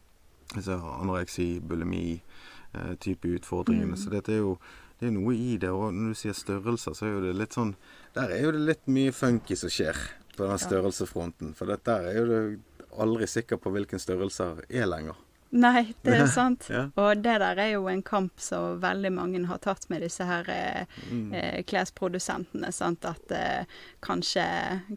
altså, 0.56 0.80
anoreksi, 1.00 1.60
bulimi, 1.60 2.20
eh, 2.74 2.94
type 3.00 3.28
utfordringene. 3.28 3.94
Mm. 3.94 3.96
Så 3.96 4.10
dette 4.10 4.32
er 4.32 4.38
jo 4.38 4.58
det 5.00 5.06
er 5.08 5.12
noe 5.12 5.32
i 5.34 5.56
det. 5.56 5.70
Og 5.70 5.92
når 5.94 6.08
du 6.08 6.14
sier 6.14 6.32
størrelser, 6.32 6.92
så 6.94 7.06
er 7.06 7.12
jo 7.12 7.20
det 7.20 7.36
litt 7.36 7.50
sånn 7.54 7.74
Der 8.14 8.30
er 8.30 8.42
jo 8.42 8.50
det 8.52 8.60
litt 8.60 8.86
mye 8.88 9.12
funky 9.12 9.54
som 9.56 9.68
skjer 9.70 9.94
på 10.36 10.48
den 10.48 10.58
størrelsesfronten. 10.58 11.54
For 11.54 11.66
dette 11.66 11.84
der 11.84 12.08
er 12.10 12.14
jo 12.18 12.26
du 12.26 12.58
aldri 12.98 13.26
sikker 13.26 13.56
på 13.58 13.70
hvilken 13.70 13.98
størrelser 14.00 14.64
er 14.68 14.86
lenger. 14.86 15.14
Nei, 15.50 15.94
det 16.04 16.12
er 16.12 16.26
sant. 16.28 16.66
Ja. 16.68 16.82
Og 17.00 17.22
det 17.24 17.38
der 17.40 17.56
er 17.62 17.70
jo 17.72 17.86
en 17.88 18.02
kamp 18.04 18.36
som 18.42 18.80
veldig 18.82 19.10
mange 19.16 19.40
har 19.48 19.58
tatt 19.64 19.86
med 19.88 20.02
disse 20.04 20.26
her 20.28 20.48
eh, 20.52 20.84
Mm. 21.08 21.32
eh, 21.32 21.62
klesprodusentene. 21.64 22.68
Sant? 22.72 23.04
At 23.08 23.32
eh, 23.32 23.64
kanskje, 24.04 24.44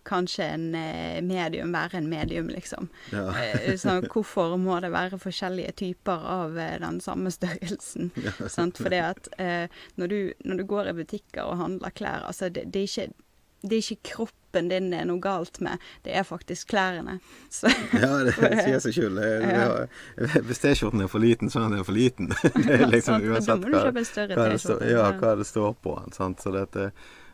kanskje 0.04 0.44
en 0.58 0.76
eh, 0.76 1.22
medium 1.24 1.72
være 1.72 1.98
en 2.02 2.10
medium, 2.12 2.50
liksom. 2.52 2.90
Ja. 3.14 3.32
sånn, 3.80 4.04
hvorfor 4.12 4.58
må 4.60 4.80
det 4.84 4.92
være 4.92 5.20
forskjellige 5.22 5.72
typer 5.86 6.28
av 6.36 6.58
eh, 6.60 6.78
den 6.84 7.00
samme 7.00 7.32
størrelsen? 7.32 8.12
sant? 8.52 8.78
Fordi 8.82 9.00
at 9.08 9.28
eh, 9.40 9.68
når, 9.96 10.08
du, 10.08 10.34
når 10.44 10.58
du 10.58 10.64
går 10.68 10.92
i 10.92 10.98
butikker 11.00 11.44
og 11.48 11.58
handler 11.64 11.96
klær, 11.96 12.26
altså 12.28 12.50
det, 12.50 12.68
det, 12.74 12.84
er 12.84 12.92
ikke, 12.92 13.14
det 13.62 13.78
er 13.78 13.84
ikke 13.84 14.16
kroppen 14.16 14.68
din 14.68 14.90
det 14.92 15.00
er 15.00 15.08
noe 15.08 15.22
galt 15.24 15.62
med, 15.64 15.80
det 16.04 16.16
er 16.18 16.26
faktisk 16.28 16.74
klærne. 16.74 17.20
Så, 17.54 17.72
Ja, 17.94 18.12
det 18.26 18.36
sier 18.36 18.82
seg 18.84 18.98
sjøl. 18.98 19.20
Hvis 20.48 20.62
T-skjorten 20.64 21.06
er 21.06 21.12
for 21.12 21.24
liten, 21.24 21.52
så 21.54 21.64
er 21.66 21.76
den 21.76 21.88
for 21.88 21.96
liten. 21.96 22.32
Det 22.66 22.78
er 22.82 22.88
liksom 22.90 23.22
ja, 23.22 23.34
uansett 23.36 23.66
hva, 23.68 23.84
hva, 23.88 24.48
det 24.50 24.60
står, 24.60 24.86
ja, 24.90 25.10
hva 25.20 25.36
det 25.40 25.48
står 25.48 25.76
på 25.84 25.96
den. 26.02 26.16
Sant? 26.16 26.42
Så 26.44 26.52
dette, 26.56 26.90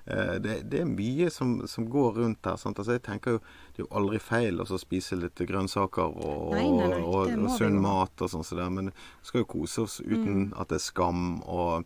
eh, 0.05 0.35
det, 0.43 0.59
det 0.71 0.83
er 0.83 0.89
mye 0.89 1.29
som, 1.33 1.55
som 1.67 1.87
går 1.89 2.19
rundt 2.19 2.49
her. 2.49 2.59
Sant? 2.61 2.79
Altså, 2.79 2.97
jeg 2.97 3.05
tenker 3.07 3.37
jo 3.37 3.41
det 3.41 3.81
er 3.81 3.85
jo 3.85 3.89
aldri 4.01 4.19
feil 4.21 4.61
å 4.61 4.67
spise 4.81 5.17
litt 5.17 5.41
grønnsaker 5.49 6.11
og, 6.11 6.53
Nei, 6.57 6.67
nei, 6.69 6.91
nei, 6.93 7.01
og, 7.01 7.33
og 7.37 7.49
sunn 7.57 7.79
mat 7.81 8.25
og 8.25 8.31
sånn 8.33 8.45
så 8.45 8.57
men 8.73 8.91
vi 8.91 9.29
skal 9.29 9.43
jo 9.43 9.49
kose 9.51 9.83
oss 9.85 9.99
uten 10.01 10.51
at 10.57 10.71
det 10.71 10.79
er 10.79 10.85
skam 10.85 11.41
og, 11.45 11.85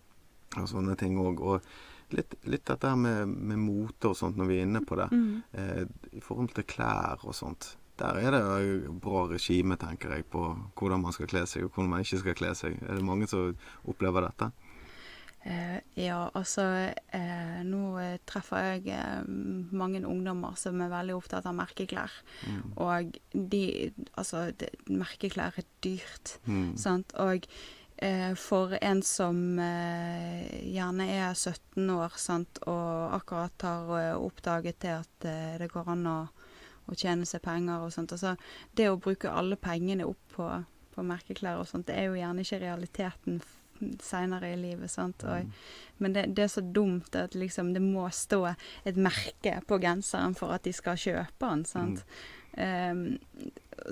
og 0.57 0.69
sånne 0.71 0.97
ting 0.99 1.19
òg. 1.21 1.43
Og 1.43 1.71
litt, 2.17 2.35
litt 2.45 2.65
dette 2.69 2.87
her 2.91 2.95
med, 2.99 3.27
med 3.27 3.59
mote 3.61 4.11
og 4.11 4.17
sånt 4.19 4.37
når 4.39 4.49
vi 4.49 4.57
er 4.59 4.65
inne 4.67 4.81
på 4.85 4.97
det. 4.99 5.09
Mm. 5.11 5.43
Eh, 5.53 5.83
I 6.17 6.23
forhold 6.25 6.53
til 6.57 6.67
klær 6.67 7.23
og 7.23 7.35
sånt. 7.37 7.75
Der 8.01 8.17
er 8.17 8.31
det 8.33 8.41
jo 8.65 8.93
bra 9.03 9.27
regime, 9.29 9.75
tenker 9.77 10.15
jeg, 10.15 10.25
på 10.33 10.41
hvordan 10.79 11.03
man 11.03 11.13
skal 11.13 11.27
kle 11.29 11.43
seg, 11.45 11.67
og 11.67 11.71
hvordan 11.75 11.91
man 11.91 12.01
ikke 12.05 12.21
skal 12.23 12.37
kle 12.39 12.53
seg. 12.57 12.79
Er 12.87 12.97
det 12.97 13.05
mange 13.05 13.27
som 13.29 13.51
opplever 13.85 14.25
dette? 14.25 14.49
Eh, 15.41 15.79
ja, 15.97 16.19
altså 16.37 16.61
eh, 17.17 17.61
Nå 17.65 17.95
eh, 17.97 18.19
treffer 18.29 18.75
jeg 18.75 18.91
eh, 18.93 19.23
mange 19.73 20.03
ungdommer 20.05 20.53
som 20.61 20.77
er 20.85 20.91
veldig 20.93 21.15
opptatt 21.17 21.47
av 21.49 21.55
merkeklær. 21.57 22.13
Mm. 22.45 22.59
Og 22.77 23.17
de 23.33 23.63
Altså, 24.21 24.51
det, 24.53 24.69
merkeklær 24.89 25.57
er 25.57 25.65
dyrt, 25.81 26.35
Mm. 26.45 26.75
sant. 26.77 27.13
Og 27.17 27.45
for 28.35 28.73
en 28.81 29.03
som 29.05 29.59
eh, 29.59 30.47
gjerne 30.73 31.05
er 31.05 31.33
17 31.35 31.89
år, 31.93 32.17
sant, 32.17 32.61
og 32.65 33.15
akkurat 33.17 33.65
har 33.67 33.91
eh, 33.99 34.17
oppdaget 34.17 34.79
det 34.81 34.93
at 34.95 35.27
eh, 35.29 35.55
det 35.61 35.69
går 35.69 35.91
an 35.93 36.07
å, 36.09 36.17
å 36.89 36.97
tjene 36.97 37.27
seg 37.29 37.43
penger 37.45 37.85
og 37.85 37.93
sånt. 37.93 38.15
Altså, 38.17 38.33
det 38.73 38.89
å 38.89 38.97
bruke 38.97 39.29
alle 39.29 39.59
pengene 39.61 40.07
opp 40.09 40.33
på, 40.33 40.49
på 40.95 41.05
merkeklær 41.05 41.61
og 41.61 41.69
sånt, 41.69 41.91
det 41.91 41.99
er 41.99 42.09
jo 42.09 42.17
gjerne 42.17 42.45
ikke 42.45 42.63
realiteten 42.65 43.41
seinere 44.01 44.53
i 44.53 44.57
livet. 44.57 44.91
sant? 44.91 45.23
Og, 45.25 45.53
men 46.01 46.17
det, 46.17 46.27
det 46.35 46.45
er 46.45 46.53
så 46.53 46.61
dumt 46.61 47.15
at 47.17 47.37
liksom 47.37 47.73
det 47.75 47.83
må 47.85 48.07
stå 48.13 48.43
et 48.49 48.97
merke 48.97 49.59
på 49.67 49.81
genseren 49.81 50.37
for 50.37 50.53
at 50.55 50.65
de 50.65 50.73
skal 50.73 50.99
kjøpe 50.99 51.47
den. 51.47 51.65
sant? 51.69 52.05
Ehm, 52.57 53.19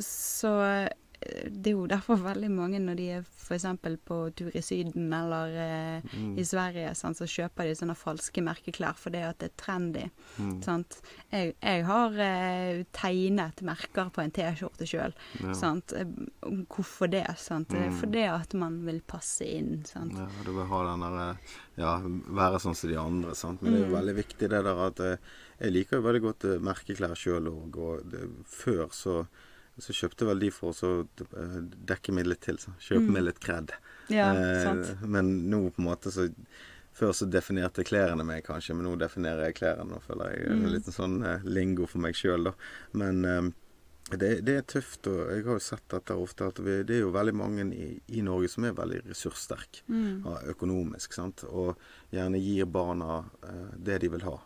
så 0.03 0.53
eh, 0.66 0.89
det 1.20 1.68
er 1.68 1.76
jo 1.76 1.88
derfor 1.92 2.16
veldig 2.24 2.50
mange 2.52 2.80
når 2.80 2.96
de 2.96 3.06
er 3.18 3.24
f.eks. 3.28 3.66
på 4.08 4.18
tur 4.40 4.52
i 4.56 4.62
Syden 4.64 5.12
eller 5.14 5.56
eh, 5.60 6.02
Mm. 6.16 6.38
i 6.40 6.44
Sverige, 6.48 6.94
sånn, 6.96 7.14
så 7.18 7.26
kjøper 7.28 7.68
de 7.68 7.74
sånne 7.76 7.96
falske 7.98 8.42
merkeklær 8.42 8.96
fordi 8.98 9.20
at 9.28 9.38
det 9.42 9.50
er 9.52 9.56
trendy. 9.60 10.06
Mm. 10.40 10.62
Sant? 10.64 11.02
Jeg, 11.32 11.56
jeg 11.62 11.84
har 11.86 12.16
eh, 12.24 12.84
tegnet 12.96 13.62
merker 13.68 14.10
på 14.16 14.24
en 14.24 14.32
T-skjorte 14.32 14.88
sjøl. 14.88 15.14
Ja. 15.44 15.74
Eh, 16.00 16.14
Hvorfor 16.72 17.12
det? 17.12 17.26
Sant? 17.38 17.70
Det 17.70 17.78
er 17.84 17.90
Mm. 17.90 18.00
Fordi 18.00 18.24
at 18.30 18.54
man 18.54 18.80
vil 18.86 19.02
passe 19.02 19.46
inn. 19.46 19.84
Sant? 19.86 20.14
Ja, 20.16 20.28
du 20.46 20.52
vil 20.56 20.66
ha 20.72 20.80
den 20.92 21.00
der 21.06 21.20
eh, 21.32 21.36
Ja, 21.80 21.98
være 22.00 22.60
sånn 22.60 22.76
som 22.76 22.90
de 22.90 22.98
andre, 23.00 23.36
sant. 23.36 23.62
Men 23.62 23.74
det 23.74 23.82
er 23.82 23.86
jo 23.88 23.92
Mm. 23.96 24.00
veldig 24.00 24.16
viktig 24.24 24.50
det 24.50 24.64
der 24.64 24.86
at 24.88 25.00
eh, 25.00 25.18
Jeg 25.60 25.72
liker 25.74 25.98
jo 26.00 26.04
veldig 26.08 26.22
godt 26.24 26.44
eh, 26.46 26.60
merkeklær 26.64 27.16
sjøl 27.20 27.48
òg, 27.52 27.76
og 27.78 28.10
det, 28.12 28.24
før 28.48 28.88
så 28.96 29.26
så 29.80 29.94
kjøpte 29.96 30.26
vel 30.28 30.40
de 30.40 30.50
for 30.52 30.72
å 30.72 30.76
så, 30.76 31.08
eh, 31.20 31.60
dekke 31.92 32.14
meg 32.14 32.28
litt 32.28 32.42
til. 32.42 32.58
Så. 32.58 32.72
Kjøpe 32.80 33.08
Mm. 33.08 33.14
meg 33.14 33.24
litt 33.24 33.40
kred. 33.40 33.72
Ja, 34.10 34.34
Eh, 34.34 34.96
men 35.06 35.50
nå 35.50 35.70
på 35.72 35.80
en 35.80 35.86
måte 35.86 36.12
så 36.12 36.30
Før 37.00 37.14
så 37.14 37.30
definerte 37.30 37.84
klærne 37.86 38.26
meg 38.26 38.44
kanskje, 38.44 38.76
men 38.76 38.84
nå 38.84 38.98
definerer 39.00 39.46
jeg 39.46 39.56
klærne. 39.56 39.94
Og 39.96 40.02
føler 40.04 40.34
jeg 40.36 40.50
Mm. 40.50 40.66
en 40.66 40.72
liten 40.74 40.92
sånn 40.92 41.24
eh, 41.26 41.40
lingo 41.46 41.86
for 41.88 42.00
meg 42.00 42.14
sjøl, 42.14 42.44
da. 42.44 42.54
Men 42.94 43.24
eh, 43.26 43.52
det, 44.18 44.44
det 44.44 44.56
er 44.58 44.62
tøft, 44.64 45.08
og 45.08 45.30
jeg 45.30 45.46
har 45.46 45.54
jo 45.54 45.60
sett 45.60 45.88
dette 45.88 46.12
ofte, 46.18 46.48
at 46.48 46.58
vi, 46.60 46.84
det 46.84 46.96
er 46.98 47.02
jo 47.06 47.12
veldig 47.12 47.36
mange 47.36 47.72
i, 47.74 48.02
i 48.10 48.22
Norge 48.22 48.50
som 48.50 48.66
er 48.66 48.74
veldig 48.74 49.04
ressurssterke 49.08 49.84
Mm. 49.88 50.26
økonomisk, 50.50 51.14
sant? 51.14 51.44
og 51.48 51.78
gjerne 52.12 52.42
gir 52.42 52.66
barna 52.66 53.24
eh, 53.44 53.78
det 53.78 54.02
de 54.02 54.10
vil 54.10 54.22
ha. 54.22 54.38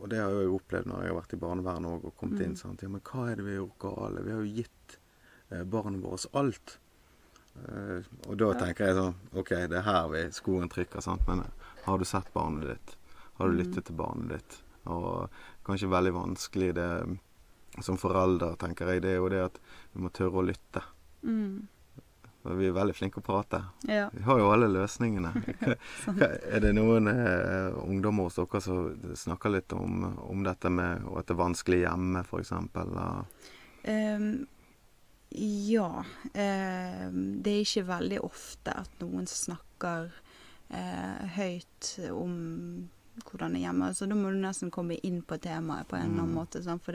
Og 0.00 0.08
det 0.08 0.18
har 0.22 0.30
jeg 0.30 0.44
jo 0.46 0.58
opplevd 0.60 0.86
når 0.86 1.02
jeg 1.02 1.12
har 1.12 1.20
vært 1.20 1.32
i 1.34 1.40
barnevernet 1.42 1.90
òg 1.90 2.04
og 2.04 2.16
kommet 2.16 2.38
Mm. 2.38 2.44
inn. 2.46 2.56
sant? 2.56 2.82
Ja, 2.82 2.88
men 2.88 3.00
hva 3.00 3.30
er 3.30 3.36
det 3.36 3.44
vi 3.44 3.56
har 3.56 3.64
gjort 3.66 3.78
galt? 3.78 4.24
Vi 4.24 4.30
har 4.30 4.40
jo 4.44 4.54
gitt 4.54 4.98
eh, 5.50 5.64
barna 5.64 5.98
våre 5.98 6.18
alt. 6.34 6.78
Eh, 7.56 8.02
og 8.28 8.36
da 8.38 8.48
Ja. 8.52 8.54
tenker 8.54 8.86
jeg 8.86 8.96
sånn 8.96 9.14
OK, 9.34 9.48
det 9.48 9.72
er 9.72 9.82
her 9.82 10.08
vi 10.08 10.30
skoen 10.30 10.68
trykker, 10.68 11.00
sant? 11.02 11.26
men 11.26 11.42
har 11.84 11.98
du 11.98 12.04
sett 12.04 12.32
barnet 12.34 12.66
ditt? 12.68 12.96
Har 13.38 13.48
du 13.48 13.54
Mm. 13.54 13.58
lyttet 13.64 13.84
til 13.86 13.96
barnet 13.96 14.28
ditt? 14.28 14.62
Og 14.86 15.28
kanskje 15.64 15.88
veldig 15.88 16.12
vanskelig 16.14 16.74
det 16.74 17.18
som 17.82 17.96
forelder, 17.96 18.56
tenker 18.56 18.86
jeg, 18.86 19.02
det 19.02 19.10
er 19.10 19.16
jo 19.16 19.28
det 19.28 19.44
at 19.44 19.58
vi 19.94 20.00
må 20.02 20.10
tørre 20.12 20.32
å 20.42 20.46
lytte. 20.46 20.82
Mm. 21.24 21.66
Vi 22.42 22.68
er 22.68 22.74
veldig 22.76 22.94
flinke 22.94 23.20
å 23.20 23.24
prate. 23.24 23.60
Ja. 23.90 24.06
Vi 24.12 24.22
har 24.24 24.38
jo 24.40 24.50
alle 24.52 24.68
løsningene. 24.70 25.32
Er 26.54 26.62
det 26.62 26.72
noen 26.76 27.10
eh, 27.10 27.74
ungdommer 27.82 28.28
hos 28.28 28.38
dere 28.38 28.62
som 28.62 29.16
snakker 29.18 29.56
litt 29.56 29.74
om, 29.76 30.06
om 30.22 30.44
dette 30.46 30.70
med 30.72 31.08
at 31.18 31.28
det 31.28 31.34
er 31.34 31.42
vanskelig 31.42 31.80
hjemme, 31.82 32.22
f.eks.? 32.22 32.54
Um, 33.88 34.30
ja. 35.34 35.90
Um, 36.32 37.18
det 37.42 37.56
er 37.56 37.66
ikke 37.66 37.88
veldig 37.90 38.22
ofte 38.28 38.76
at 38.84 39.02
noen 39.02 39.26
snakker 39.28 40.08
uh, 40.70 41.26
høyt 41.36 41.92
om 42.14 42.38
hvordan 43.24 43.52
det 43.54 43.60
er 43.62 43.66
hjemme. 43.68 43.90
Så 43.94 44.06
da 44.08 44.14
må 44.14 44.30
du 44.30 44.38
nesten 44.42 44.70
komme 44.70 44.98
inn 45.02 45.22
på 45.22 45.38
temaet 45.40 45.88
på 45.88 45.96
en 45.96 46.02
eller 46.10 46.22
annen 46.22 46.28
Mm. 46.28 46.34
måte. 46.38 46.62
Sånn, 46.62 46.80
For 46.80 46.92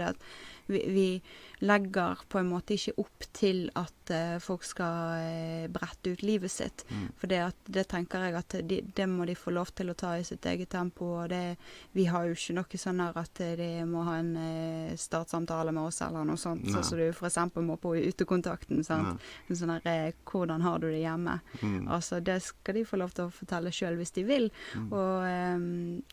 vi, 0.67 0.80
vi 0.88 1.21
legger 1.61 2.19
på 2.30 2.39
en 2.39 2.49
måte 2.49 2.74
ikke 2.76 2.93
opp 2.97 3.26
til 3.34 3.69
at 3.76 4.11
uh, 4.11 4.38
folk 4.39 4.63
skal 4.63 5.19
uh, 5.19 5.67
brette 5.71 6.11
ut 6.13 6.21
livet 6.24 6.51
sitt. 6.51 6.86
Mm. 6.89 7.07
For 7.17 7.28
det, 7.28 7.39
at, 7.49 7.55
det 7.65 7.88
tenker 7.88 8.19
jeg 8.28 8.36
at 8.36 8.55
de, 8.67 8.82
det 8.95 9.07
må 9.09 9.26
de 9.26 9.36
få 9.36 9.51
lov 9.51 9.71
til 9.76 9.89
å 9.89 9.95
ta 9.95 10.13
i 10.19 10.24
sitt 10.28 10.45
eget 10.45 10.69
tempo. 10.69 11.05
Og 11.24 11.30
det, 11.30 11.57
vi 11.93 12.05
har 12.05 12.26
jo 12.28 12.34
ikke 12.38 12.55
noe 12.57 12.78
sånn 12.84 12.99
her 13.03 13.17
at 13.19 13.43
de 13.59 13.69
må 13.86 14.03
ha 14.07 14.17
en 14.19 14.34
uh, 14.38 14.95
startsamtale 14.99 15.71
med 15.71 15.84
oss 15.84 16.01
eller 16.01 16.24
noe 16.28 16.38
sånt. 16.38 16.67
Sånn 16.71 16.84
som 16.84 16.97
du 16.99 17.07
f.eks. 17.09 17.38
må 17.55 17.78
på 17.78 17.95
utekontakten. 17.97 18.84
sant? 18.84 19.19
En 19.49 19.55
sånn 19.55 19.74
her 19.74 20.13
'Hvordan 20.24 20.61
har 20.61 20.80
du 20.80 20.88
det 20.91 21.01
hjemme?' 21.03 21.39
Mm. 21.61 21.88
Altså, 21.88 22.19
Det 22.24 22.41
skal 22.41 22.76
de 22.76 22.84
få 22.86 22.97
lov 22.97 23.11
til 23.13 23.26
å 23.26 23.32
fortelle 23.32 23.71
sjøl 23.71 23.95
hvis 23.97 24.11
de 24.13 24.24
vil. 24.24 24.49
Mm. 24.76 24.91
Og 24.93 25.24
ehm, 25.28 26.03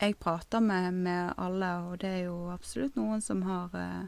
jeg 0.00 0.16
prater 0.18 0.60
med, 0.60 0.94
med 0.94 1.34
alle, 1.36 1.70
og 1.84 1.98
det 2.00 2.08
er 2.08 2.22
jo 2.28 2.48
absolutt 2.52 2.96
noen 2.96 3.20
som 3.20 3.42
har, 3.44 3.74
eh, 3.76 4.06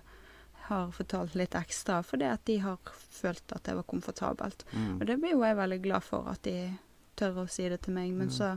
har 0.68 0.92
fortalt 0.96 1.36
litt 1.36 1.56
ekstra 1.58 2.00
fordi 2.06 2.28
at 2.30 2.44
de 2.48 2.58
har 2.64 2.78
følt 2.92 3.52
at 3.52 3.64
det 3.68 3.76
var 3.76 3.88
komfortabelt. 3.90 4.64
Mm. 4.72 5.00
Og 5.00 5.06
det 5.06 5.18
blir 5.20 5.36
jo 5.36 5.44
jeg 5.44 5.58
veldig 5.60 5.80
glad 5.84 6.06
for 6.06 6.30
at 6.32 6.42
de 6.48 6.56
tør 7.20 7.42
å 7.44 7.50
si 7.50 7.68
det 7.68 7.82
til 7.84 7.96
meg. 7.98 8.14
Men 8.16 8.30
mm. 8.32 8.36
så 8.38 8.54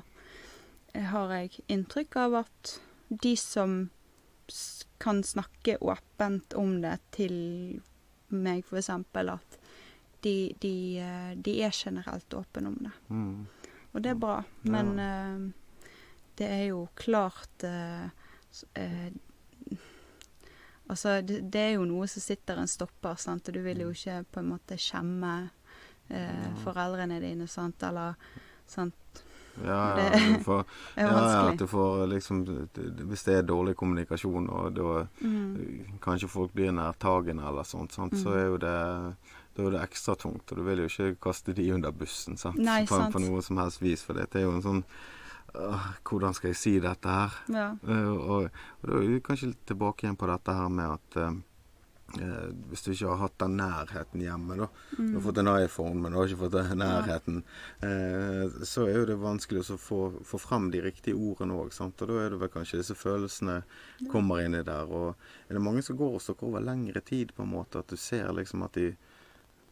eh, 0.93 1.09
har 1.11 1.35
jeg 1.35 1.65
inntrykk 1.67 2.15
av 2.23 2.39
at 2.45 2.77
de 3.09 3.35
som 3.37 3.77
kan 5.01 5.23
snakke 5.25 5.77
åpent 5.83 6.53
om 6.55 6.79
det 6.81 6.97
til 7.17 7.35
meg, 8.31 8.63
f.eks., 8.63 8.89
at 8.89 9.59
de, 10.25 10.53
de, 10.61 10.75
eh, 11.03 11.31
de 11.35 11.59
er 11.67 11.75
generelt 11.75 12.33
åpne 12.33 12.71
om 12.71 12.77
det. 12.87 12.93
Mm. 13.09 13.45
Og 13.95 14.01
det 14.03 14.11
er 14.11 14.19
bra. 14.19 14.41
Ja. 14.67 14.71
Men 14.75 14.99
eh, 14.99 15.45
det 16.37 16.49
er 16.51 16.65
jo 16.67 16.81
klart 16.99 17.63
eh, 17.63 18.09
eh, 18.75 19.07
Altså, 20.87 21.15
det, 21.25 21.39
det 21.49 21.61
er 21.61 21.71
jo 21.79 21.85
noe 21.89 22.05
som 22.05 22.21
sitter 22.21 22.59
en 22.61 22.69
stopper, 22.69 23.15
sant, 23.17 23.47
og 23.49 23.55
du 23.55 23.61
vil 23.65 23.79
jo 23.81 23.87
ikke 23.89 24.19
på 24.35 24.41
en 24.43 24.51
måte 24.51 24.75
skjemme 24.77 25.31
eh, 26.13 26.51
foreldrene 26.61 27.17
dine, 27.23 27.47
sant, 27.49 27.81
eller 27.87 28.13
sant. 28.69 29.23
Ja, 29.65 29.79
ja, 29.97 30.09
du 30.35 30.43
får, 30.43 30.61
ja, 30.99 31.07
ja, 31.09 31.41
at 31.47 31.57
du 31.57 31.63
får 31.71 32.01
liksom 32.11 32.41
Hvis 33.07 33.21
det 33.23 33.37
er 33.39 33.45
dårlig 33.47 33.73
kommunikasjon, 33.79 34.49
og 34.51 34.73
da 34.75 35.05
Mm. 35.23 35.97
kanskje 36.03 36.27
folk 36.29 36.51
blir 36.53 36.73
nærtagende 36.75 37.47
eller 37.47 37.63
sånt, 37.65 37.95
sant, 37.95 38.13
så 38.19 38.29
Mm. 38.29 38.37
er 38.37 38.45
jo 38.51 38.57
det 38.57 39.15
da 39.55 39.63
er 39.63 39.75
det 39.77 39.83
ekstra 39.85 40.17
tungt, 40.19 40.51
og 40.51 40.59
du 40.59 40.65
vil 40.67 40.83
jo 40.83 40.89
ikke 40.89 41.15
kaste 41.29 41.55
de 41.55 41.69
under 41.71 41.95
bussen 41.95 42.35
sant? 42.39 42.59
Nei, 42.59 42.81
på, 42.89 42.97
sant. 42.99 43.15
på 43.15 43.23
noe 43.23 43.39
som 43.45 43.61
helst 43.61 43.83
vis. 43.83 44.03
For 44.03 44.17
det 44.17 44.27
er 44.35 44.43
jo 44.43 44.57
en 44.57 44.65
sånn 44.65 44.83
øh, 45.55 45.89
Hvordan 46.03 46.35
skal 46.35 46.51
jeg 46.51 46.59
si 46.59 46.77
dette 46.83 47.17
her? 47.19 47.41
Ja. 47.55 47.69
Uh, 47.87 48.11
og, 48.11 48.47
og 48.49 48.89
da 48.89 48.99
er 48.99 49.11
vi 49.13 49.23
kanskje 49.23 49.53
litt 49.53 49.67
tilbake 49.71 50.05
igjen 50.05 50.19
på 50.19 50.27
dette 50.27 50.57
her 50.57 50.73
med 50.75 50.97
at 50.97 51.17
uh, 51.23 51.37
uh, 52.19 52.51
hvis 52.67 52.83
du 52.83 52.91
ikke 52.91 53.13
har 53.13 53.23
hatt 53.23 53.39
den 53.45 53.55
nærheten 53.61 54.25
hjemme, 54.25 54.59
da. 54.59 54.69
Mm. 54.97 55.07
Du 55.07 55.15
har 55.21 55.25
fått 55.29 55.41
en 55.45 55.53
iPhone, 55.53 55.95
men 56.03 56.11
du 56.11 56.19
har 56.19 56.27
ikke 56.27 56.43
fått 56.43 56.59
den 56.59 56.83
nærheten. 56.83 57.41
Så 58.75 58.89
er 58.89 58.99
jo 58.99 59.07
det 59.13 59.19
vanskelig 59.23 59.63
å 59.63 59.79
få, 59.79 60.03
få 60.27 60.43
fram 60.49 60.67
de 60.75 60.83
riktige 60.83 61.15
ordene 61.15 61.55
òg. 61.55 61.71
Og 61.79 61.95
da 62.03 62.21
er 62.25 62.35
det 62.35 62.43
vel 62.43 62.51
kanskje 62.59 62.83
disse 62.83 62.99
følelsene 62.99 63.61
kommer 64.11 64.43
inn 64.43 64.59
i 64.59 64.67
der. 64.67 64.91
Og 64.91 65.15
er 65.47 65.55
det 65.55 65.63
mange 65.63 65.87
som 65.87 65.95
går 65.95 66.19
og 66.19 66.27
står 66.27 66.43
over 66.51 66.67
lengre 66.73 66.99
tid, 66.99 67.31
på 67.31 67.47
en 67.47 67.55
måte, 67.55 67.79
at 67.79 67.87
du 67.87 67.95
ser 67.95 68.35
liksom 68.35 68.67
at 68.67 68.75
de 68.75 68.91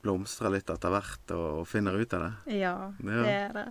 blomstrer 0.03 0.53
litt 0.53 0.69
etter 0.69 0.91
hvert 0.93 1.31
og, 1.35 1.45
og 1.63 1.67
finner 1.69 1.95
ut 1.99 2.13
av 2.17 2.25
det? 2.27 2.57
Ja, 2.61 2.75
Ja. 3.03 3.21
det 3.23 3.35
er 3.41 3.53
det. 3.59 3.67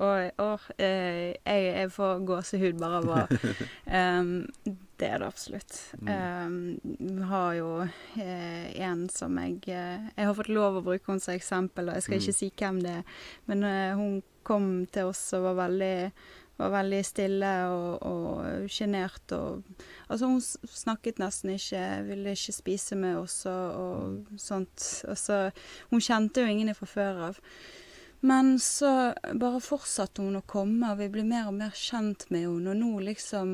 Og, 0.00 0.30
og 0.40 0.62
eh, 0.80 1.34
jeg, 1.44 1.64
jeg 1.76 1.90
får 1.92 2.22
gåsehud 2.24 2.78
bare 2.80 3.00
av 3.02 3.08
å 3.12 3.16
um, 4.00 4.30
Det 4.96 5.10
er 5.10 5.20
det 5.20 5.26
absolutt. 5.28 5.74
Um, 6.00 6.54
Vi 6.96 7.26
har 7.28 7.50
jo 7.58 7.68
eh, 7.84 8.70
en 8.80 9.02
som 9.12 9.36
jeg 9.42 9.58
eh, 9.68 10.06
Jeg 10.16 10.24
har 10.30 10.36
fått 10.38 10.48
lov 10.48 10.80
å 10.80 10.84
bruke 10.86 11.04
henne 11.12 11.20
som 11.20 11.36
eksempel, 11.36 11.88
og 11.92 11.98
jeg 11.98 12.06
skal 12.06 12.16
ikke 12.22 12.36
si 12.38 12.48
hvem 12.62 12.80
det 12.84 12.94
er. 13.02 13.20
Men 13.52 13.66
eh, 13.68 13.92
hun 14.00 14.22
kom 14.42 14.70
til 14.88 15.10
oss 15.12 15.20
og 15.36 15.44
var 15.50 15.58
veldig 15.66 15.94
var 16.60 16.72
veldig 16.74 17.00
stille 17.06 17.50
og, 17.72 18.68
sjenert. 18.70 19.34
Og, 19.36 19.66
altså 20.08 20.30
hun 20.30 20.40
snakket 20.40 21.20
nesten 21.22 21.54
ikke, 21.56 21.84
ville 22.08 22.34
ikke 22.36 22.56
spise 22.56 22.98
med 23.00 23.18
oss 23.20 23.42
og, 23.50 23.76
og 23.80 24.40
sånt. 24.40 24.88
Altså, 25.08 25.48
hun 25.90 26.04
kjente 26.04 26.44
jo 26.44 26.50
ingen 26.52 26.74
fra 26.76 26.90
før 26.90 27.22
av. 27.30 27.40
Men 28.20 28.58
så 28.60 29.14
bare 29.40 29.62
fortsatte 29.64 30.20
hun 30.20 30.36
å 30.36 30.44
komme, 30.44 30.92
og 30.92 31.00
vi 31.00 31.08
ble 31.12 31.24
mer 31.24 31.48
og 31.48 31.56
mer 31.56 31.72
kjent 31.76 32.26
med 32.28 32.44
henne. 32.44 32.74
Og 32.74 32.76
nå 32.76 33.04
liksom 33.06 33.52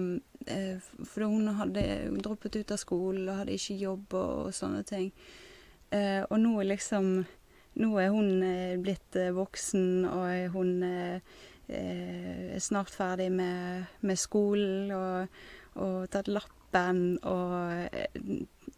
eh, 0.51 0.83
For 1.07 1.29
hun 1.29 1.53
hadde 1.61 1.85
droppet 2.19 2.59
ut 2.59 2.75
av 2.75 2.81
skolen 2.83 3.29
og 3.29 3.43
hadde 3.43 3.55
ikke 3.55 3.79
jobb 3.79 4.17
og, 4.19 4.33
og 4.49 4.57
sånne 4.57 4.83
ting. 4.89 5.13
Eh, 5.95 6.23
og 6.27 6.41
nå 6.43 6.55
liksom 6.67 7.21
Nå 7.77 7.91
er 8.01 8.09
hun 8.09 8.41
eh, 8.41 8.79
blitt 8.81 9.19
eh, 9.21 9.35
voksen, 9.37 10.07
og 10.09 10.55
hun 10.55 10.71
eh, 10.81 11.35
er 11.69 12.59
snart 12.63 12.91
ferdig 12.95 13.31
med, 13.33 13.87
med 14.07 14.17
skolen 14.21 14.91
og, 14.95 15.29
og 15.83 16.11
tatt 16.11 16.29
lappen 16.31 17.19
og 17.27 17.89
eh, 17.93 18.07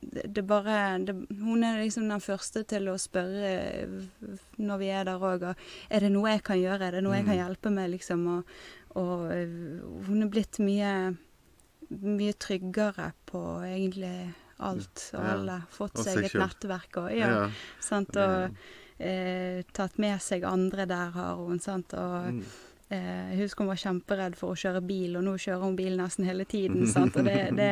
det, 0.01 0.25
det 0.35 0.45
bare 0.47 0.99
det, 1.03 1.15
Hun 1.41 1.65
er 1.67 1.81
liksom 1.83 2.09
den 2.09 2.21
første 2.23 2.63
til 2.71 2.89
å 2.89 2.97
spørre 3.01 3.53
eh, 3.53 4.37
når 4.59 4.79
vi 4.79 4.89
er 4.95 5.05
der 5.09 5.19
òg. 5.21 5.45
Er 5.91 6.01
det 6.07 6.13
noe 6.15 6.31
jeg 6.37 6.43
kan 6.47 6.61
gjøre? 6.61 6.87
Er 6.89 6.99
det 6.99 7.03
noe 7.05 7.17
jeg 7.19 7.27
kan 7.27 7.35
Mm. 7.37 7.43
hjelpe 7.45 7.71
med? 7.75 7.91
liksom, 7.91 8.27
og, 8.37 8.45
og 8.97 9.33
eh, 9.33 9.57
hun 10.09 10.23
er 10.23 10.31
blitt 10.33 10.59
mye 10.63 10.93
mye 11.89 12.35
tryggere 12.37 13.13
på 13.27 13.41
egentlig 13.65 14.15
alt 14.61 15.05
og 15.17 15.25
alle. 15.25 15.59
Fått 15.73 15.99
Og 15.99 16.05
seg 16.05 16.19
et 16.27 16.35
nettverk 16.43 16.97
og 17.01 17.13
ja, 17.17 17.29
sant, 17.81 18.17
og 18.17 18.51
eh, 19.01 19.63
tatt 19.73 19.97
med 20.03 20.21
seg 20.21 20.45
andre 20.45 20.85
der 20.91 21.11
har 21.15 21.37
hun. 21.41 21.59
sant, 21.61 21.95
og 21.95 22.33
Mm. 22.33 22.41
eh, 22.43 22.65
Jeg 22.91 23.39
husker 23.43 23.65
hun 23.65 23.69
var 23.73 23.81
kjemperedd 23.83 24.37
for 24.39 24.55
å 24.55 24.59
kjøre 24.59 24.81
bil, 24.89 25.19
og 25.19 25.27
nå 25.27 25.35
kjører 25.37 25.65
hun 25.67 25.77
bil 25.77 25.99
nesten 26.01 26.25
hele 26.29 26.47
tiden. 26.49 26.87
sant, 26.95 27.17
og 27.21 27.29
det, 27.29 27.37
det 27.59 27.71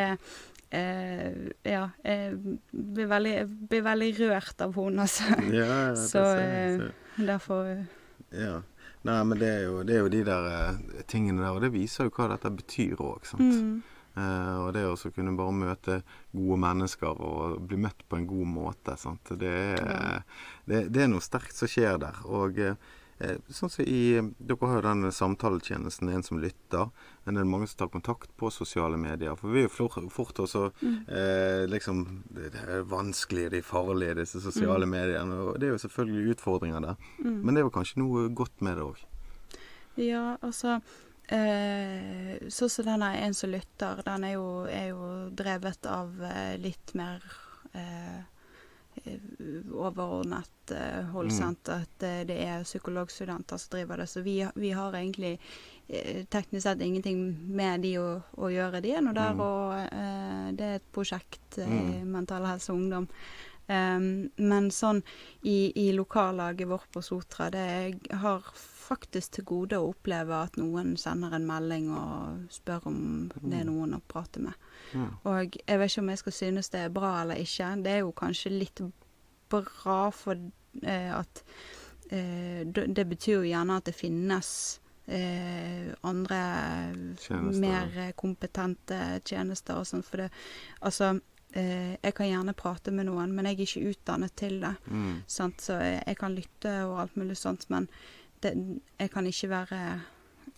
eh, 0.76 1.40
Ja, 1.64 1.86
jeg 2.04 2.36
blir 2.72 3.10
veldig, 3.10 3.34
blir 3.70 3.84
veldig 3.86 4.10
rørt 4.20 4.64
av 4.66 4.76
henne, 4.76 5.06
altså. 5.06 5.28
Ja, 5.48 5.66
ja, 5.66 5.82
det 5.94 6.06
Så, 6.10 6.24
eh. 6.36 6.88
Derfor 7.16 7.72
Ja. 8.36 8.60
Nei, 9.06 9.20
men 9.22 9.38
det 9.38 9.48
er 9.48 9.60
jo, 9.68 9.82
det 9.86 9.94
er 9.94 10.00
jo 10.02 10.08
de 10.10 10.24
der 10.26 10.46
eh, 10.50 11.02
tingene 11.06 11.44
der, 11.44 11.54
og 11.54 11.62
det 11.62 11.70
viser 11.72 12.08
jo 12.08 12.16
hva 12.16 12.26
dette 12.32 12.50
betyr 12.50 12.98
òg, 12.98 13.28
sant. 13.28 13.44
mm, 13.54 13.76
Eh, 14.16 14.58
og 14.64 14.70
det 14.72 14.80
å 14.88 14.94
kunne 15.12 15.34
bare 15.36 15.52
møte 15.52 15.96
gode 16.32 16.56
mennesker 16.62 17.18
og 17.20 17.58
bli 17.68 17.76
møtt 17.84 18.00
på 18.08 18.16
en 18.16 18.28
god 18.28 18.48
måte, 18.48 18.94
sant. 18.96 19.28
Det 19.36 19.50
er, 19.50 19.74
Ja. 19.76 20.20
det, 20.64 20.78
det 20.94 21.02
er 21.04 21.10
noe 21.12 21.20
sterkt 21.20 21.52
som 21.58 21.68
skjer 21.68 21.98
der. 22.00 22.22
Og 22.24 22.56
eh, 22.58 22.70
eh, 22.72 22.95
sånn 23.48 23.70
som 23.72 23.86
i 23.88 24.20
Dere 24.38 24.68
har 24.68 24.78
jo 24.78 24.84
den 24.84 25.12
samtaletjenesten, 25.12 26.10
en 26.12 26.24
som 26.26 26.40
lytter. 26.40 26.90
Men 27.24 27.36
det 27.38 27.42
er 27.42 27.48
mange 27.48 27.68
som 27.70 27.80
tar 27.80 27.92
kontakt 27.94 28.34
på 28.36 28.50
sosiale 28.52 28.98
medier. 29.00 29.36
For 29.40 29.54
vi 29.54 29.64
er 29.64 29.70
jo 29.70 29.88
fort 30.12 30.42
også 30.44 30.66
eh, 30.84 31.64
liksom 31.70 32.04
Det 32.28 32.52
det 32.52 32.62
er 32.62 32.84
vanskelig, 32.90 33.48
de 33.54 33.62
er 33.62 33.66
farlige, 33.66 34.18
disse 34.20 34.42
sosiale 34.44 34.86
mediene. 34.86 35.40
Og 35.46 35.60
det 35.60 35.70
er 35.70 35.74
jo 35.74 35.82
selvfølgelig 35.86 36.36
utfordringer 36.36 36.80
der. 36.90 37.02
mm. 37.18 37.40
Men 37.42 37.54
det 37.54 37.62
er 37.62 37.66
jo 37.66 37.74
kanskje 37.78 38.02
noe 38.04 38.28
godt 38.28 38.60
med 38.60 38.76
det 38.76 38.86
òg. 38.86 39.02
Ja, 39.96 40.36
altså 40.44 40.76
eh, 41.32 42.36
Sånn 42.52 42.68
som 42.68 42.84
den 42.84 43.02
er 43.02 43.22
En 43.24 43.34
som 43.34 43.50
lytter, 43.50 44.02
den 44.04 44.28
er 44.28 44.36
jo, 44.36 44.48
er 44.68 44.90
jo 44.92 45.10
drevet 45.32 45.88
av 45.88 46.12
eh, 46.20 46.56
litt 46.60 46.92
mer 46.98 47.24
eh, 47.72 47.76
eh, 47.80 48.24
overordnet 49.72 50.70
eh, 50.70 51.04
hold, 51.12 51.30
Mm. 51.32 51.56
At 51.68 52.02
eh, 52.02 52.20
det 52.26 52.36
er 52.42 52.64
psykologstudenter 52.64 53.58
som 53.58 53.70
driver 53.76 53.96
det. 54.02 54.06
Så 54.06 54.20
vi, 54.22 54.46
vi 54.54 54.70
har 54.72 54.92
egentlig 54.94 55.38
eh, 55.88 56.24
teknisk 56.24 56.62
sett 56.62 56.80
ingenting 56.82 57.20
med 57.56 57.80
de 57.82 57.94
å, 57.98 58.06
å 58.36 58.50
gjøre. 58.50 58.80
De 58.82 58.92
er 58.96 59.02
nå 59.04 59.12
der, 59.14 59.34
Mm. 59.34 59.40
og 59.40 59.92
eh, 59.92 60.52
det 60.56 60.64
er 60.70 60.74
et 60.80 60.92
prosjekt, 60.92 61.58
eh, 61.58 61.66
Mm. 61.68 62.06
Mental 62.12 62.44
Helse 62.46 62.72
og 62.72 62.78
Ungdom. 62.80 63.08
Um, 63.68 64.30
men 64.38 64.68
sånn 64.70 65.00
i, 65.42 65.72
i 65.74 65.90
lokallaget 65.92 66.68
vårt 66.70 66.86
på 66.94 67.02
Sotra, 67.02 67.48
det 67.50 67.64
jeg 67.66 68.18
har 68.22 68.44
faktisk 68.86 69.36
til 69.36 69.46
gode 69.48 69.78
å 69.80 69.90
oppleve 69.90 70.36
at 70.46 70.56
noen 70.60 70.94
sender 71.00 71.34
en 71.36 71.46
melding 71.48 71.90
og 71.94 72.46
spør 72.54 72.88
om 72.90 73.00
det 73.42 73.60
er 73.60 73.68
noen 73.68 73.96
å 73.96 74.02
prate 74.08 74.42
med. 74.42 74.54
Ja. 74.94 75.08
Og 75.26 75.58
jeg 75.58 75.80
vet 75.80 75.92
ikke 75.92 76.04
om 76.04 76.12
jeg 76.12 76.22
skal 76.22 76.38
synes 76.38 76.72
det 76.74 76.84
er 76.84 76.94
bra 76.94 77.12
eller 77.22 77.42
ikke. 77.42 77.74
Det 77.84 77.92
er 77.96 78.02
jo 78.04 78.14
kanskje 78.16 78.54
litt 78.54 78.82
bra 79.52 80.00
for 80.14 80.38
eh, 80.82 81.12
at 81.14 81.44
eh, 82.10 82.66
Det 82.66 83.06
betyr 83.06 83.40
jo 83.40 83.46
gjerne 83.46 83.78
at 83.78 83.86
det 83.88 83.94
finnes 83.96 84.50
eh, 85.06 85.94
andre 86.00 86.42
Tjenester. 87.20 87.60
mer 87.60 88.12
kompetente 88.18 89.00
tjenester 89.24 89.80
og 89.80 89.88
sånn. 89.88 90.04
For 90.06 90.24
det 90.24 90.30
Altså, 90.80 91.14
eh, 91.54 91.96
jeg 92.02 92.14
kan 92.14 92.30
gjerne 92.30 92.56
prate 92.58 92.92
med 92.92 93.08
noen, 93.10 93.34
men 93.34 93.46
jeg 93.46 93.58
er 93.58 93.66
ikke 93.66 93.94
utdannet 93.94 94.36
til 94.36 94.60
det. 94.60 94.74
Mm. 94.86 95.22
Så 95.26 95.50
jeg, 95.80 96.02
jeg 96.06 96.16
kan 96.20 96.34
lytte 96.34 96.76
og 96.86 97.00
alt 97.00 97.16
mulig 97.16 97.36
sånt, 97.36 97.68
men 97.70 97.88
det, 98.42 98.52
jeg 98.98 99.10
kan 99.10 99.26
ikke 99.26 99.48
være 99.50 99.80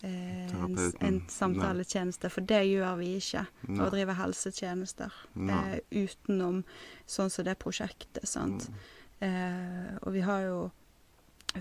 eh, 0.03 0.51
en, 0.53 0.77
en 1.01 1.19
samtaletjeneste, 1.31 2.29
for 2.29 2.41
det 2.41 2.63
gjør 2.69 2.97
vi 2.99 3.13
ikke. 3.19 3.45
Nei. 3.67 3.79
Å 3.85 3.89
drive 3.93 4.15
helsetjenester 4.19 5.13
eh, 5.35 5.77
utenom 5.91 6.63
sånn 7.09 7.29
som 7.33 7.47
det 7.47 7.57
prosjektet, 7.61 8.27
sant. 8.29 8.69
Mm. 8.69 8.83
Eh, 9.27 9.95
og 10.03 10.13
vi 10.15 10.21
har 10.23 10.45
jo 10.47 10.59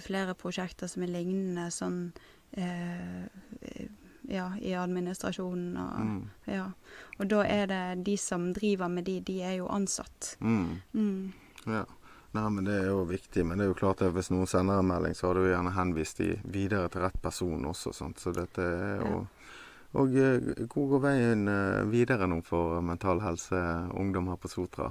flere 0.05 0.35
prosjekter 0.37 0.87
som 0.91 1.03
er 1.03 1.09
lignende 1.15 1.71
sånn 1.73 2.13
eh, 2.53 3.25
ja, 4.29 4.51
i 4.61 4.75
administrasjonen 4.77 5.77
og 5.81 6.01
Mm. 6.05 6.31
ja. 6.47 6.67
Og 7.19 7.29
da 7.31 7.43
er 7.49 7.67
det 7.67 8.05
de 8.05 8.17
som 8.21 8.53
driver 8.55 8.89
med 8.89 9.05
de, 9.09 9.21
de 9.21 9.41
er 9.43 9.55
jo 9.59 9.67
ansatt. 9.73 10.37
Mm. 10.41 10.81
Mm. 10.93 11.33
Ja. 11.67 11.85
Nei, 12.37 12.49
men 12.53 12.65
Det 12.69 12.75
er 12.83 12.87
jo 12.91 13.05
viktig. 13.09 13.45
Men 13.47 13.59
det 13.59 13.65
er 13.65 13.71
jo 13.73 13.79
klart 13.79 14.03
at 14.05 14.13
hvis 14.13 14.31
noen 14.31 14.47
sender 14.47 14.83
en 14.83 14.87
melding, 14.91 15.15
så 15.17 15.31
har 15.31 15.39
du 15.39 15.47
gjerne 15.49 15.73
henvist 15.73 16.19
de 16.21 16.35
videre 16.45 16.89
til 16.93 17.01
rett 17.07 17.17
person 17.25 17.65
også. 17.71 17.93
Sant? 17.97 18.21
Så 18.21 18.35
dette 18.37 18.63
er 18.63 19.03
jo 19.07 19.27
Og 19.97 20.13
eh, 20.21 20.67
hvor 20.69 20.85
går 20.91 21.01
veien 21.01 21.49
eh, 21.49 21.85
videre 21.89 22.27
nå 22.29 22.43
for 22.45 22.83
Mental 22.85 23.23
Helse 23.25 23.57
Ungdom 23.97 24.29
her 24.29 24.37
på 24.37 24.51
Sotra? 24.53 24.91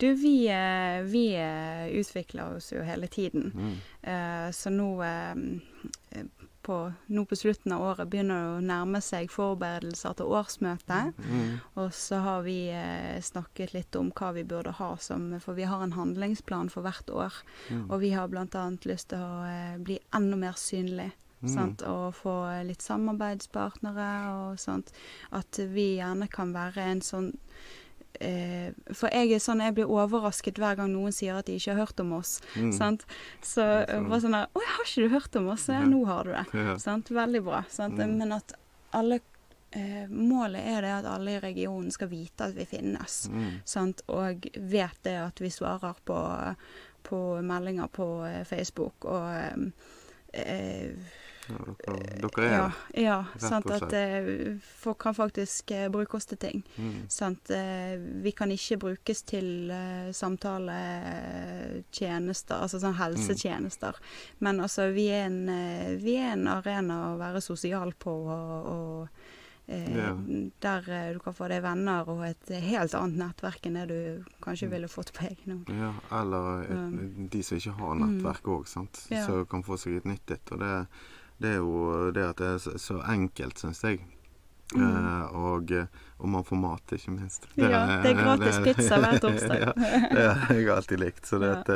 Du, 0.00 0.06
vi, 0.16 0.46
eh, 0.48 1.02
vi 1.04 1.34
eh, 1.36 1.92
utvikler 2.00 2.56
oss 2.56 2.70
jo 2.72 2.80
hele 2.82 3.06
tiden. 3.12 3.50
Mm. 3.52 3.74
Eh, 4.08 4.48
Så 4.56 4.72
nå 4.72 4.88
eh, 5.04 6.24
på, 6.62 6.76
nå 7.06 7.24
på 7.28 7.36
slutten 7.36 7.72
av 7.74 7.82
året 7.82 8.10
begynner 8.10 8.38
det 8.38 8.50
å 8.56 8.66
nærme 8.66 9.00
seg 9.04 9.30
forberedelser 9.32 10.16
til 10.18 10.34
årsmøtet. 10.36 11.18
Mm. 11.18 11.56
Og 11.80 11.90
så 11.96 12.20
har 12.24 12.44
vi 12.46 12.56
eh, 12.74 13.18
snakket 13.22 13.74
litt 13.74 13.98
om 13.98 14.12
hva 14.14 14.32
vi 14.36 14.44
burde 14.48 14.74
ha 14.78 14.92
som 15.02 15.30
For 15.42 15.58
vi 15.58 15.66
har 15.68 15.82
en 15.82 15.96
handlingsplan 15.96 16.70
for 16.72 16.86
hvert 16.86 17.10
år. 17.10 17.40
Mm. 17.70 17.84
Og 17.90 17.98
vi 18.04 18.12
har 18.14 18.30
bl.a. 18.30 18.64
lyst 18.88 19.10
til 19.12 19.22
å 19.24 19.42
eh, 19.48 19.76
bli 19.82 19.98
enda 20.14 20.38
mer 20.38 20.58
synlig. 20.60 21.10
Mm. 21.42 21.50
Sant? 21.50 21.82
Og 21.82 22.14
få 22.14 22.36
litt 22.68 22.84
samarbeidspartnere 22.84 24.10
og 24.36 24.60
sånt. 24.62 24.94
At 25.34 25.58
vi 25.58 25.96
gjerne 25.98 26.30
kan 26.30 26.54
være 26.54 26.86
en 26.92 27.02
sånn 27.02 27.32
For 28.94 29.08
jeg 29.12 29.32
er 29.34 29.40
sånn, 29.42 29.60
jeg 29.64 29.74
blir 29.74 29.90
overrasket 29.90 30.58
hver 30.60 30.76
gang 30.78 30.92
noen 30.92 31.12
sier 31.12 31.38
at 31.40 31.46
de 31.48 31.56
ikke 31.58 31.72
har 31.74 31.86
hørt 31.86 32.00
om 32.00 32.12
oss. 32.18 32.36
Mm. 32.54 32.72
Sant? 32.76 33.04
Så 33.42 33.64
Så- 33.64 34.00
bare 34.08 34.20
sånn 34.20 34.36
der 34.36 34.46
Å, 34.54 34.60
har 34.76 34.84
ikke 34.86 35.02
du 35.02 35.08
hørt 35.14 35.36
om 35.40 35.48
oss? 35.48 35.68
Ja, 35.68 35.80
nå 35.84 36.04
har 36.06 36.24
du 36.24 36.30
det. 36.32 36.46
Ja. 36.54 36.76
Sant? 36.78 37.08
Veldig 37.10 37.42
bra. 37.44 37.64
Sant? 37.68 37.98
Mm. 37.98 38.16
Men 38.18 38.32
at 38.32 38.52
alle 38.92 39.20
eh, 39.72 40.06
Målet 40.08 40.60
er 40.68 40.82
det 40.82 40.90
at 41.00 41.06
alle 41.08 41.36
i 41.36 41.40
regionen 41.40 41.90
skal 41.90 42.08
vite 42.08 42.44
at 42.50 42.54
vi 42.54 42.64
finnes. 42.68 43.28
Mm. 43.32 43.50
Sant? 43.64 44.02
Og 44.08 44.46
vet 44.56 45.02
det 45.02 45.16
at 45.16 45.40
vi 45.40 45.48
svarer 45.48 45.94
på, 46.04 46.18
på 47.08 47.20
meldinger 47.42 47.88
på 47.88 48.24
eh, 48.28 48.44
Facebook 48.44 49.04
og 49.04 49.32
eh, 49.32 50.42
eh, 50.42 50.90
Ja, 51.52 51.58
dere, 51.86 51.96
dere 52.22 52.44
er 52.46 52.52
ja, 52.52 52.68
ja, 53.04 53.18
sant 53.38 53.68
at 53.70 53.92
eh, 53.92 54.56
folk 54.82 54.98
kan 55.04 55.14
faktisk 55.14 55.70
eh, 55.76 55.88
bruke 55.92 56.16
oss 56.18 56.26
til 56.30 56.38
ting. 56.42 56.62
Mm. 56.78 57.04
Sant? 57.12 57.50
Eh, 57.54 57.96
vi 58.24 58.32
kan 58.36 58.50
ikke 58.54 58.78
brukes 58.86 59.22
til 59.28 59.70
eh, 59.70 60.08
samtaletjenester, 61.22 62.56
altså 62.64 62.78
sånn 62.82 62.96
helsetjenester. 62.98 63.94
Men 64.44 64.60
altså, 64.64 64.88
vi 64.94 65.06
er, 65.12 65.26
en, 65.28 65.48
eh, 65.52 65.94
vi 66.02 66.16
er 66.20 66.32
en 66.36 66.48
arena 66.56 66.96
å 67.12 67.18
være 67.20 67.40
sosial 67.44 67.92
på, 67.98 68.10
og, 68.32 68.66
og 68.72 69.08
eh, 69.68 69.94
Ja. 69.96 70.12
der 70.60 70.88
eh, 70.90 71.12
du 71.14 71.18
kan 71.22 71.34
få 71.36 71.46
deg 71.48 71.62
venner 71.64 72.08
og 72.10 72.24
et 72.26 72.50
helt 72.64 72.94
annet 72.98 73.18
nettverk 73.22 73.66
enn 73.68 73.78
det 73.78 73.86
du 73.92 73.98
kanskje 74.42 74.66
Mm. 74.68 74.72
ville 74.74 74.88
fått 74.90 75.12
på 75.16 75.24
egen 75.28 75.52
hånd. 75.54 75.68
Ja, 75.78 75.92
eller 76.20 76.62
et, 76.66 77.30
de 77.32 77.42
som 77.46 77.56
ikke 77.58 77.76
har 77.78 77.94
nettverk 78.00 78.44
òg, 78.56 78.66
sant. 78.70 78.94
Ja. 79.10 79.22
Så 79.26 79.44
kan 79.48 79.62
få 79.66 79.74
seg 79.78 79.96
et 80.00 80.04
nytt 80.08 80.30
et. 80.34 80.52
Og 80.52 80.58
det, 80.62 80.72
det 81.42 81.50
er 81.56 81.60
jo 81.60 82.10
det 82.16 82.24
at 82.30 82.38
det 82.40 82.48
er 82.54 82.78
så, 82.78 82.98
enkelt, 83.12 83.58
syns 83.62 83.82
jeg. 83.84 84.00
Mm. 84.72 84.82
Eh, 84.88 85.36
og, 85.36 85.72
og 86.22 86.28
man 86.32 86.44
får 86.48 86.56
mat, 86.62 86.94
ikke 86.96 87.12
minst. 87.12 87.44
Ja, 87.60 88.00
det 88.02 88.14
er 88.14 88.22
gratis 88.22 88.58
pizza 88.64 88.96
hver 89.02 89.18
torsdag. 89.24 89.66
ja, 89.66 89.72
det 89.76 90.26
har 90.46 90.54
jeg 90.56 90.68
alltid 90.72 91.02
likt. 91.02 91.26
Så 91.28 91.38
det 91.42 91.50
Ja. 91.52 91.60
at, 91.60 91.68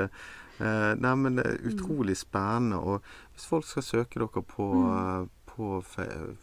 uh, 0.60 0.92
Nei, 1.02 1.14
men 1.20 1.36
det 1.36 1.44
er 1.46 1.58
utrolig 1.68 2.14
spennende. 2.16 2.78
Og 2.80 3.02
hvis 3.34 3.44
folk 3.50 3.66
skal 3.68 3.82
søke 3.84 4.18
dere 4.22 4.42
på, 4.42 4.70
Mm. 4.72 5.22
eh, 5.22 5.26
på 5.56 5.82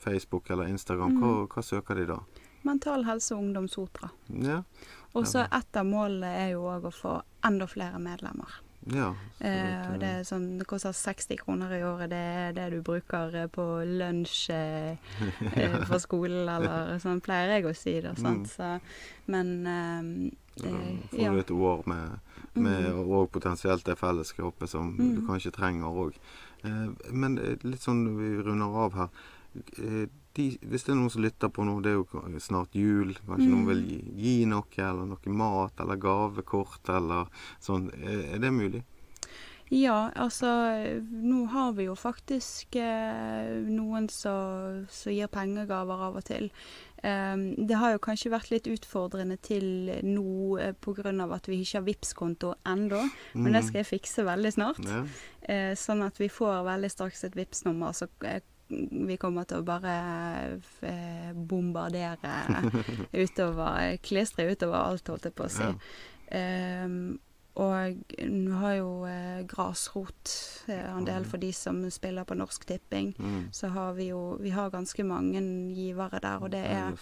Facebook 0.04 0.50
eller 0.54 0.70
Instagram, 0.70 1.18
hva, 1.22 1.32
hva 1.48 1.62
søker 1.66 1.96
de 1.96 2.06
da? 2.10 2.20
Mental 2.64 3.04
helse 3.06 3.34
og 3.36 3.42
ungdom 3.44 3.68
Sotra. 3.68 4.10
Ja. 4.30 4.62
Og 5.14 5.26
så 5.30 5.44
et 5.52 5.76
av 5.78 5.86
målene 5.86 6.30
er 6.46 6.52
jo 6.56 6.64
òg 6.70 6.86
å 6.90 6.94
få 6.94 7.18
enda 7.46 7.68
flere 7.70 8.00
medlemmer. 8.02 8.56
Ja 8.92 9.14
Eh, 9.44 9.92
og 9.92 9.98
det, 10.00 10.08
er 10.08 10.24
sånn, 10.24 10.58
det 10.58 10.64
koster 10.70 10.94
60 10.96 11.36
kroner 11.42 11.72
i 11.76 11.82
året. 11.84 12.10
Det 12.14 12.16
er 12.16 12.54
det 12.56 12.68
du 12.72 12.78
bruker 12.82 13.34
eh, 13.36 13.48
på 13.52 13.64
lunsj 13.84 14.50
eh, 14.56 14.96
ja. 15.60 15.82
på 15.90 16.00
skolen, 16.00 16.48
eller 16.48 16.94
sånn 17.04 17.20
pleier 17.20 17.58
jeg 17.58 17.66
å 17.68 17.74
si 17.76 17.98
det. 18.06 18.14
Sant? 18.22 18.48
Mm. 18.48 18.54
Så, 18.54 18.70
men 19.28 19.52
eh, 19.68 20.32
Da 20.64 20.70
eh, 20.70 21.04
får 21.12 21.36
du 21.36 21.40
et 21.44 21.52
år 21.52 21.84
med, 21.92 22.20
med 22.56 22.88
Mm. 22.94 23.04
og 23.10 23.32
potensielt 23.36 23.84
det 23.84 23.98
fellesskapet 24.00 24.70
som 24.70 24.96
du 24.96 25.04
Mm. 25.04 25.28
kanskje 25.28 25.52
trenger 25.52 25.92
òg. 26.06 26.14
Eh, 26.64 26.88
men 27.12 27.38
eh, 27.38 27.58
litt 27.68 27.82
sånn 27.84 28.06
vi 28.16 28.38
runder 28.48 28.80
av 28.86 28.94
her 28.96 29.10
eh, 29.84 30.08
de, 30.36 30.58
Hvis 30.62 30.84
det 30.86 30.94
er 30.94 30.98
noen 30.98 31.12
som 31.14 31.22
lytter 31.22 31.50
på 31.54 31.66
nå, 31.66 31.76
det 31.84 31.92
er 31.92 32.00
jo 32.00 32.40
snart 32.40 32.74
jul. 32.74 33.14
Kanskje 33.28 33.48
Mm. 33.48 33.52
noen 33.54 33.68
vil 33.68 33.84
gi, 33.86 34.00
gi 34.18 34.46
noe, 34.46 34.66
eller 34.78 35.06
noe 35.06 35.34
mat, 35.38 35.80
eller 35.80 35.96
gavekort, 35.98 36.90
eller 36.90 37.28
sånn. 37.62 37.92
Eh, 37.94 38.34
er 38.34 38.40
det 38.40 38.52
mulig? 38.52 38.84
Ja, 39.74 40.12
altså 40.16 40.46
nå 41.10 41.48
har 41.50 41.72
vi 41.74 41.86
jo 41.88 41.96
faktisk 41.96 42.76
eh, 42.76 43.62
noen 43.66 44.10
som 44.12 44.86
som 44.92 45.14
gir 45.14 45.28
pengegaver 45.28 46.10
av 46.10 46.20
og 46.20 46.26
til. 46.28 46.52
Um, 47.04 47.56
det 47.68 47.76
har 47.76 47.92
jo 47.92 48.00
kanskje 48.00 48.32
vært 48.32 48.52
litt 48.52 48.68
utfordrende 48.72 49.36
til 49.44 49.90
nå 50.08 50.60
eh, 50.60 50.72
pga. 50.80 51.34
at 51.36 51.48
vi 51.48 51.60
ikke 51.62 51.80
har 51.82 51.88
Vipps-konto 51.88 52.54
ennå, 52.66 53.10
men 53.36 53.52
det 53.54 53.64
skal 53.66 53.82
jeg 53.84 53.90
fikse 54.00 54.24
veldig 54.24 54.54
snart. 54.54 54.80
Mm. 54.80 54.88
Ja. 54.94 55.04
Eh, 55.54 55.74
sånn 55.76 56.06
at 56.06 56.18
vi 56.18 56.30
får 56.30 56.64
veldig 56.64 56.92
straks 56.92 57.24
et 57.26 57.36
Vipps-nummer, 57.36 57.92
så 57.92 58.08
eh, 58.24 58.40
vi 59.08 59.18
kommer 59.22 59.46
til 59.50 59.62
å 59.62 59.68
bare 59.68 59.98
eh, 60.82 61.34
bombardere 61.34 62.38
utover, 63.24 63.78
eh, 63.84 63.98
klistre 64.04 64.50
utover 64.52 64.80
alt, 64.82 65.08
holdt 65.14 65.30
jeg 65.30 65.38
på 65.38 65.46
å 65.50 65.54
si. 65.54 65.70
Ja. 65.70 66.86
Um, 66.86 67.20
og 67.62 68.00
nå 68.26 68.56
har 68.58 68.72
jo 68.80 68.94
eh, 69.06 69.44
grasrotandel 69.46 71.06
del 71.06 71.26
for 71.30 71.38
de 71.38 71.52
som 71.54 71.84
spiller 71.94 72.26
på 72.26 72.34
Norsk 72.40 72.66
Tipping. 72.66 73.12
Mm. 73.20 73.44
Så 73.54 73.70
har 73.76 73.94
vi 73.94 74.08
jo 74.10 74.38
Vi 74.42 74.50
har 74.50 74.72
ganske 74.74 75.04
mange 75.06 75.42
givere 75.76 76.20
der, 76.24 76.42
og 76.42 76.50
det 76.52 76.64
er 76.66 76.96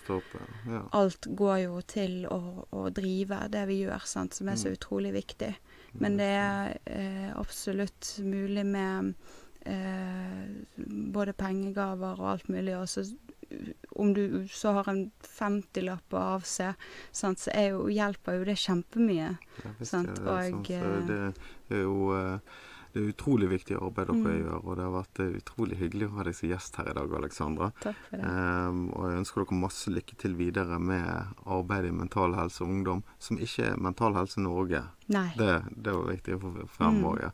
ja. 0.68 0.82
Alt 0.92 1.28
går 1.40 1.58
jo 1.64 1.82
til 1.88 2.26
å, 2.28 2.66
å 2.72 2.90
drive 2.92 3.46
det 3.54 3.64
vi 3.70 3.80
gjør, 3.86 4.04
sant, 4.06 4.34
som 4.36 4.50
er 4.52 4.60
så 4.60 4.68
Mm. 4.72 4.76
utrolig 4.76 5.14
viktig. 5.14 5.54
Men 5.94 6.18
det 6.18 6.28
er 6.36 6.78
eh, 6.86 7.32
absolutt 7.36 8.18
mulig 8.24 8.66
med 8.66 9.14
eh, 9.14 9.40
både 11.12 11.34
pengegaver 11.38 12.20
og 12.20 12.32
alt 12.36 12.50
mulig. 12.50 12.76
Og 12.80 12.90
så 12.90 13.06
om 14.00 14.14
du 14.16 14.48
så 14.48 14.72
har 14.78 14.88
en 14.88 15.10
50-lapp 15.28 16.14
å 16.16 16.22
avse, 16.38 16.70
sant, 17.12 17.42
så 17.44 17.52
jo, 17.68 17.88
hjelper 17.92 18.38
jo 18.40 18.46
det 18.48 18.56
kjempemye. 18.62 19.32
Ja, 19.66 19.72
Sant, 19.84 20.14
det 20.16 20.28
og, 20.28 20.68
sant? 20.68 20.70
Eh, 20.72 21.34
det, 21.68 21.76
er 21.76 21.82
jo 21.84 22.14
eh, 22.16 22.38
det 22.94 23.02
er 23.02 23.10
utrolig 23.12 23.50
viktig 23.52 23.76
arbeid 23.76 24.08
dere 24.08 24.16
Mm. 24.22 24.40
gjør, 24.46 24.62
og 24.64 24.78
det 24.80 24.86
har 24.86 24.94
vært 24.96 25.20
eh, 25.26 25.36
utrolig 25.42 25.78
hyggelig 25.82 26.08
å 26.08 26.14
ha 26.16 26.24
deg 26.30 26.36
som 26.40 26.50
gjest 26.50 26.80
her 26.80 26.90
i 26.92 26.96
dag, 26.96 27.14
Alexandra. 27.20 27.70
Takk 27.84 28.00
for 28.08 28.18
det. 28.24 28.32
Um, 28.32 28.80
og 28.96 29.10
jeg 29.10 29.20
ønsker 29.20 29.44
dere 29.44 29.60
masse 29.66 29.92
lykke 29.98 30.18
til 30.24 30.36
videre 30.40 30.80
med 30.80 31.36
arbeidet 31.46 31.92
i 31.92 31.98
Mental 32.00 32.36
Helse 32.40 32.64
og 32.64 32.70
Ungdom, 32.72 33.04
som 33.20 33.38
ikke 33.38 33.68
er 33.74 33.84
Mental 33.84 34.16
Helse 34.16 34.40
Norge. 34.44 34.86
Nei. 35.12 35.28
Det, 35.36 35.52
det 35.76 35.92
var 36.00 36.08
viktig 36.08 36.40
å 36.40 36.42
få 36.46 36.68
frem 36.78 37.02
Mm. 37.02 37.06
òg, 37.12 37.20
ja. 37.28 37.32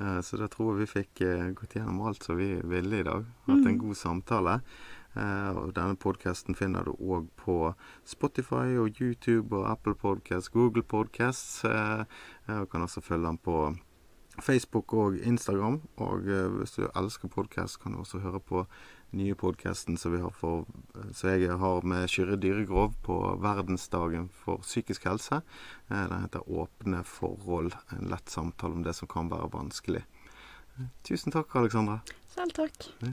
Eh, 0.00 0.20
så 0.20 0.36
da 0.36 0.46
tror 0.48 0.74
jeg 0.76 0.86
vi 0.86 0.92
fikk 1.00 1.20
eh, 1.24 1.50
gått 1.56 1.74
gjennom 1.78 2.02
alt 2.06 2.22
som 2.22 2.36
vi 2.36 2.50
ville 2.64 3.00
i 3.00 3.06
dag. 3.06 3.24
Hatt 3.46 3.64
en 3.64 3.64
Mm. 3.76 3.78
god 3.78 3.96
samtale. 3.96 4.60
Eh, 5.16 5.50
og 5.56 5.72
denne 5.74 5.96
podkasten 5.96 6.54
finner 6.54 6.84
du 6.84 6.92
òg 6.92 7.28
på 7.36 7.74
Spotify 8.04 8.76
og 8.76 9.00
YouTube 9.00 9.56
og 9.56 9.70
Apple 9.70 9.94
Podcasts, 9.94 10.50
Google 10.52 10.82
Podcasts. 10.82 11.64
Og 11.64 12.68
kan 12.70 12.82
også 12.82 13.00
følge 13.02 13.26
den 13.26 13.38
på 13.38 13.76
Facebook 14.42 14.92
og 14.92 15.16
Instagram. 15.16 15.80
Og 15.96 16.20
hvis 16.58 16.76
du 16.76 16.86
elsker 16.94 17.28
podkast, 17.28 17.80
kan 17.82 17.92
du 17.92 17.98
også 17.98 18.18
høre 18.20 18.40
på 18.40 18.66
nye 19.10 19.34
podkasten 19.34 19.96
som 19.96 20.12
vi 20.12 20.20
har 20.20 20.32
for 20.34 20.64
som 21.14 21.30
jeg 21.30 21.58
har 21.60 21.82
med 21.86 22.08
Kyrre 22.10 22.36
Dyregrov 22.40 22.94
på 23.06 23.16
verdensdagen 23.42 24.28
for 24.44 24.62
psykisk 24.64 25.04
helse. 25.06 25.42
Eh, 25.90 26.08
Den 26.08 26.22
heter 26.22 26.40
'Åpne 26.48 27.04
forhold'. 27.04 27.76
En 27.98 28.08
lett 28.08 28.28
samtale 28.30 28.74
om 28.74 28.82
det 28.82 28.94
som 28.94 29.08
kan 29.08 29.28
være 29.30 29.50
vanskelig. 29.50 30.04
Eh, 30.78 30.84
Tusen 31.02 31.32
takk, 31.32 31.54
Alexandra. 31.56 32.00
Selv 32.34 32.52
takk. 32.52 32.92
Ja. 33.02 33.12